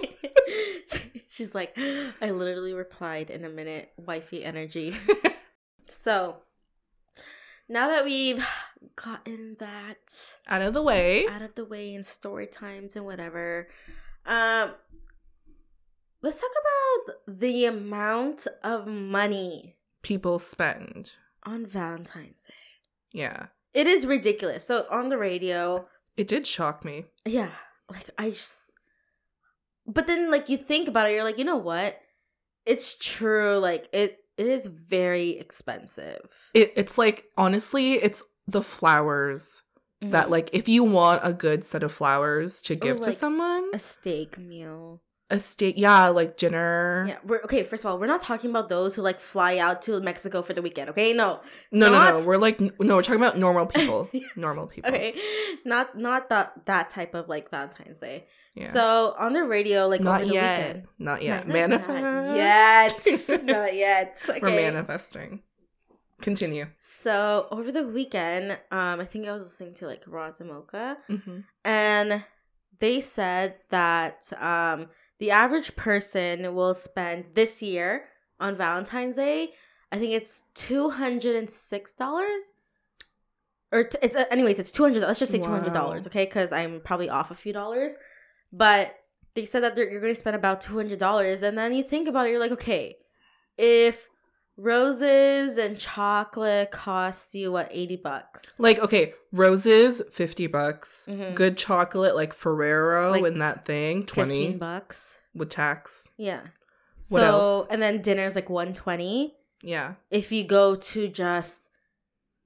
She's 1.28 1.54
like, 1.54 1.72
I 1.76 2.30
literally 2.30 2.74
replied 2.74 3.30
in 3.30 3.44
a 3.44 3.48
minute, 3.48 3.90
wifey 3.96 4.44
energy. 4.44 4.94
so 5.88 6.36
now 7.68 7.88
that 7.88 8.04
we've 8.04 8.44
gotten 8.96 9.56
that 9.60 10.36
out 10.48 10.62
of 10.62 10.74
the 10.74 10.82
way. 10.82 11.26
out 11.26 11.42
of 11.42 11.54
the 11.54 11.64
way 11.64 11.94
in 11.94 12.02
story 12.02 12.46
times 12.46 12.96
and 12.96 13.04
whatever, 13.04 13.68
um, 14.26 14.72
let's 16.22 16.40
talk 16.40 16.50
about 16.50 17.14
the 17.40 17.64
amount 17.64 18.46
of 18.62 18.86
money 18.86 19.76
People 20.02 20.38
spend. 20.38 21.12
on 21.44 21.66
Valentine's 21.66 22.44
Day. 22.44 22.54
Yeah. 23.12 23.46
It 23.74 23.86
is 23.86 24.06
ridiculous. 24.06 24.64
So 24.66 24.86
on 24.90 25.08
the 25.08 25.18
radio, 25.18 25.86
It 26.16 26.28
did 26.28 26.46
shock 26.46 26.84
me. 26.84 27.04
yeah, 27.24 27.50
like 27.90 28.10
I 28.18 28.30
just, 28.30 28.72
but 29.86 30.06
then 30.06 30.30
like 30.30 30.48
you 30.48 30.56
think 30.56 30.88
about 30.88 31.08
it, 31.08 31.14
you're 31.14 31.24
like, 31.24 31.38
you 31.38 31.44
know 31.44 31.56
what? 31.56 31.98
It's 32.66 32.96
true. 32.98 33.58
Like 33.58 33.88
it, 33.92 34.18
it 34.36 34.46
is 34.46 34.66
very 34.66 35.30
expensive. 35.30 36.50
It, 36.54 36.72
it's 36.76 36.96
like, 36.98 37.24
honestly, 37.36 37.94
it's 37.94 38.22
the 38.46 38.62
flowers 38.62 39.62
that, 40.00 40.26
Mhm. 40.26 40.30
like, 40.30 40.50
if 40.52 40.68
you 40.68 40.82
want 40.84 41.20
a 41.24 41.32
good 41.32 41.64
set 41.64 41.82
of 41.82 41.92
flowers 41.92 42.60
to 42.62 42.74
give 42.74 42.98
to 43.00 43.06
like, 43.08 43.16
someone, 43.16 43.70
a 43.72 43.78
steak 43.78 44.36
meal. 44.36 45.00
a 45.30 45.38
steak, 45.38 45.76
yeah, 45.78 46.08
like 46.08 46.36
dinner. 46.36 47.06
Yeah, 47.08 47.16
we're 47.24 47.40
okay. 47.44 47.62
First 47.62 47.84
of 47.84 47.90
all, 47.90 47.98
we're 47.98 48.06
not 48.08 48.20
talking 48.20 48.50
about 48.50 48.68
those 48.68 48.96
who 48.96 49.02
like 49.02 49.18
fly 49.18 49.56
out 49.56 49.80
to 49.82 49.98
Mexico 50.00 50.42
for 50.42 50.52
the 50.52 50.60
weekend. 50.60 50.90
Okay, 50.90 51.14
no, 51.14 51.40
No, 51.70 51.88
no, 51.88 52.18
no. 52.18 52.24
We're 52.26 52.36
like, 52.36 52.60
no, 52.60 52.70
we're 52.96 53.02
talking 53.02 53.20
about 53.22 53.38
normal 53.38 53.64
people. 53.74 54.08
Yes. 54.12 54.28
Normal 54.36 54.66
people. 54.66 54.90
Okay, 54.92 55.14
not 55.64 55.96
not 55.96 56.28
that 56.28 56.52
that 56.66 56.90
type 56.90 57.14
of 57.14 57.28
like 57.30 57.48
Valentine's 57.50 57.98
Day. 58.00 58.26
Yeah. 58.54 58.66
So 58.66 59.14
on 59.18 59.32
the 59.32 59.44
radio, 59.44 59.86
like 59.88 60.02
not 60.02 60.20
over 60.20 60.28
the 60.28 60.34
yet. 60.34 60.58
weekend. 60.66 60.86
Not 60.98 61.22
yet. 61.22 61.46
Not- 61.46 61.54
Manifest. 61.54 62.02
Not 62.02 62.36
yet. 62.36 63.44
not 63.44 63.74
yet. 63.74 64.18
Okay. 64.28 64.38
We're 64.42 64.50
manifesting. 64.50 65.42
Continue. 66.22 66.66
So 66.78 67.48
over 67.50 67.70
the 67.72 67.86
weekend, 67.86 68.52
um, 68.70 69.00
I 69.00 69.04
think 69.04 69.26
I 69.26 69.32
was 69.32 69.44
listening 69.44 69.74
to 69.74 69.86
like 69.86 70.02
Roz 70.06 70.40
and 70.40 70.48
Mocha, 70.50 70.96
hmm 71.08 71.40
and 71.64 72.24
they 72.80 73.00
said 73.00 73.56
that 73.70 74.32
um 74.40 74.88
the 75.18 75.30
average 75.30 75.76
person 75.76 76.54
will 76.54 76.74
spend 76.74 77.26
this 77.34 77.60
year 77.62 78.04
on 78.40 78.56
Valentine's 78.56 79.16
Day. 79.16 79.50
I 79.92 79.98
think 79.98 80.12
it's 80.12 80.42
two 80.54 80.90
hundred 80.90 81.36
and 81.36 81.48
six 81.50 81.92
dollars. 81.92 82.40
Or 83.70 83.84
t- 83.84 83.98
it's 84.02 84.16
uh, 84.16 84.24
anyways, 84.30 84.58
it's 84.58 84.72
two 84.72 84.82
hundred. 84.82 85.02
Let's 85.02 85.18
just 85.18 85.32
say 85.32 85.38
two 85.38 85.50
hundred 85.50 85.72
dollars, 85.72 86.04
Wow. 86.04 86.08
okay? 86.08 86.24
Because 86.24 86.52
I'm 86.52 86.80
probably 86.80 87.08
off 87.08 87.30
a 87.30 87.34
few 87.34 87.52
dollars, 87.52 87.92
but 88.52 88.94
they 89.34 89.46
said 89.46 89.60
that 89.62 89.76
you're 89.76 90.00
going 90.00 90.12
to 90.12 90.18
spend 90.18 90.36
about 90.36 90.60
two 90.60 90.74
hundred 90.76 90.98
dollars, 90.98 91.42
and 91.42 91.56
then 91.56 91.72
you 91.74 91.82
think 91.82 92.06
about 92.08 92.26
it, 92.26 92.30
you're 92.30 92.40
like, 92.40 92.52
okay, 92.52 92.96
if 93.56 94.08
roses 94.56 95.56
and 95.56 95.78
chocolate 95.78 96.70
costs 96.70 97.34
you 97.34 97.50
what 97.52 97.68
eighty 97.70 97.96
bucks, 97.96 98.58
Like, 98.58 98.78
okay, 98.78 99.14
roses, 99.32 100.02
50 100.10 100.46
bucks. 100.46 101.06
Mhm. 101.10 101.34
Good 101.34 101.56
chocolate, 101.56 102.14
like 102.14 102.32
Ferrero 102.32 103.10
Like 103.12 103.24
and 103.24 103.40
that 103.40 103.64
thing, 103.64 104.04
20 104.06 104.28
fifteen 104.30 104.58
bucks, 104.58 105.20
with 105.34 105.50
tax. 105.50 106.08
yeah. 106.16 106.42
What 107.08 107.18
so 107.20 107.24
else? 107.26 107.66
and 107.70 107.82
then 107.82 108.00
dinner's 108.00 108.36
like 108.36 108.48
one 108.48 108.72
twenty. 108.74 109.34
Yeah. 109.62 109.94
If 110.10 110.30
you 110.30 110.44
go 110.44 110.76
to 110.76 111.08
just 111.08 111.68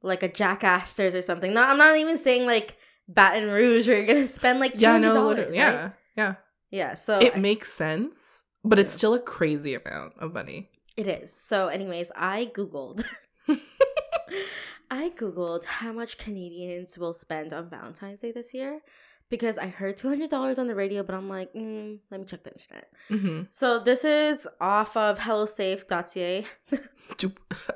like 0.02 0.22
a 0.22 0.28
Jack 0.32 0.64
Astor's 0.64 1.14
or 1.14 1.20
something. 1.22 1.52
No, 1.52 1.62
I'm 1.62 1.76
not 1.78 1.96
even 1.96 2.16
saying 2.16 2.46
like 2.46 2.76
Baton 3.08 3.50
Rouge 3.50 3.86
where 3.88 3.98
you're 3.98 4.06
gonna 4.06 4.26
spend 4.26 4.60
like 4.60 4.74
two 4.74 4.80
Yeah, 4.82 4.92
hundred 4.92 5.08
no, 5.08 5.14
dollars. 5.14 5.36
literally, 5.36 5.56
yeah, 5.58 5.90
yeah. 6.16 6.34
yeah. 6.70 6.94
So 6.94 7.18
It 7.18 7.36
I- 7.36 7.38
makes 7.38 7.72
sense, 7.72 8.44
but 8.64 8.78
it's 8.78 8.94
still 8.94 9.12
a 9.14 9.20
crazy 9.20 9.74
amount 9.74 10.14
of 10.18 10.32
money. 10.32 10.70
It 10.96 11.06
is. 11.06 11.32
So, 11.32 11.68
anyways, 11.68 12.12
I 12.16 12.50
googled. 12.54 13.04
I 14.90 15.10
googled 15.10 15.64
how 15.64 15.92
much 15.92 16.16
Canadians 16.18 16.96
will 16.96 17.12
spend 17.14 17.52
on 17.52 17.68
Valentine's 17.68 18.20
Day 18.20 18.30
this 18.32 18.54
year 18.54 18.80
because 19.28 19.58
I 19.58 19.66
heard 19.66 19.96
two 19.96 20.08
hundred 20.08 20.30
dollars 20.30 20.58
on 20.58 20.68
the 20.68 20.74
radio, 20.76 21.02
but 21.02 21.14
I'm 21.16 21.28
like, 21.28 21.52
mm, 21.54 21.98
let 22.10 22.20
me 22.20 22.26
check 22.26 22.44
the 22.44 22.52
internet. 22.52 22.88
hmm 23.08 23.42
So 23.50 23.80
this 23.80 24.04
is 24.04 24.46
off 24.60 24.96
of 24.96 25.18
HelloSafe.ca. 25.18 26.46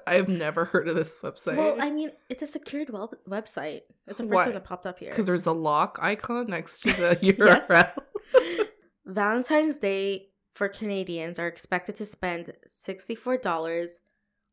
I've 0.07 0.29
never 0.29 0.64
heard 0.66 0.89
of 0.89 0.95
this 0.97 1.18
website. 1.21 1.57
Well, 1.57 1.77
I 1.81 1.91
mean, 1.91 2.11
it's 2.29 2.43
a 2.43 2.47
secured 2.47 2.91
web- 2.91 3.16
website. 3.29 3.81
It's 4.07 4.18
the 4.18 4.25
first 4.25 4.33
Why? 4.35 4.45
one 4.47 4.55
that 4.55 4.64
popped 4.64 4.87
up 4.87 4.99
here. 5.01 5.11
because 5.11 5.27
there's 5.27 5.47
a 5.47 5.53
lock 5.53 5.99
icon 6.01 6.47
next 6.49 6.83
to 6.83 6.93
the 6.93 7.16
URL. 7.23 8.66
Valentine's 9.07 9.79
Day 9.79 10.29
for 10.61 10.69
Canadians 10.69 11.39
are 11.39 11.47
expected 11.47 11.97
to 11.97 12.05
spend 12.05 12.53
$64 12.69 14.01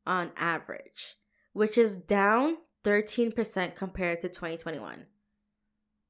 on 0.05 0.31
average, 0.37 1.17
which 1.51 1.77
is 1.77 1.97
down 1.97 2.55
13% 2.85 3.75
compared 3.75 4.21
to 4.21 4.29
2021. 4.29 5.05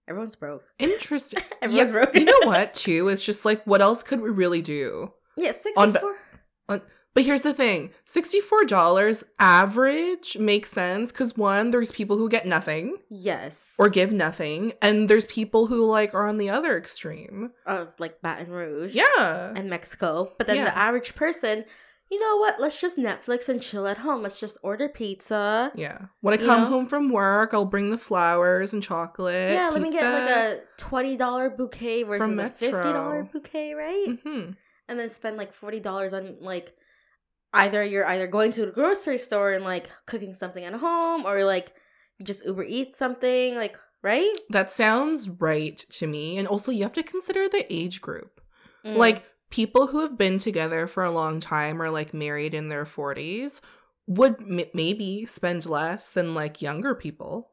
Everyone's 0.08 0.36
broke. 0.36 0.66
Interesting. 0.78 1.41
Everyone's 1.64 1.88
yeah, 1.88 1.91
broke. 1.91 2.16
you 2.16 2.26
know 2.26 2.41
what? 2.43 2.74
Too, 2.76 3.08
it's 3.08 3.26
just 3.26 3.43
like, 3.43 3.66
what 3.66 3.82
else 3.82 4.04
could 4.04 4.22
we 4.22 4.30
really 4.30 4.62
do? 4.62 5.14
Yeah, 5.36 5.54
On 5.76 5.91
64. 5.91 6.16
But 7.18 7.26
here's 7.26 7.41
the 7.41 7.51
thing: 7.53 7.89
sixty-four 8.05 8.65
dollars 8.65 9.24
average 9.39 10.38
makes 10.38 10.70
sense 10.72 11.11
because 11.11 11.36
one, 11.36 11.72
there's 11.72 11.91
people 11.91 12.20
who 12.20 12.30
get 12.30 12.45
nothing 12.45 12.97
yes. 13.09 13.74
or 13.80 13.89
give 13.89 14.11
nothing, 14.11 14.74
and 14.84 15.09
there's 15.09 15.26
people 15.26 15.65
who 15.65 15.84
like 15.84 16.13
are 16.13 16.28
on 16.28 16.38
the 16.38 16.51
other 16.51 16.78
extreme. 16.78 17.53
of 17.65 17.88
like 17.97 18.22
Baton 18.22 18.51
Rouge. 18.51 18.93
Yeah, 18.93 19.51
And 19.55 19.68
Mexico. 19.68 20.34
But 20.38 20.45
then 20.45 20.57
Yeah. 20.57 20.65
the 20.65 20.78
average 20.78 21.15
person, 21.15 21.65
you 22.11 22.20
know 22.20 22.38
what? 22.38 22.59
Let's 22.61 22.80
just 22.80 22.99
Netflix 22.99 23.49
and 23.49 23.63
chill 23.63 23.88
at 23.88 23.97
home. 23.97 24.22
Let's 24.22 24.39
just 24.39 24.59
order 24.61 24.88
pizza. 24.88 25.72
yeah. 25.74 25.97
When 26.22 26.36
I 26.36 26.38
come 26.38 26.61
know? 26.61 26.68
home 26.68 26.86
from 26.86 27.09
work, 27.09 27.49
I'll 27.51 27.65
bring 27.65 27.89
the 27.89 27.97
flowers 27.97 28.74
and 28.74 28.84
chocolate. 28.84 29.53
yeah, 29.53 29.70
let 29.70 29.82
me 29.82 29.91
get 29.91 30.03
like 30.03 30.30
a 30.30 30.59
twenty 30.78 31.18
dollar 31.18 31.49
bouquet 31.49 32.03
versus 32.03 32.38
a 32.38 32.49
fifty 32.49 32.72
dollar 32.72 33.24
bouquet, 33.24 33.74
right? 33.74 34.05
Mhm. 34.24 34.55
And 34.88 34.99
then 34.99 35.09
spend 35.09 35.36
like 35.36 35.51
forty 35.51 35.80
dollars 35.80 36.13
on 36.13 36.36
like 36.41 36.76
either 37.54 37.84
you're 37.84 38.06
either 38.08 38.28
going 38.28 38.52
to 38.54 38.66
the 38.66 38.72
grocery 38.72 39.18
store 39.18 39.54
and 39.54 39.64
like 39.64 39.89
cooking 40.06 40.34
something 40.34 40.64
at 40.64 40.74
home, 40.74 41.26
or 41.26 41.43
like 41.43 41.74
you 42.18 42.26
just 42.26 42.45
Uber 42.45 42.64
eat 42.64 42.95
something, 42.95 43.56
like 43.56 43.78
right? 44.02 44.34
That 44.50 44.72
sounds 44.72 45.30
right 45.30 45.78
to 45.91 46.08
me, 46.08 46.38
and 46.38 46.48
also 46.48 46.72
you 46.72 46.84
have 46.84 46.93
to 46.93 47.04
consider 47.04 47.48
the 47.48 47.72
age 47.74 48.02
group. 48.02 48.41
Mm. 48.86 48.98
Like 48.98 49.24
people 49.50 49.88
who 49.88 50.02
have 50.02 50.18
been 50.18 50.39
together 50.39 50.88
for 50.88 51.04
a 51.04 51.12
long 51.12 51.39
time 51.39 51.82
or 51.82 51.89
like 51.89 52.14
married 52.14 52.54
in 52.54 52.70
their 52.70 52.86
40s 52.86 53.60
would 54.06 54.36
m- 54.41 54.70
maybe 54.74 55.26
spend 55.26 55.66
less 55.66 56.10
than 56.10 56.34
like 56.34 56.62
younger 56.62 56.95
people 56.95 57.52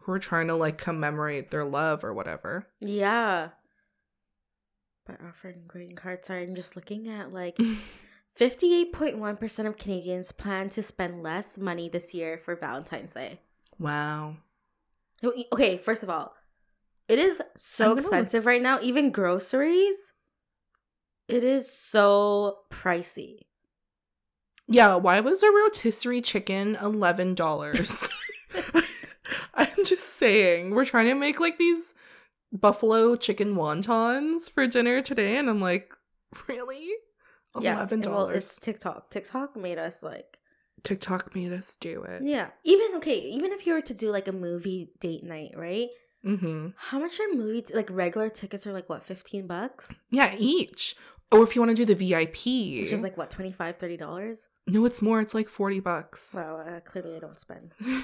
who 0.00 0.12
are 0.12 0.18
trying 0.18 0.48
to 0.48 0.54
like 0.54 0.78
commemorate 0.78 1.50
their 1.50 1.64
love 1.64 2.04
or 2.04 2.12
whatever. 2.14 2.66
yeah. 2.80 3.48
By 5.06 5.14
offering 5.28 5.62
greeting 5.68 5.94
cards, 5.94 6.26
sorry, 6.26 6.42
I'm 6.42 6.56
just 6.56 6.74
looking 6.74 7.08
at 7.08 7.32
like 7.32 7.56
58.1% 8.38 9.66
of 9.66 9.76
Canadians 9.78 10.32
plan 10.32 10.68
to 10.70 10.82
spend 10.82 11.22
less 11.22 11.56
money 11.56 11.88
this 11.88 12.12
year 12.14 12.38
for 12.44 12.54
Valentine's 12.56 13.14
Day. 13.14 13.40
wow. 13.78 14.36
Okay, 15.52 15.78
first 15.78 16.02
of 16.02 16.10
all, 16.10 16.34
it 17.08 17.18
is 17.18 17.40
so 17.56 17.84
gonna 17.84 17.94
look- 17.94 17.98
expensive 18.00 18.44
right 18.44 18.60
now. 18.60 18.78
Even 18.82 19.10
groceries, 19.10 20.12
it 21.26 21.42
is 21.42 21.72
so 21.72 22.58
pricey. 22.70 23.40
Yeah, 24.68 24.96
why 24.96 25.20
was 25.20 25.42
a 25.42 25.50
rotisserie 25.50 26.20
chicken 26.20 26.76
$11? 26.76 28.10
I'm 29.54 29.84
just 29.84 30.16
saying, 30.16 30.70
we're 30.72 30.84
trying 30.84 31.06
to 31.06 31.14
make 31.14 31.40
like 31.40 31.56
these 31.56 31.94
buffalo 32.52 33.16
chicken 33.16 33.54
wontons 33.54 34.50
for 34.50 34.66
dinner 34.66 35.00
today, 35.00 35.38
and 35.38 35.48
I'm 35.48 35.62
like, 35.62 35.94
really? 36.46 36.90
$11. 37.56 38.04
Yeah, 38.04 38.10
well, 38.10 38.28
it's 38.28 38.56
TikTok. 38.56 39.10
TikTok 39.10 39.56
made 39.56 39.78
us 39.78 40.02
like, 40.02 40.38
TikTok 40.82 41.34
made 41.34 41.52
us 41.52 41.76
do 41.80 42.02
it. 42.04 42.22
yeah. 42.24 42.50
Even 42.64 42.94
okay, 42.96 43.18
even 43.18 43.52
if 43.52 43.66
you 43.66 43.72
were 43.74 43.80
to 43.82 43.94
do 43.94 44.10
like 44.10 44.28
a 44.28 44.32
movie 44.32 44.90
date 45.00 45.24
night, 45.24 45.52
right? 45.56 45.88
Mm-hmm. 46.24 46.68
How 46.76 46.98
much 46.98 47.18
are 47.20 47.34
movie 47.34 47.62
t- 47.62 47.74
like 47.74 47.88
regular 47.90 48.28
tickets 48.28 48.66
are 48.66 48.72
like 48.72 48.88
what 48.88 49.04
fifteen 49.04 49.46
bucks, 49.46 50.00
Yeah, 50.10 50.34
each. 50.38 50.96
Or 51.32 51.42
if 51.42 51.56
you 51.56 51.60
want 51.62 51.76
to 51.76 51.84
do 51.84 51.92
the 51.92 51.94
VIP. 51.96 52.36
which 52.82 52.92
is 52.92 53.02
like 53.02 53.16
what 53.16 53.30
25 53.30 53.78
30 53.78 53.96
dollars. 53.96 54.46
no, 54.68 54.84
it's 54.84 55.02
more. 55.02 55.20
It's 55.20 55.34
like 55.34 55.48
40 55.48 55.80
bucks. 55.80 56.34
Wow, 56.36 56.58
uh, 56.66 56.80
clearly 56.80 57.16
I 57.16 57.18
don't 57.18 57.38
spend. 57.40 57.72
you, 57.80 58.02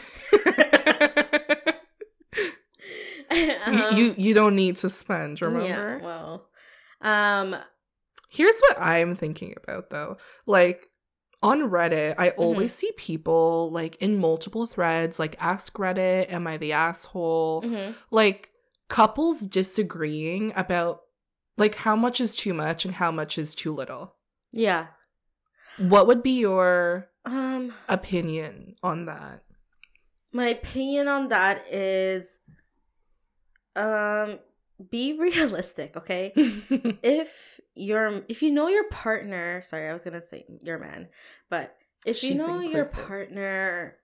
Um, 3.64 3.96
you 3.96 4.14
you 4.18 4.34
don't 4.34 4.55
need 4.57 4.76
to 4.78 4.88
spend, 4.88 5.40
remember? 5.40 5.66
Yeah, 5.66 6.05
well, 6.05 6.48
um, 7.00 7.57
Here's 8.33 8.59
what 8.61 8.80
I'm 8.80 9.14
thinking 9.14 9.55
about 9.62 9.91
though. 9.91 10.16
Like 10.47 10.89
on 11.43 11.61
Reddit, 11.68 12.14
I 12.18 12.30
always 12.30 12.72
see 12.72 12.91
people 12.97 13.70
like 13.72 13.97
in 13.97 14.16
multiple 14.18 14.66
threads 14.66 15.18
like 15.18 15.37
ask 15.39 15.74
Reddit, 15.76 16.33
am 16.33 16.47
I 16.47 16.57
the 16.57 16.72
asshole? 16.72 17.62
mhm. 17.62 17.95
Like 18.11 18.49
couples 18.89 19.41
disagreeing 19.47 20.53
about 20.57 21.01
like 21.59 21.74
how 21.74 21.95
much 21.97 22.20
is 22.20 22.35
too 22.35 22.55
much 22.55 22.85
and 22.87 22.95
how 22.95 23.11
much 23.11 23.37
is 23.39 23.55
too 23.55 23.74
little. 23.74 24.16
yeah. 24.53 24.87
What 25.78 26.07
would 26.07 26.22
be 26.22 26.39
your 26.39 27.09
Um, 27.24 27.72
opinion 27.89 28.76
on 28.83 29.07
that? 29.07 29.43
my 30.33 30.47
opinion 30.49 31.09
on 31.09 31.28
that 31.28 31.64
is, 31.70 32.39
um, 33.76 34.39
be 34.91 35.12
realistic, 35.18 35.97
okay? 35.97 36.33
if 37.03 37.61
you're 37.74 38.22
if 38.28 38.43
you 38.43 38.51
know 38.51 38.68
your 38.68 38.89
partner, 38.89 39.62
sorry, 39.62 39.89
I 39.89 39.93
was 39.93 40.05
gonna 40.05 40.22
say 40.22 40.45
your 40.62 40.78
man, 40.78 41.09
but 41.51 41.76
if 42.07 42.16
She's 42.16 42.30
you 42.30 42.37
know 42.37 42.61
your 42.61 42.85
partner 42.85 43.97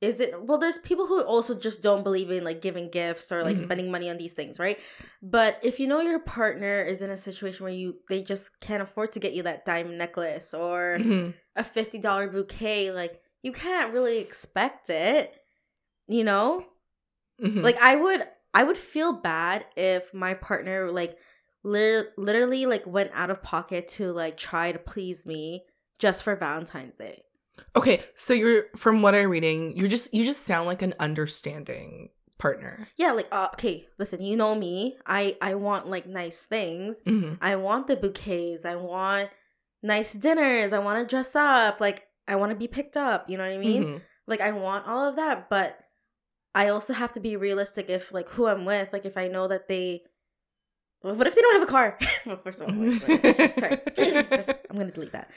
is 0.00 0.20
it 0.20 0.34
well 0.42 0.58
there's 0.58 0.78
people 0.78 1.06
who 1.06 1.22
also 1.22 1.58
just 1.58 1.82
don't 1.82 2.02
believe 2.02 2.30
in 2.30 2.44
like 2.44 2.60
giving 2.60 2.90
gifts 2.90 3.32
or 3.32 3.42
like 3.42 3.56
Mhm. 3.56 3.62
spending 3.62 3.90
money 3.90 4.10
on 4.10 4.18
these 4.18 4.34
things 4.34 4.58
right 4.58 4.78
but 5.22 5.58
if 5.62 5.80
you 5.80 5.86
know 5.86 6.00
your 6.00 6.18
partner 6.18 6.82
is 6.82 7.00
in 7.00 7.10
a 7.10 7.16
situation 7.16 7.64
where 7.64 7.72
you 7.72 7.96
they 8.08 8.20
just 8.22 8.60
can't 8.60 8.82
afford 8.82 9.12
to 9.12 9.20
get 9.20 9.32
you 9.34 9.42
that 9.44 9.64
diamond 9.64 9.96
necklace 9.96 10.52
or 10.52 10.98
Mhm. 11.00 11.34
a 11.56 11.62
$50 11.64 12.32
bouquet 12.32 12.90
like 12.90 13.20
you 13.42 13.52
can't 13.52 13.94
really 13.94 14.18
expect 14.18 14.90
it 14.90 15.32
you 16.08 16.24
know 16.24 16.66
Mhm. 17.40 17.62
like 17.62 17.76
i 17.80 17.96
would 17.96 18.26
i 18.54 18.62
would 18.64 18.76
feel 18.78 19.12
bad 19.12 19.66
if 19.76 20.14
my 20.14 20.32
partner 20.34 20.90
like 20.90 21.18
lit- 21.62 22.12
literally 22.16 22.66
like 22.66 22.86
went 22.86 23.10
out 23.14 23.30
of 23.30 23.42
pocket 23.42 23.88
to 23.88 24.12
like 24.12 24.36
try 24.36 24.72
to 24.72 24.78
please 24.78 25.26
me 25.26 25.64
just 25.98 26.22
for 26.22 26.34
valentine's 26.36 26.96
day. 26.98 27.22
Okay, 27.76 28.02
so 28.16 28.34
you're 28.34 28.64
from 28.76 29.00
what 29.00 29.14
I'm 29.14 29.30
reading, 29.30 29.76
you're 29.76 29.88
just 29.88 30.12
you 30.12 30.24
just 30.24 30.42
sound 30.42 30.66
like 30.66 30.82
an 30.82 30.94
understanding 30.98 32.10
partner. 32.36 32.88
yeah 32.96 33.12
like 33.12 33.28
uh, 33.32 33.48
okay 33.54 33.86
listen 33.98 34.20
you 34.22 34.36
know 34.36 34.54
me. 34.54 34.96
I 35.06 35.36
i 35.40 35.54
want 35.54 35.88
like 35.88 36.06
nice 36.06 36.42
things. 36.44 36.96
Hmm 37.06 37.34
i 37.40 37.56
want 37.56 37.86
the 37.86 37.96
bouquets. 37.96 38.64
I 38.64 38.76
want 38.76 39.30
nice 39.82 40.12
dinners. 40.14 40.72
I 40.72 40.78
want 40.80 40.98
to 41.00 41.08
dress 41.10 41.34
up. 41.36 41.80
Like 41.80 42.06
i 42.28 42.36
want 42.36 42.50
to 42.50 42.56
be 42.56 42.68
picked 42.68 42.96
up. 42.96 43.30
You 43.30 43.38
know 43.38 43.44
what 43.44 43.52
i 43.54 43.58
mean? 43.58 43.84
Mhm. 43.84 44.00
like 44.26 44.40
i 44.40 44.50
want 44.50 44.86
all 44.86 45.08
of 45.08 45.16
that 45.16 45.48
but 45.48 45.78
i 46.54 46.68
also 46.68 46.92
have 46.92 47.12
to 47.12 47.20
be 47.20 47.36
realistic 47.36 47.88
if 47.88 48.12
like 48.12 48.28
who 48.30 48.46
i'm 48.46 48.64
with 48.64 48.92
like 48.92 49.04
if 49.04 49.16
i 49.16 49.28
know 49.28 49.48
that 49.48 49.68
they 49.68 50.02
well, 51.02 51.14
what 51.16 51.26
if 51.26 51.34
they 51.34 51.42
don't 51.42 51.60
have 51.60 51.68
a 51.68 51.70
car? 51.70 51.98
Well, 52.26 52.38
first 52.42 52.60
of 52.60 52.68
all 52.68 52.74
like, 52.74 53.58
sorry. 53.58 53.78
I'm 54.70 54.76
gonna 54.78 54.90
delete 54.90 55.12
that. 55.12 55.30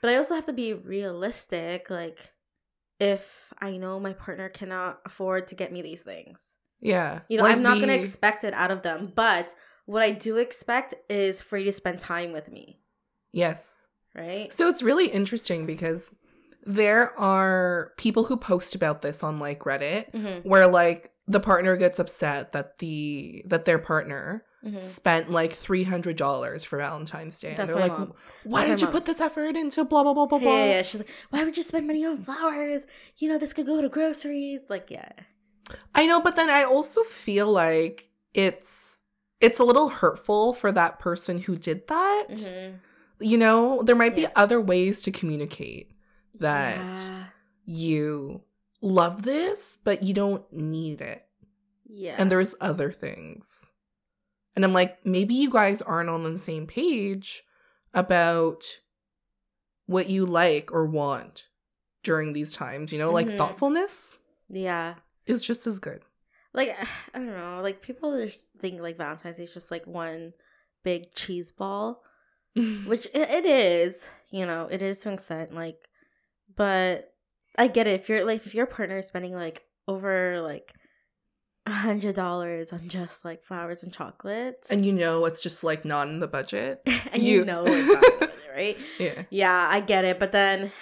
But 0.00 0.10
i 0.12 0.16
also 0.16 0.36
have 0.36 0.46
to 0.46 0.52
be 0.52 0.72
realistic 0.72 1.90
like 1.90 2.30
if 3.00 3.52
i 3.58 3.76
know 3.76 3.98
my 3.98 4.12
partner 4.12 4.48
cannot 4.48 5.00
afford 5.04 5.48
to 5.48 5.54
get 5.56 5.72
me 5.72 5.82
these 5.82 6.02
things. 6.02 6.56
Yeah. 6.80 7.20
you 7.28 7.36
know 7.38 7.42
Like 7.44 7.56
i'm 7.56 7.62
not 7.62 7.80
gonna 7.80 7.94
expect 7.94 8.44
it 8.44 8.54
out 8.54 8.70
of 8.70 8.82
them 8.82 9.12
but 9.14 9.54
what 9.86 10.04
i 10.04 10.12
do 10.12 10.36
expect 10.36 10.94
is 11.08 11.42
for 11.42 11.58
you 11.58 11.64
to 11.64 11.72
spend 11.72 11.98
time 11.98 12.30
with 12.32 12.50
me. 12.52 12.78
Yes. 13.32 13.86
right? 14.14 14.52
So 14.52 14.68
it's 14.68 14.82
really 14.82 15.08
interesting 15.08 15.66
because 15.66 16.14
there 16.66 17.18
are 17.18 17.92
people 17.96 18.24
who 18.24 18.36
post 18.36 18.74
about 18.74 19.02
this 19.02 19.22
on 19.22 19.38
like 19.38 19.60
Reddit 19.60 20.12
Mhm. 20.12 20.44
where 20.44 20.66
like 20.66 21.12
the 21.26 21.40
partner 21.40 21.76
gets 21.76 21.98
upset 21.98 22.52
that 22.52 22.78
the 22.78 23.42
that 23.46 23.64
their 23.64 23.78
partner 23.78 24.44
Mhm. 24.64 24.82
spent 24.82 25.30
like 25.30 25.52
three 25.52 25.84
hundred 25.84 26.16
dollars 26.16 26.64
for 26.64 26.78
Valentine's 26.78 27.38
Day, 27.38 27.48
That's 27.50 27.60
and 27.60 27.68
they're 27.70 27.76
like, 27.88 27.98
mom. 27.98 28.12
"Why 28.44 28.60
That's 28.66 28.70
did 28.72 28.80
you 28.80 28.86
mom. 28.88 28.92
put 28.94 29.04
this 29.04 29.20
effort 29.20 29.56
into 29.56 29.84
blah 29.84 30.02
blah 30.02 30.14
blah 30.14 30.26
blah 30.26 30.38
Yeah, 30.38 30.44
blah?" 30.44 30.56
yeah, 30.56 30.64
yeah. 30.70 30.82
She's 30.82 31.00
like, 31.00 31.10
why 31.30 31.44
would 31.44 31.56
you 31.56 31.62
spend 31.62 31.86
money 31.86 32.04
on 32.04 32.18
flowers? 32.18 32.86
You 33.18 33.28
know, 33.28 33.38
this 33.38 33.52
could 33.52 33.66
go 33.66 33.80
to 33.80 33.88
groceries. 33.88 34.62
Like, 34.68 34.90
yeah. 34.90 35.12
I 35.94 36.06
know, 36.06 36.20
but 36.20 36.34
then 36.34 36.50
I 36.50 36.64
also 36.64 37.02
feel 37.02 37.46
like 37.46 38.08
it's 38.34 39.00
it's 39.40 39.60
a 39.60 39.64
little 39.64 39.88
hurtful 39.90 40.52
for 40.52 40.72
that 40.72 40.98
person 40.98 41.38
who 41.42 41.54
did 41.56 41.86
that. 41.86 42.24
Mhm. 42.30 42.74
You 43.20 43.38
know, 43.38 43.82
there 43.84 43.94
might 43.94 44.16
be 44.16 44.22
Yeah. 44.22 44.30
other 44.34 44.60
ways 44.60 45.00
to 45.02 45.12
communicate 45.12 45.92
that 46.40 46.78
Yeah. 46.96 47.24
you 47.64 48.42
love 48.80 49.22
this, 49.22 49.76
but 49.82 50.02
you 50.02 50.14
don't 50.14 50.50
need 50.52 51.00
it. 51.00 51.24
Yeah. 51.86 52.16
And 52.18 52.30
there's 52.30 52.54
other 52.60 52.92
things. 52.92 53.72
And 54.54 54.64
I'm 54.64 54.72
like, 54.72 55.04
maybe 55.06 55.34
you 55.34 55.50
guys 55.50 55.82
aren't 55.82 56.10
on 56.10 56.22
the 56.24 56.38
same 56.38 56.66
page 56.66 57.42
about 57.94 58.64
what 59.86 60.08
you 60.10 60.26
like 60.26 60.70
or 60.72 60.84
want 60.86 61.46
during 62.02 62.32
these 62.32 62.52
times. 62.52 62.92
You 62.92 62.98
know, 62.98 63.10
like 63.10 63.28
Mhm. 63.28 63.36
thoughtfulness 63.36 64.18
yeah. 64.48 64.96
is 65.26 65.44
just 65.44 65.66
as 65.66 65.78
good. 65.78 66.02
Like, 66.52 66.76
I 67.14 67.18
don't 67.18 67.26
know. 67.26 67.60
Like, 67.62 67.82
people 67.82 68.18
just 68.24 68.52
think 68.60 68.80
like 68.80 68.96
Valentine's 68.98 69.36
Day 69.38 69.44
is 69.44 69.54
just 69.54 69.70
like 69.70 69.86
one 69.86 70.34
big 70.84 71.14
cheese 71.14 71.50
ball, 71.50 72.02
which 72.86 73.06
it, 73.06 73.30
it 73.30 73.44
is. 73.46 74.08
You 74.30 74.44
know, 74.46 74.68
it 74.70 74.82
is 74.82 75.00
to 75.00 75.08
an 75.08 75.14
extent. 75.14 75.54
Like, 75.54 75.87
but 76.58 77.14
I 77.56 77.68
get 77.68 77.86
it. 77.86 77.98
If 78.00 78.08
you're 78.10 78.26
like, 78.26 78.44
if 78.44 78.54
your 78.54 78.66
partner 78.66 78.98
is 78.98 79.06
spending 79.06 79.32
like 79.34 79.64
over 79.88 80.40
like 80.42 80.74
a 81.64 81.70
hundred 81.70 82.14
dollars 82.14 82.72
on 82.72 82.88
just 82.88 83.24
like 83.24 83.42
flowers 83.42 83.82
and 83.82 83.92
chocolates, 83.92 84.70
and 84.70 84.84
you 84.84 84.92
know, 84.92 85.24
it's 85.24 85.42
just 85.42 85.64
like 85.64 85.84
not 85.86 86.08
in 86.08 86.20
the 86.20 86.26
budget. 86.28 86.82
and 87.12 87.22
you- 87.22 87.38
you 87.40 87.44
know 87.46 87.64
it's 87.66 88.20
not 88.20 88.30
right? 88.54 88.76
Yeah. 88.98 89.22
Yeah, 89.30 89.68
I 89.70 89.80
get 89.80 90.04
it, 90.04 90.18
but 90.18 90.32
then, 90.32 90.72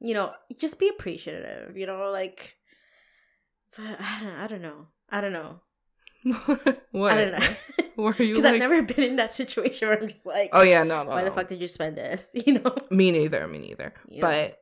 you 0.00 0.12
know, 0.14 0.32
just 0.58 0.78
be 0.78 0.88
appreciative. 0.88 1.76
You 1.76 1.86
know, 1.86 2.10
like, 2.10 2.54
but 3.76 3.86
I 4.00 4.20
don't, 4.20 4.36
I 4.36 4.46
don't 4.48 4.62
know, 4.62 4.86
I 5.10 5.20
don't 5.20 5.32
know, 5.32 5.60
what? 6.92 7.12
I 7.12 7.24
don't 7.24 7.32
know, 7.38 7.54
Were 7.96 8.14
you 8.18 8.34
because 8.36 8.44
like? 8.44 8.54
I've 8.54 8.58
never 8.70 8.82
been 8.82 9.04
in 9.04 9.16
that 9.16 9.32
situation 9.32 9.88
where 9.88 9.98
I'm 10.00 10.08
just 10.08 10.26
like, 10.26 10.50
oh 10.52 10.62
yeah, 10.62 10.82
no, 10.82 11.02
no. 11.04 11.10
why 11.10 11.24
the 11.24 11.30
fuck 11.30 11.48
did 11.48 11.60
you 11.60 11.68
spend 11.68 11.96
this? 11.96 12.28
You 12.34 12.54
know, 12.60 12.74
Me 12.90 13.10
neither. 13.12 13.46
Me 13.46 13.58
neither. 13.58 13.94
But 14.20 14.58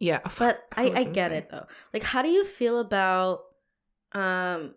yeah, 0.00 0.18
but 0.38 0.64
I 0.74 0.86
I, 0.88 0.94
I 1.00 1.04
get 1.04 1.30
it 1.30 1.50
though. 1.50 1.66
Like, 1.94 2.02
how 2.02 2.22
do 2.22 2.28
you 2.28 2.44
feel 2.44 2.80
about, 2.80 3.42
um, 4.12 4.74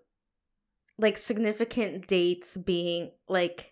like 1.00 1.18
significant 1.18 2.06
dates 2.08 2.56
being 2.56 3.12
like 3.28 3.72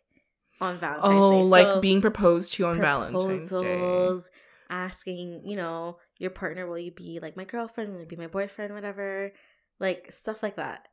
on 0.60 0.78
Valentine's 0.80 1.14
oh, 1.14 1.44
Day? 1.44 1.48
like 1.48 1.68
So- 1.68 1.82
being 1.82 2.02
proposed 2.02 2.54
to 2.54 2.66
on 2.66 2.80
Valentine's 2.80 3.50
Day. 3.50 4.18
asking, 4.70 5.42
you 5.46 5.56
know, 5.58 5.98
your 6.18 6.32
partner, 6.32 6.66
will 6.66 6.80
you 6.80 6.92
be 6.92 7.20
like 7.22 7.36
my 7.38 7.44
girlfriend? 7.46 7.94
Will 7.94 8.00
you 8.02 8.06
be 8.08 8.16
my 8.16 8.28
boyfriend? 8.28 8.74
Whatever, 8.74 9.34
like 9.80 10.12
stuff 10.12 10.42
like 10.42 10.56
that. 10.56 10.88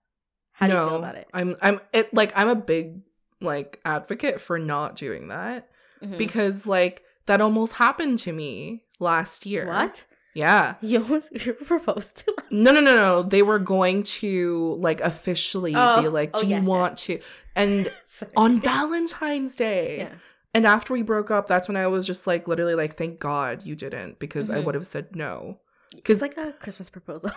How 0.52 0.66
do 0.66 0.74
no, 0.74 0.82
you 0.82 0.88
feel 0.90 0.98
about 0.98 1.14
it? 1.14 1.28
I'm 1.32 1.56
I'm 1.62 1.80
it 1.92 2.12
like 2.12 2.32
I'm 2.34 2.48
a 2.48 2.56
big 2.56 3.02
like 3.40 3.80
advocate 3.84 4.40
for 4.40 4.58
not 4.58 4.96
doing 4.96 5.28
that 5.28 5.68
Mhm. 6.02 6.18
because 6.18 6.66
like 6.66 7.04
that 7.26 7.40
almost 7.40 7.74
happened 7.74 8.18
to 8.20 8.32
me 8.32 8.82
last 8.98 9.46
year. 9.46 9.66
what 9.68 10.04
Yeah. 10.38 10.74
you 10.82 11.02
almost 11.02 11.32
you 11.44 11.56
were 11.60 11.66
proposed 11.66 12.18
to? 12.18 12.34
No, 12.50 12.70
no, 12.70 12.80
no, 12.80 12.94
no. 12.96 13.22
They 13.22 13.42
were 13.42 13.58
going 13.58 14.02
to 14.20 14.76
like 14.78 15.00
officially 15.00 15.74
Oh, 15.76 16.02
be 16.02 16.08
like, 16.08 16.30
oh, 16.34 16.40
"Do 16.40 16.46
you 16.46 16.56
yes, 16.56 16.64
want 16.64 16.92
yes. 16.92 17.02
to?" 17.02 17.20
And 17.56 17.92
on 18.36 18.60
Valentine's 18.60 19.56
Day, 19.56 19.98
yeah, 19.98 20.12
and 20.54 20.64
after 20.66 20.92
we 20.92 21.02
broke 21.02 21.30
up, 21.30 21.46
that's 21.48 21.66
when 21.68 21.76
I 21.76 21.86
was 21.88 22.06
just 22.06 22.26
like, 22.26 22.46
literally, 22.48 22.74
like, 22.74 22.96
"Thank 22.96 23.18
God 23.20 23.66
you 23.66 23.74
didn't," 23.74 24.18
because 24.18 24.50
I 24.50 24.58
Mhm. 24.58 24.64
would 24.64 24.74
have 24.74 24.86
said 24.86 25.16
no. 25.16 25.58
Because 25.94 26.22
like 26.22 26.36
a 26.36 26.52
Christmas 26.52 26.88
proposal. 26.90 27.30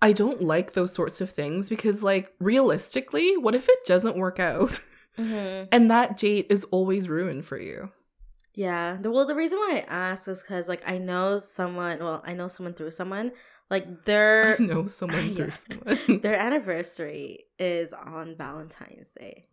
I 0.00 0.12
don't 0.12 0.40
like 0.42 0.72
those 0.72 0.92
sorts 0.92 1.20
of 1.20 1.28
things 1.30 1.68
because, 1.68 2.02
like, 2.04 2.32
realistically, 2.38 3.36
what 3.36 3.54
if 3.56 3.68
it 3.68 3.78
doesn't 3.84 4.16
work 4.16 4.38
out 4.38 4.80
mm-hmm. 5.18 5.66
and 5.72 5.90
that 5.90 6.16
date 6.16 6.46
is 6.50 6.62
always 6.70 7.08
ruined 7.08 7.44
for 7.46 7.58
you? 7.60 7.90
Yeah. 8.58 8.98
The, 9.00 9.10
well, 9.10 9.24
the 9.24 9.36
reason 9.36 9.56
why 9.58 9.84
I 9.88 9.92
ask 9.94 10.26
is 10.26 10.42
because 10.42 10.66
like 10.68 10.82
I 10.84 10.98
know 10.98 11.38
someone. 11.38 12.00
Well, 12.00 12.22
I 12.26 12.34
know 12.34 12.48
someone 12.48 12.74
through 12.74 12.90
someone. 12.90 13.30
Like 13.70 14.04
their 14.04 14.56
I 14.60 14.62
know 14.70 14.86
someone 15.00 15.34
through 15.36 15.44
Yeah. 15.46 15.50
someone. 15.50 16.20
their 16.22 16.34
anniversary 16.48 17.44
is 17.58 17.92
on 17.92 18.34
Valentine's 18.36 19.12
Day, 19.12 19.46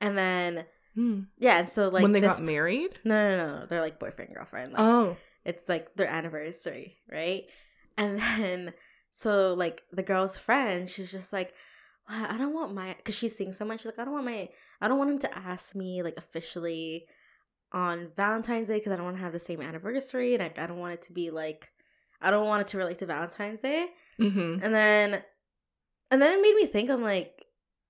and 0.00 0.16
then 0.16 0.64
Hmm. 0.94 1.24
yeah, 1.36 1.58
and 1.58 1.68
so 1.68 1.88
like 1.88 2.02
when 2.02 2.12
they 2.12 2.20
this 2.20 2.36
got 2.36 2.42
married? 2.42 2.98
No, 3.04 3.36
no, 3.36 3.36
no. 3.60 3.66
They're 3.66 3.82
like 3.82 3.98
boyfriend, 4.00 4.32
girlfriend. 4.34 4.72
Like, 4.72 4.80
oh. 4.80 5.16
It's 5.44 5.68
like 5.68 5.94
their 5.94 6.08
anniversary, 6.08 6.96
right? 7.12 7.44
And 7.98 8.18
then, 8.18 8.72
so 9.12 9.52
like 9.52 9.82
the 9.92 10.02
girl's 10.02 10.38
friend, 10.38 10.88
she's 10.88 11.12
just 11.12 11.34
like, 11.34 11.52
well, 12.08 12.26
I 12.30 12.38
don't 12.38 12.54
want 12.54 12.72
my, 12.74 12.94
because 12.96 13.14
she's 13.14 13.36
seeing 13.36 13.52
someone, 13.52 13.76
she's 13.76 13.84
like, 13.86 13.98
I 13.98 14.04
don't 14.04 14.14
want 14.14 14.24
my, 14.24 14.48
I 14.80 14.88
don't 14.88 14.96
want 14.98 15.10
him 15.10 15.18
to 15.18 15.36
ask 15.38 15.74
me 15.74 16.02
like 16.02 16.16
officially 16.16 17.04
on 17.72 18.08
Valentine's 18.16 18.68
Day 18.68 18.78
because 18.78 18.92
I 18.92 18.96
don't 18.96 19.04
want 19.04 19.16
to 19.16 19.22
have 19.22 19.32
the 19.32 19.40
same 19.40 19.60
anniversary. 19.60 20.34
And 20.34 20.42
I, 20.42 20.52
I 20.56 20.66
don't 20.66 20.78
want 20.78 20.94
it 20.94 21.02
to 21.02 21.12
be 21.12 21.30
like, 21.30 21.68
I 22.20 22.30
don't 22.30 22.46
want 22.46 22.62
it 22.62 22.68
to 22.68 22.78
relate 22.78 22.98
to 23.00 23.06
Valentine's 23.06 23.60
Day. 23.60 23.86
hmm 24.18 24.58
And 24.62 24.74
then, 24.74 25.22
and 26.10 26.22
then 26.22 26.38
it 26.38 26.42
made 26.42 26.54
me 26.54 26.66
think, 26.66 26.90
I'm 26.90 27.02
like, 27.02 27.44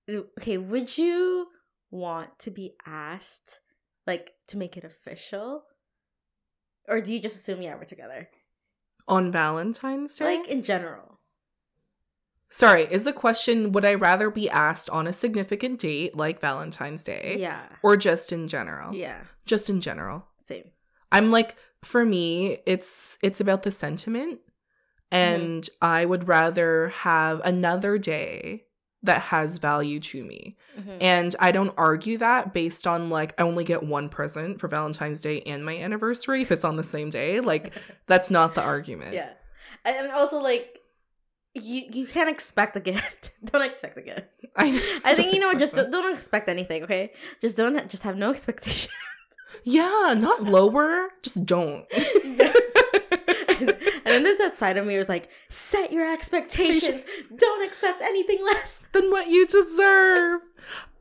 okay, 0.09 0.57
would 0.57 0.97
you 0.97 1.47
want 1.91 2.37
to 2.39 2.51
be 2.51 2.75
asked, 2.85 3.59
like, 4.05 4.33
to 4.47 4.57
make 4.57 4.75
it 4.77 4.83
official? 4.83 5.63
Or 6.87 7.01
do 7.01 7.13
you 7.13 7.19
just 7.19 7.35
assume, 7.35 7.61
yeah, 7.61 7.75
we're 7.75 7.85
together? 7.85 8.29
On 9.07 9.31
Valentine's 9.31 10.15
Day? 10.15 10.37
Like, 10.37 10.47
in 10.47 10.63
general. 10.63 11.16
Sorry, 12.49 12.83
is 12.89 13.03
the 13.03 13.13
question 13.13 13.71
would 13.73 13.83
I 13.85 13.93
rather 13.93 14.29
be 14.29 14.49
asked 14.49 14.89
on 14.89 15.05
a 15.07 15.13
significant 15.13 15.79
date 15.79 16.15
like 16.15 16.39
Valentine's 16.39 17.03
Day 17.03 17.35
Yeah. 17.39 17.61
or 17.83 17.97
just 17.97 18.31
in 18.31 18.47
general? 18.47 18.93
Yeah. 18.95 19.19
Just 19.45 19.69
in 19.69 19.81
general. 19.81 20.25
Same. 20.45 20.65
I'm 21.11 21.29
like 21.31 21.55
for 21.83 22.05
me 22.05 22.59
it's 22.65 23.17
it's 23.21 23.39
about 23.41 23.63
the 23.63 23.71
sentiment 23.71 24.39
and 25.11 25.69
I 25.81 26.05
would 26.05 26.27
rather 26.27 26.89
have 26.89 27.39
another 27.43 27.97
day 27.97 28.63
that 29.03 29.21
has 29.23 29.57
value 29.59 29.99
to 29.99 30.23
me. 30.23 30.57
Mhm. 30.77 30.97
And 30.99 31.35
I 31.39 31.51
don't 31.51 31.73
argue 31.77 32.17
that 32.17 32.53
based 32.53 32.87
on 32.87 33.09
like 33.09 33.33
I 33.39 33.43
only 33.43 33.63
get 33.63 33.83
one 33.83 34.09
present 34.09 34.59
for 34.59 34.67
Valentine's 34.67 35.21
Day 35.21 35.41
and 35.41 35.63
my 35.63 35.77
anniversary 35.77 36.41
if 36.41 36.51
it's 36.51 36.65
on 36.65 36.75
the 36.77 36.83
same 36.83 37.09
day. 37.09 37.39
Like 37.39 37.73
that's 38.07 38.29
not 38.31 38.55
the 38.55 38.61
argument. 38.61 39.13
yeah. 39.13 39.29
And 39.85 40.11
also, 40.11 40.39
like, 40.41 40.76
you 41.61 41.83
you 41.91 42.07
can't 42.07 42.29
expect 42.29 42.75
a 42.75 42.79
gift. 42.79 43.31
don't 43.45 43.61
expect 43.63 43.97
a 43.97 44.01
gift. 44.01 44.27
I, 44.55 44.99
I 45.05 45.13
think 45.15 45.33
you 45.33 45.39
know. 45.39 45.47
what, 45.47 45.59
Just 45.59 45.75
don't 45.75 46.13
expect 46.15 46.49
anything. 46.49 46.83
Okay. 46.83 47.11
Just 47.41 47.57
don't. 47.57 47.89
Just 47.89 48.03
have 48.03 48.17
no 48.17 48.31
expectation. 48.37 48.91
Yeah, 49.63 50.13
not 50.17 50.43
lower. 50.43 51.09
Just 51.23 51.45
don't. 51.45 51.85
and 51.91 52.39
then 54.05 54.23
there's 54.23 54.37
that 54.39 54.55
side 54.55 54.77
of 54.77 54.85
me 54.85 54.95
who's 54.95 55.09
like, 55.09 55.29
set 55.49 55.91
your 55.91 56.11
expectations. 56.11 57.03
Don't 57.35 57.63
accept 57.65 58.01
anything 58.01 58.43
less. 58.43 58.77
than 58.93 59.09
what 59.11 59.29
you 59.29 59.45
deserve. 59.45 60.41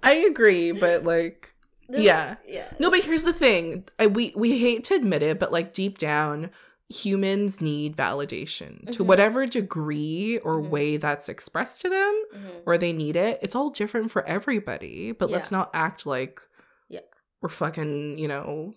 I 0.02 0.14
agree, 0.14 0.72
but 0.72 1.04
like 1.04 1.54
Yeah. 1.88 2.36
Yeah. 2.46 2.68
no, 2.78 2.90
but 2.90 3.04
here's 3.04 3.24
the 3.24 3.32
thing. 3.32 3.84
I, 3.98 4.06
we 4.06 4.32
we 4.36 4.58
hate 4.58 4.84
to 4.84 4.94
admit 4.94 5.22
it, 5.22 5.38
but 5.38 5.52
like 5.52 5.72
deep 5.72 5.98
down, 5.98 6.50
humans 6.88 7.60
need 7.60 7.96
validation 7.96 8.90
to 8.92 9.02
Mhm. 9.02 9.06
whatever 9.06 9.44
degree 9.46 10.38
or 10.38 10.60
Mhm. 10.60 10.68
way 10.70 10.96
that's 10.96 11.28
expressed 11.28 11.80
to 11.80 11.88
them 11.88 12.24
Mhm. 12.34 12.62
or 12.64 12.78
they 12.78 12.92
need 12.92 13.16
it. 13.16 13.40
It's 13.42 13.56
all 13.56 13.70
different 13.70 14.10
for 14.12 14.24
everybody, 14.26 15.10
but 15.12 15.28
let's 15.30 15.50
not 15.50 15.70
act 15.74 16.06
like 16.06 16.40
Yeah. 16.88 17.00
we're 17.42 17.48
fucking, 17.48 18.18
you 18.18 18.28
know, 18.28 18.74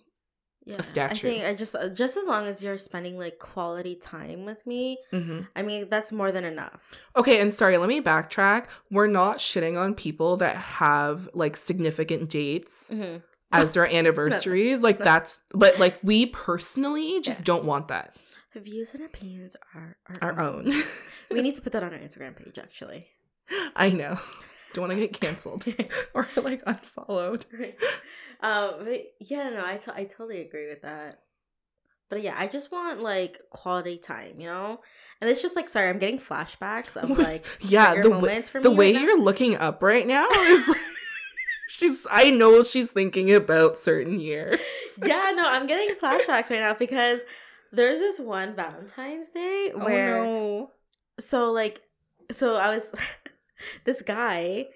Yeah. 0.64 0.76
a 0.78 0.82
statue. 0.82 1.28
I 1.28 1.30
think 1.30 1.44
I 1.44 1.54
just 1.54 1.74
uh, 1.76 1.88
just 1.88 2.16
as 2.16 2.26
long 2.26 2.46
as 2.46 2.62
you're 2.62 2.76
spending 2.78 3.16
like 3.16 3.38
quality 3.38 3.94
time 3.94 4.44
with 4.44 4.66
me, 4.66 4.98
mhm. 5.12 5.46
I 5.56 5.62
mean 5.62 5.88
that's 5.88 6.10
more 6.12 6.32
than 6.32 6.44
enough. 6.44 6.80
Okay, 7.16 7.40
and 7.40 7.54
sorry, 7.54 7.78
let 7.78 7.88
me 7.88 8.00
backtrack. 8.00 8.66
We're 8.90 9.06
not 9.06 9.38
shitting 9.38 9.78
on 9.80 9.94
people 9.94 10.36
that 10.38 10.56
have 10.56 11.28
like 11.32 11.56
significant 11.56 12.28
dates 12.28 12.90
Mm-hmm. 12.92 13.18
As 13.52 13.72
their 13.74 13.92
anniversaries. 13.92 14.80
Like 14.80 14.98
that's 14.98 15.40
but 15.52 15.78
like 15.78 15.98
we 16.02 16.26
personally 16.26 17.20
just 17.20 17.40
Yeah. 17.40 17.44
don't 17.44 17.64
want 17.64 17.88
that. 17.88 18.16
Views 18.54 18.94
and 18.94 19.04
opinions 19.04 19.56
are 19.74 19.96
our, 20.22 20.34
Our 20.34 20.40
own. 20.40 20.72
we 21.30 21.40
need 21.42 21.54
to 21.56 21.62
put 21.62 21.72
that 21.72 21.82
on 21.84 21.92
our 21.92 21.98
Instagram 22.00 22.36
page 22.36 22.58
actually. 22.58 23.06
I 23.76 23.90
know. 23.90 24.18
Don't 24.72 24.88
want 24.88 24.98
to 25.00 25.06
get 25.06 25.18
canceled 25.20 25.64
or 26.14 26.28
like 26.36 26.62
unfollowed. 26.66 27.44
um, 28.40 28.70
but 28.84 29.02
yeah, 29.18 29.50
no, 29.50 29.64
I 29.64 29.76
to- 29.78 29.94
I 29.94 30.04
totally 30.04 30.40
agree 30.40 30.68
with 30.68 30.82
that. 30.82 31.20
But 32.08 32.22
yeah, 32.22 32.34
I 32.36 32.48
just 32.48 32.72
want 32.72 33.02
like 33.02 33.38
quality 33.50 33.96
time, 33.98 34.40
you 34.40 34.48
know. 34.48 34.80
And 35.20 35.30
it's 35.30 35.42
just 35.42 35.54
like, 35.54 35.68
sorry, 35.68 35.88
I'm 35.88 35.98
getting 35.98 36.18
flashbacks 36.18 36.96
of 36.96 37.10
like 37.18 37.44
Yeah, 37.60 37.94
the, 37.96 38.02
w- 38.02 38.14
moments 38.20 38.48
for 38.48 38.60
the 38.60 38.70
way 38.70 38.92
right 38.94 39.00
you're 39.02 39.20
looking 39.20 39.56
up 39.56 39.80
right 39.82 40.06
now 40.06 40.28
is 40.28 40.66
like, 40.68 40.76
she's 41.70 42.06
I 42.10 42.30
know 42.30 42.62
she's 42.62 42.90
thinking 42.90 43.32
about 43.32 43.78
certain 43.78 44.20
years. 44.20 44.60
yeah, 45.04 45.32
no, 45.34 45.48
I'm 45.48 45.66
getting 45.66 45.94
flashbacks 45.96 46.50
right 46.50 46.60
now 46.60 46.74
because 46.74 47.20
there's 47.72 48.00
this 48.00 48.18
one 48.18 48.54
Valentine's 48.54 49.30
Day 49.30 49.72
where 49.74 50.24
oh, 50.24 50.70
so 51.18 51.52
like 51.52 51.82
so 52.32 52.56
I 52.56 52.74
was 52.74 52.92
this 53.84 54.02
guy 54.02 54.66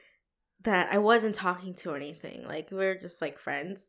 that 0.63 0.89
I 0.93 0.99
wasn't 0.99 1.35
talking 1.35 1.75
to 1.75 1.91
or 1.91 1.97
anything. 1.97 2.47
Like 2.47 2.71
we 2.71 2.85
are 2.85 2.99
just 2.99 3.21
like 3.21 3.39
friends. 3.39 3.89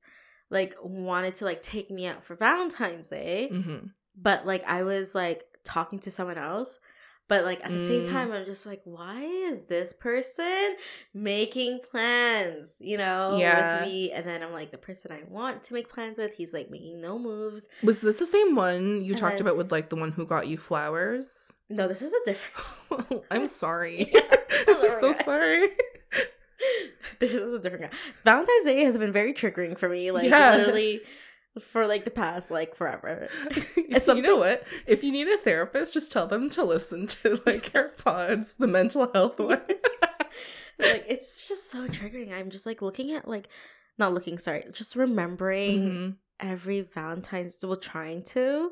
Like 0.50 0.76
wanted 0.82 1.36
to 1.36 1.46
like 1.46 1.62
take 1.62 1.90
me 1.90 2.06
out 2.06 2.24
for 2.24 2.36
Valentine's 2.36 3.10
Day, 3.10 3.50
no. 3.52 3.62
hmm 3.62 3.86
but 4.18 4.46
like 4.46 4.64
I 4.66 4.84
was 4.84 5.14
like 5.14 5.44
talking 5.64 6.00
to 6.00 6.12
someone 6.12 6.38
else. 6.38 6.80
But 7.28 7.44
like 7.44 7.60
at 7.66 7.72
the 7.72 7.80
same 7.80 8.04
Mm. 8.04 8.10
time, 8.10 8.32
I'm 8.32 8.46
just 8.46 8.68
like, 8.68 8.82
why 8.84 9.22
is 9.24 9.64
this 9.64 9.94
person 9.94 10.76
making 11.14 11.80
plans? 11.90 12.76
You 12.80 12.98
know, 13.00 13.38
Yeah. 13.40 13.82
with 13.82 13.90
me, 13.90 14.12
and 14.12 14.28
then 14.28 14.44
I'm 14.44 14.54
like, 14.54 14.70
the 14.72 14.78
person 14.78 15.12
I 15.12 15.22
want 15.28 15.64
to 15.64 15.74
make 15.74 15.90
plans 15.90 16.20
with, 16.20 16.34
he's 16.36 16.54
like 16.54 16.70
making 16.70 17.02
no 17.02 17.18
moves. 17.18 17.68
Was 17.82 18.02
this 18.02 18.20
the 18.20 18.28
same 18.28 18.56
one 18.56 19.02
you 19.04 19.16
talked 19.16 19.42
Uh, 19.42 19.46
about 19.46 19.58
with 19.58 19.72
like 19.72 19.90
the 19.90 19.96
one 19.96 20.12
who 20.12 20.26
got 20.28 20.48
you 20.48 20.58
flowers? 20.58 21.54
No, 21.68 21.88
this 21.88 22.04
is 22.04 22.14
a 22.14 22.26
different. 22.26 23.24
I'm 23.32 23.48
sorry. 23.48 24.14
I'm 24.68 24.92
so 24.92 25.12
sorry. 25.12 25.24
sorry. 25.24 25.70
this 27.20 27.32
is 27.32 27.54
a 27.54 27.60
different 27.60 27.92
guy. 27.92 27.98
Valentine's 28.24 28.66
Day 28.66 28.84
has 28.84 28.98
been 28.98 29.12
very 29.12 29.34
triggering 29.34 29.78
for 29.78 29.90
me. 29.90 30.12
Like 30.12 30.26
Yeah. 30.30 30.56
literally 30.58 31.02
for 31.60 31.88
like 31.88 32.04
the 32.06 32.12
past 32.12 32.52
like 32.52 32.76
forever. 32.76 33.30
It's 33.78 34.08
you 34.08 34.22
know 34.22 34.36
what? 34.38 34.64
If 34.88 35.04
you 35.04 35.12
need 35.12 35.28
a 35.28 35.38
therapist, 35.38 35.94
just 35.94 36.12
tell 36.12 36.28
them 36.28 36.50
to 36.52 36.64
listen 36.64 37.08
to 37.08 37.42
like 37.46 37.72
our 37.76 37.88
pods, 38.04 38.54
the 38.60 38.68
mental 38.68 39.10
health 39.14 39.40
one. 39.40 39.62
like 40.80 41.06
it's 41.08 41.48
just 41.48 41.70
so 41.72 41.88
triggering. 41.88 42.34
I'm 42.34 42.50
just 42.50 42.66
like 42.66 42.82
looking 42.82 43.12
at 43.14 43.28
like 43.28 43.48
not 43.98 44.14
looking, 44.14 44.38
sorry, 44.38 44.66
just 44.74 44.96
remembering 44.96 45.82
Mhm. 45.90 46.16
every 46.40 46.82
Valentine's 46.82 47.56
Day, 47.56 47.68
well, 47.68 47.78
trying 47.78 48.24
to. 48.24 48.72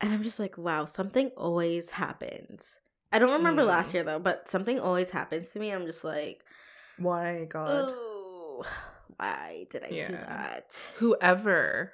And 0.00 0.12
I'm 0.12 0.22
just 0.22 0.38
like, 0.38 0.58
wow, 0.58 0.84
something 0.84 1.30
always 1.36 1.90
happens. 1.90 2.78
I 3.10 3.18
don't 3.18 3.32
remember 3.32 3.62
Mm. 3.62 3.68
last 3.68 3.94
year 3.94 4.02
though, 4.04 4.18
but 4.18 4.46
something 4.48 4.78
always 4.78 5.10
happens 5.10 5.48
to 5.50 5.58
me. 5.58 5.70
I'm 5.70 5.86
just 5.86 6.04
like, 6.04 6.44
Why, 6.98 7.46
God? 7.48 7.86
oh, 7.88 8.64
why 9.16 9.66
did 9.70 9.84
I 9.84 9.88
do 9.88 10.12
that? 10.12 10.92
Whoever 10.98 11.92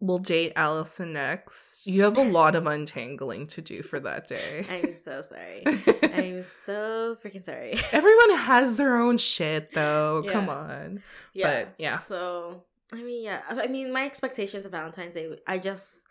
will 0.00 0.18
date 0.18 0.52
Allison 0.56 1.12
next, 1.12 1.86
you 1.86 2.02
have 2.02 2.18
a 2.18 2.24
lot 2.24 2.54
of 2.54 2.66
untangling 2.66 3.46
to 3.48 3.62
do 3.62 3.82
for 3.82 4.00
that 4.00 4.26
day. 4.26 4.66
I'm 4.68 4.94
so 4.94 5.22
sorry. 5.22 5.62
I'm 6.02 6.42
so 6.66 7.16
freaking 7.24 7.44
sorry. 7.44 7.78
Everyone 7.92 8.36
has 8.36 8.76
their 8.76 8.96
own 8.96 9.18
shit, 9.18 9.72
though. 9.72 10.24
Come 10.28 10.48
on. 10.48 11.02
yeah. 11.32 11.64
But, 11.64 11.74
yeah. 11.78 11.98
So 11.98 12.64
I 12.92 13.02
mean, 13.02 13.24
yeah. 13.24 13.42
I 13.48 13.62
I 13.62 13.66
mean, 13.68 13.92
my 13.92 14.04
expectations 14.04 14.64
of 14.64 14.72
Valentine's 14.72 15.14
Day. 15.14 15.30
I 15.46 15.58
just 15.58 16.04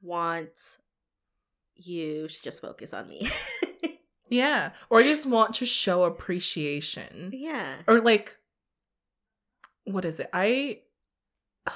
want 0.00 0.78
you 1.74 2.28
to 2.28 2.42
just 2.42 2.62
focus 2.62 2.94
on 2.94 3.08
me. 3.08 3.30
Yeah. 4.30 4.70
Or 4.88 5.00
you 5.02 5.12
just 5.12 5.26
want 5.26 5.54
to 5.54 5.66
show 5.66 6.04
appreciation. 6.04 7.32
yeah. 7.34 7.74
Or 7.86 8.00
like, 8.00 8.36
what 9.84 10.04
is 10.04 10.20
it? 10.20 10.28
I. 10.32 10.80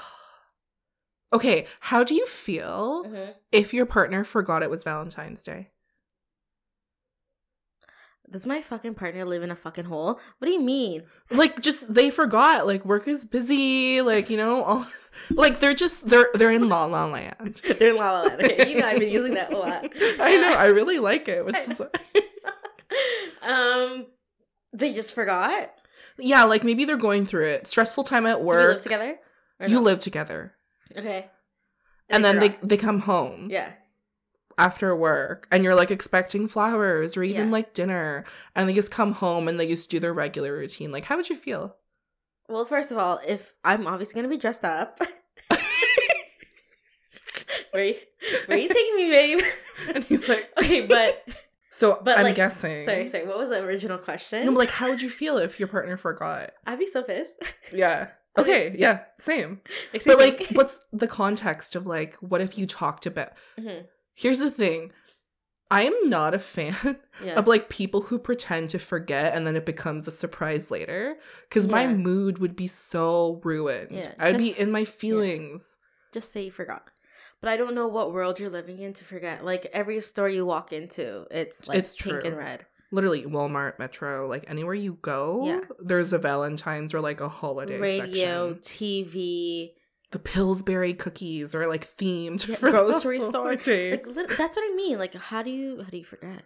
Okay, 1.32 1.66
how 1.80 2.04
do 2.04 2.14
you 2.14 2.26
feel 2.26 3.04
Mhm. 3.08 3.34
if 3.50 3.74
your 3.74 3.86
partner 3.86 4.22
forgot 4.22 4.62
it 4.62 4.70
was 4.70 4.84
Valentine's 4.84 5.42
Day? 5.42 5.70
Does 8.30 8.46
my 8.46 8.62
fucking 8.62 8.94
partner 8.94 9.24
live 9.24 9.42
in 9.42 9.50
a 9.50 9.56
fucking 9.56 9.86
hole? 9.86 10.20
What 10.38 10.46
do 10.46 10.52
you 10.52 10.60
mean? 10.60 11.02
Like, 11.30 11.60
just 11.60 11.92
they 11.92 12.08
forgot. 12.08 12.66
Like, 12.68 12.84
work 12.84 13.08
is 13.08 13.24
busy. 13.24 14.00
Like, 14.00 14.30
you 14.30 14.36
know, 14.36 14.62
all, 14.62 14.86
like 15.30 15.58
they're 15.58 15.74
just 15.74 16.06
they're 16.08 16.30
they're 16.34 16.52
in 16.52 16.68
La 16.68 16.84
La 16.86 17.06
Land. 17.06 17.60
They're 17.78 17.90
in 17.90 17.96
La 17.96 18.12
La 18.12 18.22
Land. 18.22 18.40
Okay, 18.42 18.70
you 18.70 18.78
know 18.78 18.86
I've 18.86 19.00
been 19.00 19.10
using 19.10 19.34
that 19.34 19.52
a 19.52 19.58
lot. 19.58 19.84
I 20.20 20.36
know. 20.36 20.54
I 20.54 20.66
really 20.66 21.00
like 21.00 21.26
it. 21.28 21.44
Which 21.44 21.58
is, 21.58 21.80
um, 23.42 24.06
they 24.72 24.92
just 24.92 25.14
forgot. 25.16 25.80
Yeah, 26.18 26.44
like 26.44 26.64
maybe 26.64 26.84
they're 26.84 26.96
going 26.96 27.26
through 27.26 27.46
it. 27.46 27.66
Stressful 27.66 28.04
time 28.04 28.26
at 28.26 28.34
Do 28.36 28.40
we 28.40 28.46
work. 28.46 28.74
live 28.74 28.82
together? 28.82 29.16
You 29.60 29.74
no? 29.76 29.80
live 29.82 29.98
together, 30.00 30.52
Okay. 30.96 31.26
and 32.08 32.24
then 32.24 32.38
they 32.40 32.48
forgot. 32.50 32.68
they 32.68 32.76
come 32.76 33.00
home. 33.00 33.48
Yeah. 33.50 33.72
after 34.58 34.94
work 34.94 35.48
and 35.50 35.64
you're 35.64 35.74
like 35.74 35.90
expecting 35.90 36.46
flowers 36.46 37.16
or 37.16 37.22
even 37.24 37.46
Yeah. 37.46 37.52
like 37.52 37.74
dinner 37.74 38.24
and 38.54 38.68
they 38.68 38.72
just 38.74 38.90
come 38.92 39.10
home 39.12 39.48
and 39.48 39.58
they 39.58 39.66
just 39.66 39.90
do 39.90 39.98
their 39.98 40.12
regular 40.14 40.52
routine 40.52 40.92
like 40.92 41.06
how 41.06 41.16
would 41.16 41.28
you 41.28 41.34
feel 41.34 41.74
Well, 42.48 42.64
first 42.64 42.92
of 42.92 42.98
all, 42.98 43.18
if 43.26 43.52
I'm 43.64 43.84
obviously 43.88 44.14
gonna 44.14 44.28
be 44.28 44.36
dressed 44.36 44.64
up, 44.64 45.00
where 47.72 47.84
you, 47.84 47.94
where 48.46 48.58
you 48.58 48.68
taking 48.68 48.96
me, 48.96 49.10
babe? 49.10 49.40
and 49.94 50.04
he's 50.04 50.28
like 50.28 50.50
okay, 50.58 50.86
but 50.86 51.26
so 51.74 51.98
but 52.04 52.16
i'm 52.18 52.24
like, 52.24 52.36
guessing 52.36 52.84
sorry, 52.84 53.06
sorry. 53.06 53.26
What 53.26 53.38
was 53.38 53.50
the 53.50 53.58
original 53.62 53.98
question? 53.98 54.46
no, 54.46 54.52
like 54.52 54.70
how 54.70 54.88
would 54.90 55.02
you 55.02 55.10
feel 55.10 55.38
if 55.38 55.58
your 55.58 55.68
partner 55.68 55.96
forgot 55.96 56.52
I'd 56.66 56.78
be 56.78 56.86
so 56.86 57.02
pissed. 57.02 57.34
yeah 57.72 58.08
okay 58.38 58.74
yeah 58.78 59.00
same 59.18 59.60
Excuse 59.92 60.16
but 60.16 60.18
like 60.24 60.38
me. 60.40 60.46
what's 60.52 60.80
the 60.92 61.06
context 61.08 61.74
of 61.76 61.86
like 61.86 62.16
what 62.16 62.40
if 62.40 62.56
you 62.58 62.66
talked 62.66 63.06
about 63.06 63.30
Mhm. 63.58 63.86
here's 64.14 64.40
the 64.40 64.50
thing 64.50 64.90
i 65.70 65.82
am 65.82 65.94
not 66.08 66.34
a 66.34 66.38
fan 66.38 66.76
yeah. 67.24 67.34
of 67.38 67.46
like 67.46 67.68
people 67.68 68.02
who 68.02 68.18
pretend 68.18 68.70
to 68.70 68.78
forget 68.78 69.34
and 69.34 69.46
then 69.46 69.56
it 69.56 69.64
becomes 69.64 70.06
a 70.08 70.10
surprise 70.10 70.70
later 70.70 71.16
because 71.48 71.68
my 71.68 71.86
mood 71.86 72.38
would 72.38 72.54
be 72.56 72.66
so 72.66 73.40
ruined 73.44 73.88
Yeah, 73.92 74.12
i'd 74.18 74.38
be 74.38 74.50
in 74.58 74.70
my 74.70 74.84
feelings 74.84 75.76
just 76.12 76.30
say 76.32 76.44
you 76.44 76.50
forgot. 76.52 76.90
But 77.44 77.50
I 77.52 77.58
don't 77.58 77.74
know 77.74 77.86
what 77.88 78.10
world 78.14 78.40
you're 78.40 78.48
living 78.48 78.78
in 78.78 78.94
to 78.94 79.04
forget. 79.04 79.44
Like 79.44 79.66
every 79.74 80.00
store 80.00 80.30
you 80.30 80.46
walk 80.46 80.72
into, 80.72 81.26
it's 81.30 81.68
like 81.68 81.76
It's 81.78 81.94
pink 81.94 82.20
true. 82.20 82.22
and 82.24 82.36
red. 82.38 82.64
literally 82.90 83.24
Walmart, 83.24 83.78
Metro, 83.78 84.26
like 84.26 84.46
anywhere 84.48 84.72
you 84.74 84.94
go, 85.02 85.42
Yeah. 85.44 85.60
there's 85.78 86.14
a 86.14 86.18
Valentine's 86.18 86.94
or 86.94 87.00
like 87.02 87.20
a 87.20 87.28
holiday 87.28 87.78
Radio, 87.78 88.54
section. 88.54 89.04
TV, 89.04 89.72
The 90.10 90.18
Pillsbury 90.20 90.94
cookies 90.94 91.54
are 91.54 91.66
like 91.66 91.94
themed 91.98 92.48
Yeah, 92.48 92.54
for 92.56 92.70
grocery 92.70 93.20
store. 93.30 93.50
like 93.56 93.64
that's 93.64 94.56
what 94.56 94.64
I 94.64 94.72
mean. 94.74 94.98
Like 94.98 95.14
how 95.14 95.42
do 95.42 95.50
you 95.50 95.82
how 95.82 95.90
do 95.90 95.98
you 95.98 96.04
forget? 96.04 96.44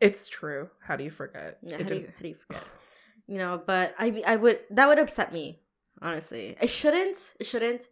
It's 0.00 0.28
true. 0.28 0.70
How 0.80 0.96
do 0.96 1.04
you 1.04 1.10
forget? 1.10 1.58
Yeah, 1.62 1.76
how 1.76 1.84
do 1.84 1.94
you 1.94 2.08
how 2.16 2.22
do 2.22 2.28
you 2.28 2.34
forget? 2.34 2.64
You 3.28 3.38
know, 3.38 3.60
but 3.64 3.94
I 3.98 4.22
I 4.26 4.36
would 4.36 4.58
that 4.70 4.88
would 4.88 4.98
upset 4.98 5.32
me 5.32 5.60
honestly. 6.02 6.56
It 6.60 6.68
shouldn't. 6.68 7.34
It 7.40 7.46
shouldn't. 7.46 7.88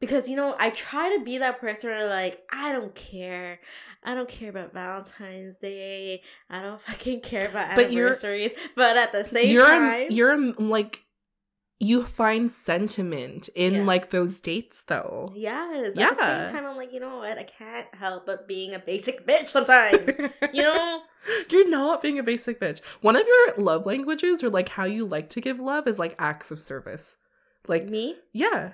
Because 0.00 0.28
you 0.28 0.36
know, 0.36 0.54
I 0.58 0.70
try 0.70 1.16
to 1.16 1.24
be 1.24 1.38
that 1.38 1.60
person 1.60 1.90
where 1.90 2.08
like 2.08 2.42
I 2.52 2.72
don't 2.72 2.94
care. 2.94 3.60
I 4.04 4.14
don't 4.14 4.28
care 4.28 4.50
about 4.50 4.72
Valentine's 4.72 5.56
Day. 5.56 6.22
I 6.50 6.62
don't 6.62 6.80
fucking 6.86 7.20
care 7.22 7.46
about 7.48 7.74
But 7.74 7.92
you're- 7.92 8.06
anniversaries. 8.10 8.52
But 8.76 8.96
at 8.96 9.12
the 9.12 9.24
same 9.24 9.52
you're 9.52 9.66
time, 9.66 10.06
you're 10.10 10.32
um, 10.32 10.54
like 10.58 11.02
you 11.78 12.04
find 12.06 12.50
sentiment 12.50 13.50
in 13.54 13.74
Yeah. 13.74 13.82
like 13.84 14.08
those 14.10 14.40
dates 14.40 14.82
though. 14.86 15.30
yes. 15.34 15.88
At 15.88 15.94
the 15.94 16.00
Yeah. 16.00 16.44
same 16.44 16.54
time, 16.54 16.66
I'm 16.66 16.76
like, 16.76 16.92
you 16.92 17.00
know 17.00 17.18
what? 17.18 17.36
I 17.36 17.42
can't 17.42 17.86
help 17.94 18.24
but 18.26 18.48
being 18.48 18.74
a 18.74 18.78
basic 18.78 19.26
bitch 19.26 19.48
sometimes. 19.48 20.10
you 20.54 20.62
know? 20.62 21.02
You're 21.50 21.68
not 21.68 22.00
being 22.00 22.18
a 22.18 22.22
basic 22.22 22.60
bitch. 22.60 22.80
One 23.02 23.16
of 23.16 23.26
your 23.26 23.54
love 23.62 23.84
languages 23.84 24.42
or 24.42 24.48
like 24.48 24.70
how 24.70 24.84
you 24.84 25.04
like 25.04 25.28
to 25.30 25.40
give 25.40 25.58
love 25.58 25.86
is 25.88 25.98
like 25.98 26.14
acts 26.18 26.50
of 26.50 26.60
service. 26.60 27.18
Like 27.68 27.86
Me? 27.88 28.16
Yeah. 28.32 28.72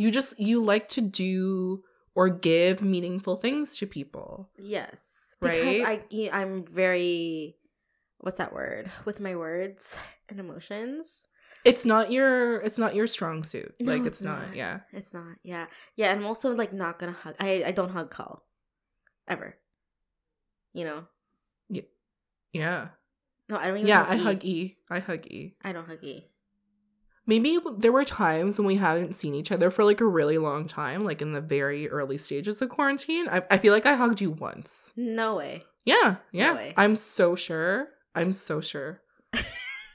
You 0.00 0.10
just 0.10 0.40
you 0.40 0.64
like 0.64 0.88
to 0.96 1.02
do 1.02 1.84
or 2.14 2.30
give 2.30 2.80
meaningful 2.80 3.36
things 3.36 3.76
to 3.76 3.86
people. 3.86 4.48
Yes. 4.56 5.36
Right? 5.42 6.00
Because 6.08 6.30
I'm 6.32 6.64
very 6.64 7.56
what's 8.16 8.38
that 8.38 8.54
word? 8.54 8.90
With 9.04 9.20
my 9.20 9.36
words 9.36 9.98
and 10.30 10.40
emotions. 10.40 11.26
It's 11.66 11.84
not 11.84 12.10
your 12.10 12.60
it's 12.62 12.78
not 12.78 12.94
your 12.94 13.06
strong 13.06 13.42
suit. 13.42 13.74
No, 13.78 13.92
like 13.92 14.06
it's 14.06 14.20
it's, 14.20 14.22
not. 14.22 14.46
not. 14.46 14.56
Yeah. 14.56 14.80
It's 14.94 15.12
not. 15.12 15.36
Yeah. 15.42 15.66
Yeah, 15.96 16.12
and 16.12 16.20
I'm 16.20 16.26
also 16.26 16.54
like 16.54 16.72
not 16.72 16.98
gonna 16.98 17.12
hug. 17.12 17.34
I 17.38 17.64
I 17.66 17.70
don't 17.72 17.90
hug 17.90 18.10
call. 18.10 18.46
Ever. 19.28 19.58
You 20.72 20.86
know? 20.86 21.04
Yeah. 21.68 21.82
Yeah. 22.54 22.88
No, 23.50 23.58
I 23.58 23.66
don't 23.66 23.76
even 23.76 23.88
Yeah, 23.88 24.06
I 24.08 24.16
hug 24.16 24.46
E. 24.46 24.78
I 24.88 25.00
hug 25.00 25.26
E. 25.26 25.56
I 25.62 25.72
don't 25.72 25.86
hug 25.86 26.02
E. 26.02 26.24
Maybe 27.30 27.60
there 27.78 27.92
were 27.92 28.04
times 28.04 28.58
when 28.58 28.66
we 28.66 28.74
haven't 28.74 29.14
seen 29.14 29.36
each 29.36 29.52
other 29.52 29.70
for 29.70 29.84
like 29.84 30.00
a 30.00 30.04
really 30.04 30.36
long 30.36 30.66
time, 30.66 31.04
like 31.04 31.22
in 31.22 31.32
the 31.32 31.40
very 31.40 31.88
early 31.88 32.18
stages 32.18 32.60
of 32.60 32.70
quarantine. 32.70 33.28
I, 33.28 33.44
I 33.48 33.56
feel 33.56 33.72
like 33.72 33.86
I 33.86 33.94
hugged 33.94 34.20
you 34.20 34.32
once. 34.32 34.92
No 34.96 35.36
way. 35.36 35.62
Yeah, 35.84 36.16
yeah. 36.32 36.54
way. 36.54 36.74
I'm 36.76 36.96
so 36.96 37.36
sure. 37.36 37.86
I'm 38.16 38.32
so 38.32 38.60
sure. 38.60 39.00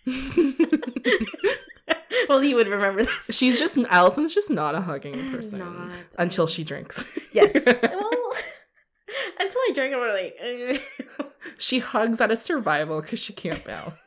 well, 2.29 2.41
you 2.41 2.55
would 2.55 2.69
remember 2.69 3.03
this. 3.03 3.35
She's 3.35 3.59
just 3.59 3.77
Allison's 3.77 4.33
just 4.33 4.49
not 4.49 4.75
a 4.75 4.79
hugging 4.79 5.29
person 5.35 5.59
not. 5.59 5.91
until 6.17 6.47
she 6.47 6.63
drinks. 6.63 7.03
Yes. 7.33 7.53
well, 7.65 8.31
until 9.41 9.59
I 9.59 9.71
drink, 9.75 9.93
I'm 9.93 9.99
like, 9.99 10.37
she 11.57 11.79
hugs 11.79 12.21
out 12.21 12.31
of 12.31 12.39
survival 12.39 13.01
because 13.01 13.19
she 13.19 13.33
can't 13.33 13.65
balance. 13.65 13.97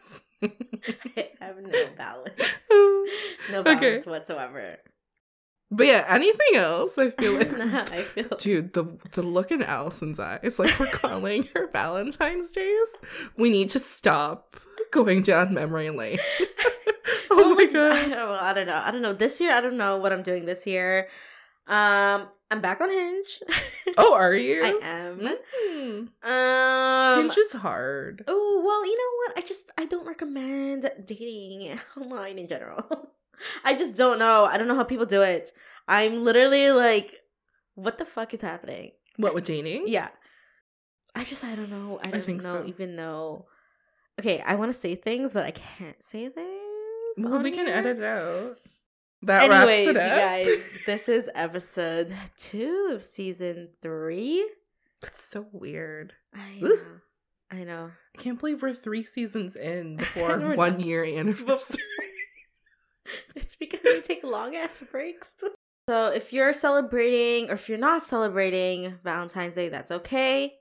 I 0.42 1.28
have 1.40 1.56
no 1.62 1.88
balance. 1.96 2.34
No 3.50 3.60
Okay. 3.60 3.78
balance 3.80 4.06
whatsoever. 4.06 4.76
But 5.70 5.86
yeah, 5.86 6.04
anything 6.08 6.56
else? 6.56 6.96
I 6.98 7.10
feel 7.10 7.32
like 7.34 7.50
Nah, 7.58 7.84
I 7.90 8.02
feel 8.02 8.28
Dude, 8.38 8.72
the 8.74 8.84
the 9.12 9.22
look 9.22 9.50
in 9.50 9.62
Allison's 9.62 10.20
eyes, 10.20 10.58
like 10.58 10.78
we're 10.78 10.86
calling 10.90 11.48
her 11.54 11.68
Valentine's 11.68 12.50
days. 12.50 12.88
We 13.36 13.50
need 13.50 13.70
to 13.70 13.78
stop 13.78 14.56
going 14.92 15.22
down 15.22 15.54
memory 15.54 15.90
lane. 15.90 16.18
oh 17.30 17.54
my 17.54 17.62
like, 17.64 17.70
I 17.70 17.72
god. 17.72 18.08
don't, 18.10 18.30
I 18.30 18.52
don't 18.54 18.66
know. 18.66 18.82
I 18.84 18.90
don't 18.90 19.02
know. 19.02 19.12
This 19.14 19.40
year, 19.40 19.52
I 19.52 19.60
don't 19.60 19.76
know 19.76 19.96
what 19.98 20.12
I'm 20.12 20.22
doing 20.22 20.44
this 20.46 20.66
year. 20.66 21.08
Um, 21.66 22.28
I'm 22.50 22.60
back 22.60 22.80
on 22.80 22.90
Hinge. 22.90 23.42
Oh, 23.96 24.14
are 24.14 24.34
you? 24.34 24.62
I 24.64 24.78
am. 24.82 25.28
Mm. 25.66 26.08
Um. 26.22 27.22
Hinge 27.22 27.38
is 27.38 27.52
hard. 27.52 28.22
Oh 28.28 28.62
well, 28.64 28.86
you 28.86 28.96
know 28.96 29.32
what? 29.34 29.38
I 29.38 29.46
just 29.46 29.72
I 29.76 29.86
don't 29.86 30.06
recommend 30.06 30.88
dating 31.04 31.78
online 32.00 32.38
in 32.38 32.46
general. 32.48 33.10
I 33.64 33.74
just 33.74 33.96
don't 33.96 34.18
know. 34.18 34.44
I 34.44 34.56
don't 34.56 34.68
know 34.68 34.76
how 34.76 34.84
people 34.84 35.06
do 35.06 35.22
it. 35.22 35.50
I'm 35.88 36.22
literally 36.22 36.70
like, 36.70 37.16
what 37.74 37.98
the 37.98 38.04
fuck 38.04 38.34
is 38.34 38.42
happening? 38.42 38.92
What 39.16 39.34
with 39.34 39.44
dating? 39.44 39.84
Yeah. 39.88 40.08
I 41.14 41.24
just 41.24 41.42
I 41.42 41.54
don't 41.56 41.70
know. 41.70 41.98
I 42.02 42.10
don't 42.10 42.22
think 42.24 42.42
know 42.42 42.62
so. 42.62 42.66
even 42.66 42.94
though 42.94 43.46
Okay, 44.18 44.40
I 44.44 44.56
want 44.56 44.72
to 44.72 44.78
say 44.78 44.96
things, 44.96 45.32
but 45.32 45.44
I 45.44 45.52
can't 45.52 46.02
say 46.02 46.28
things. 46.28 47.18
Well, 47.18 47.40
we 47.40 47.52
can 47.52 47.68
edit 47.68 47.98
it 47.98 48.04
out. 48.04 48.58
That 49.22 49.50
Anyways, 49.50 49.86
wraps 49.86 49.88
it 49.88 49.96
up. 49.96 50.18
guys, 50.18 50.62
this 50.86 51.08
is 51.08 51.28
episode 51.34 52.14
two 52.36 52.90
of 52.92 53.02
season 53.02 53.68
three. 53.82 54.48
It's 55.04 55.22
so 55.22 55.46
weird. 55.52 56.14
I 56.34 56.58
Ooh. 56.62 56.68
know. 56.68 56.80
I 57.50 57.64
know. 57.64 57.90
I 58.16 58.22
can't 58.22 58.38
believe 58.38 58.62
we're 58.62 58.74
three 58.74 59.02
seasons 59.02 59.56
in 59.56 59.96
before 59.98 60.54
one 60.54 60.80
year 60.80 61.04
anniversary. 61.04 61.76
it's 63.34 63.56
because 63.56 63.80
we 63.84 64.00
take 64.02 64.22
long 64.22 64.54
ass 64.54 64.82
breaks. 64.90 65.34
So 65.88 66.06
if 66.12 66.32
you're 66.32 66.52
celebrating 66.52 67.50
or 67.50 67.54
if 67.54 67.68
you're 67.68 67.78
not 67.78 68.04
celebrating 68.04 68.98
Valentine's 69.02 69.54
Day, 69.54 69.68
that's 69.68 69.90
okay. 69.90 70.54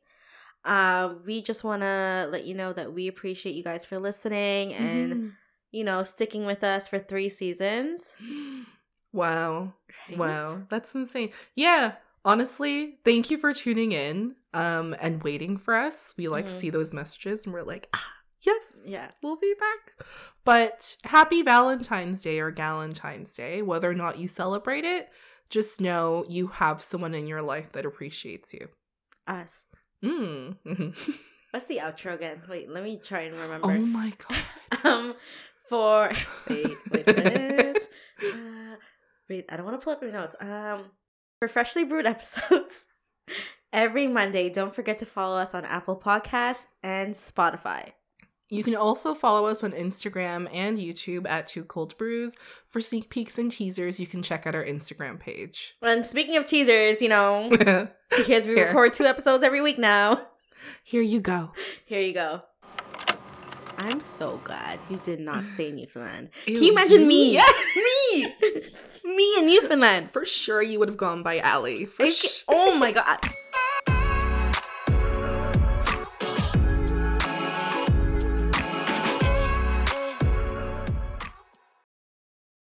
Uh, 0.63 1.13
we 1.25 1.41
just 1.41 1.63
want 1.63 1.81
to 1.81 2.27
let 2.31 2.45
you 2.45 2.53
know 2.55 2.73
that 2.73 2.93
we 2.93 3.07
appreciate 3.07 3.53
you 3.55 3.63
guys 3.63 3.85
for 3.85 3.99
listening 3.99 4.73
and 4.73 5.13
Mhm. 5.13 5.31
You 5.71 5.83
know 5.83 6.03
sticking 6.03 6.45
with 6.45 6.63
us 6.63 6.87
for 6.87 6.99
three 6.99 7.29
seasons. 7.29 8.15
Wow. 9.13 9.73
Right? 10.09 10.17
Wow, 10.17 10.61
that's 10.69 10.93
insane. 10.93 11.31
Yeah, 11.55 11.93
honestly, 12.25 12.99
thank 13.03 13.31
you 13.31 13.37
for 13.37 13.53
tuning 13.53 13.91
in 13.91 14.35
um 14.53 14.95
and 14.99 15.23
waiting 15.23 15.57
for 15.57 15.75
us. 15.75 16.13
We 16.17 16.27
like 16.27 16.45
Mhm. 16.47 16.59
see 16.59 16.69
those 16.69 16.93
messages 16.93 17.45
and 17.45 17.53
we're 17.53 17.63
like, 17.63 17.89
ah, 17.93 18.11
yes. 18.41 18.63
Yeah. 18.85 19.09
We'll 19.23 19.37
be 19.37 19.53
back. 19.59 20.05
But 20.43 20.97
happy 21.05 21.41
Valentine's 21.41 22.21
Day 22.21 22.39
or 22.39 22.51
Galentine's 22.51 23.33
Day, 23.33 23.61
whether 23.61 23.89
or 23.89 23.93
not 23.95 24.17
you 24.19 24.27
celebrate 24.27 24.83
it, 24.85 25.09
just 25.49 25.81
know 25.81 26.25
you 26.27 26.47
have 26.47 26.81
someone 26.81 27.15
in 27.15 27.27
your 27.27 27.41
life 27.41 27.71
that 27.71 27.85
appreciates 27.85 28.53
you. 28.53 28.67
Us. 29.25 29.65
Mm. 30.03 30.57
What's 31.51 31.65
the 31.65 31.77
outro 31.77 32.13
again? 32.13 32.43
Wait, 32.47 32.69
let 32.69 32.83
me 32.83 32.99
try 33.03 33.21
and 33.21 33.35
remember. 33.35 33.71
oh 33.71 33.79
my 33.79 34.13
god. 34.27 34.37
um 34.83 35.15
for 35.69 36.11
wait 36.49 36.77
wait 36.91 37.09
a 37.09 37.13
minute 37.13 37.87
uh, 38.23 38.75
wait 39.29 39.45
i 39.49 39.55
don't 39.57 39.65
want 39.65 39.79
to 39.79 39.83
pull 39.83 39.93
up 39.93 40.01
your 40.01 40.11
notes 40.11 40.35
um 40.39 40.85
for 41.39 41.47
freshly 41.47 41.83
brewed 41.83 42.05
episodes 42.15 42.85
every 43.73 44.07
monday 44.07 44.49
don't 44.49 44.73
forget 44.73 44.97
to 44.99 45.05
follow 45.05 45.37
us 45.37 45.53
on 45.53 45.65
apple 45.65 45.95
podcasts 45.99 46.65
and 46.83 47.13
spotify 47.15 47.91
You 48.49 48.63
can 48.63 48.77
also 48.77 49.13
follow 49.13 49.45
us 49.51 49.61
on 49.61 49.73
Instagram 49.73 50.47
and 50.53 50.77
YouTube 50.79 51.27
at 51.27 51.47
Two 51.47 51.65
Cold 51.65 51.97
Brews. 51.97 52.31
For 52.69 52.79
sneak 52.79 53.09
peeks 53.09 53.37
and 53.37 53.51
teasers, 53.51 53.99
you 53.99 54.07
can 54.07 54.23
check 54.23 54.47
out 54.47 54.55
our 54.55 54.63
Instagram 54.63 55.19
page. 55.19 55.75
and 55.81 56.07
speaking 56.07 56.37
of 56.37 56.45
teasers 56.45 57.01
you 57.01 57.09
know 57.09 57.49
because 57.51 58.47
we 58.47 58.55
Here. 58.55 58.67
record 58.67 58.93
two 58.93 59.03
episodes 59.03 59.43
every 59.43 59.59
week 59.61 59.77
now 59.77 60.27
Here 60.85 61.01
you 61.03 61.19
go. 61.19 61.51
here 61.85 61.99
you 61.99 62.13
go 62.13 62.43
i'm 63.77 63.99
so 64.01 64.39
glad 64.43 64.79
you 64.89 64.99
did 65.03 65.19
not 65.19 65.47
stay 65.47 65.69
in 65.69 65.75
newfoundland 65.75 66.29
Ew, 66.45 66.53
can 66.55 66.63
you 66.63 66.71
imagine 66.71 67.01
you? 67.01 67.07
me 67.07 67.33
Yeah. 67.33 67.45
me 67.75 68.33
me 69.15 69.35
in 69.39 69.45
newfoundland 69.47 70.11
For 70.11 70.25
sure, 70.25 70.61
you 70.61 70.79
would 70.79 70.89
have 70.89 70.97
gone 70.97 71.23
by 71.23 71.39
Allie. 71.39 71.85
For 71.85 72.09
sh- 72.11 72.43
oh 72.47 72.77
my 72.77 72.91
god 72.91 73.19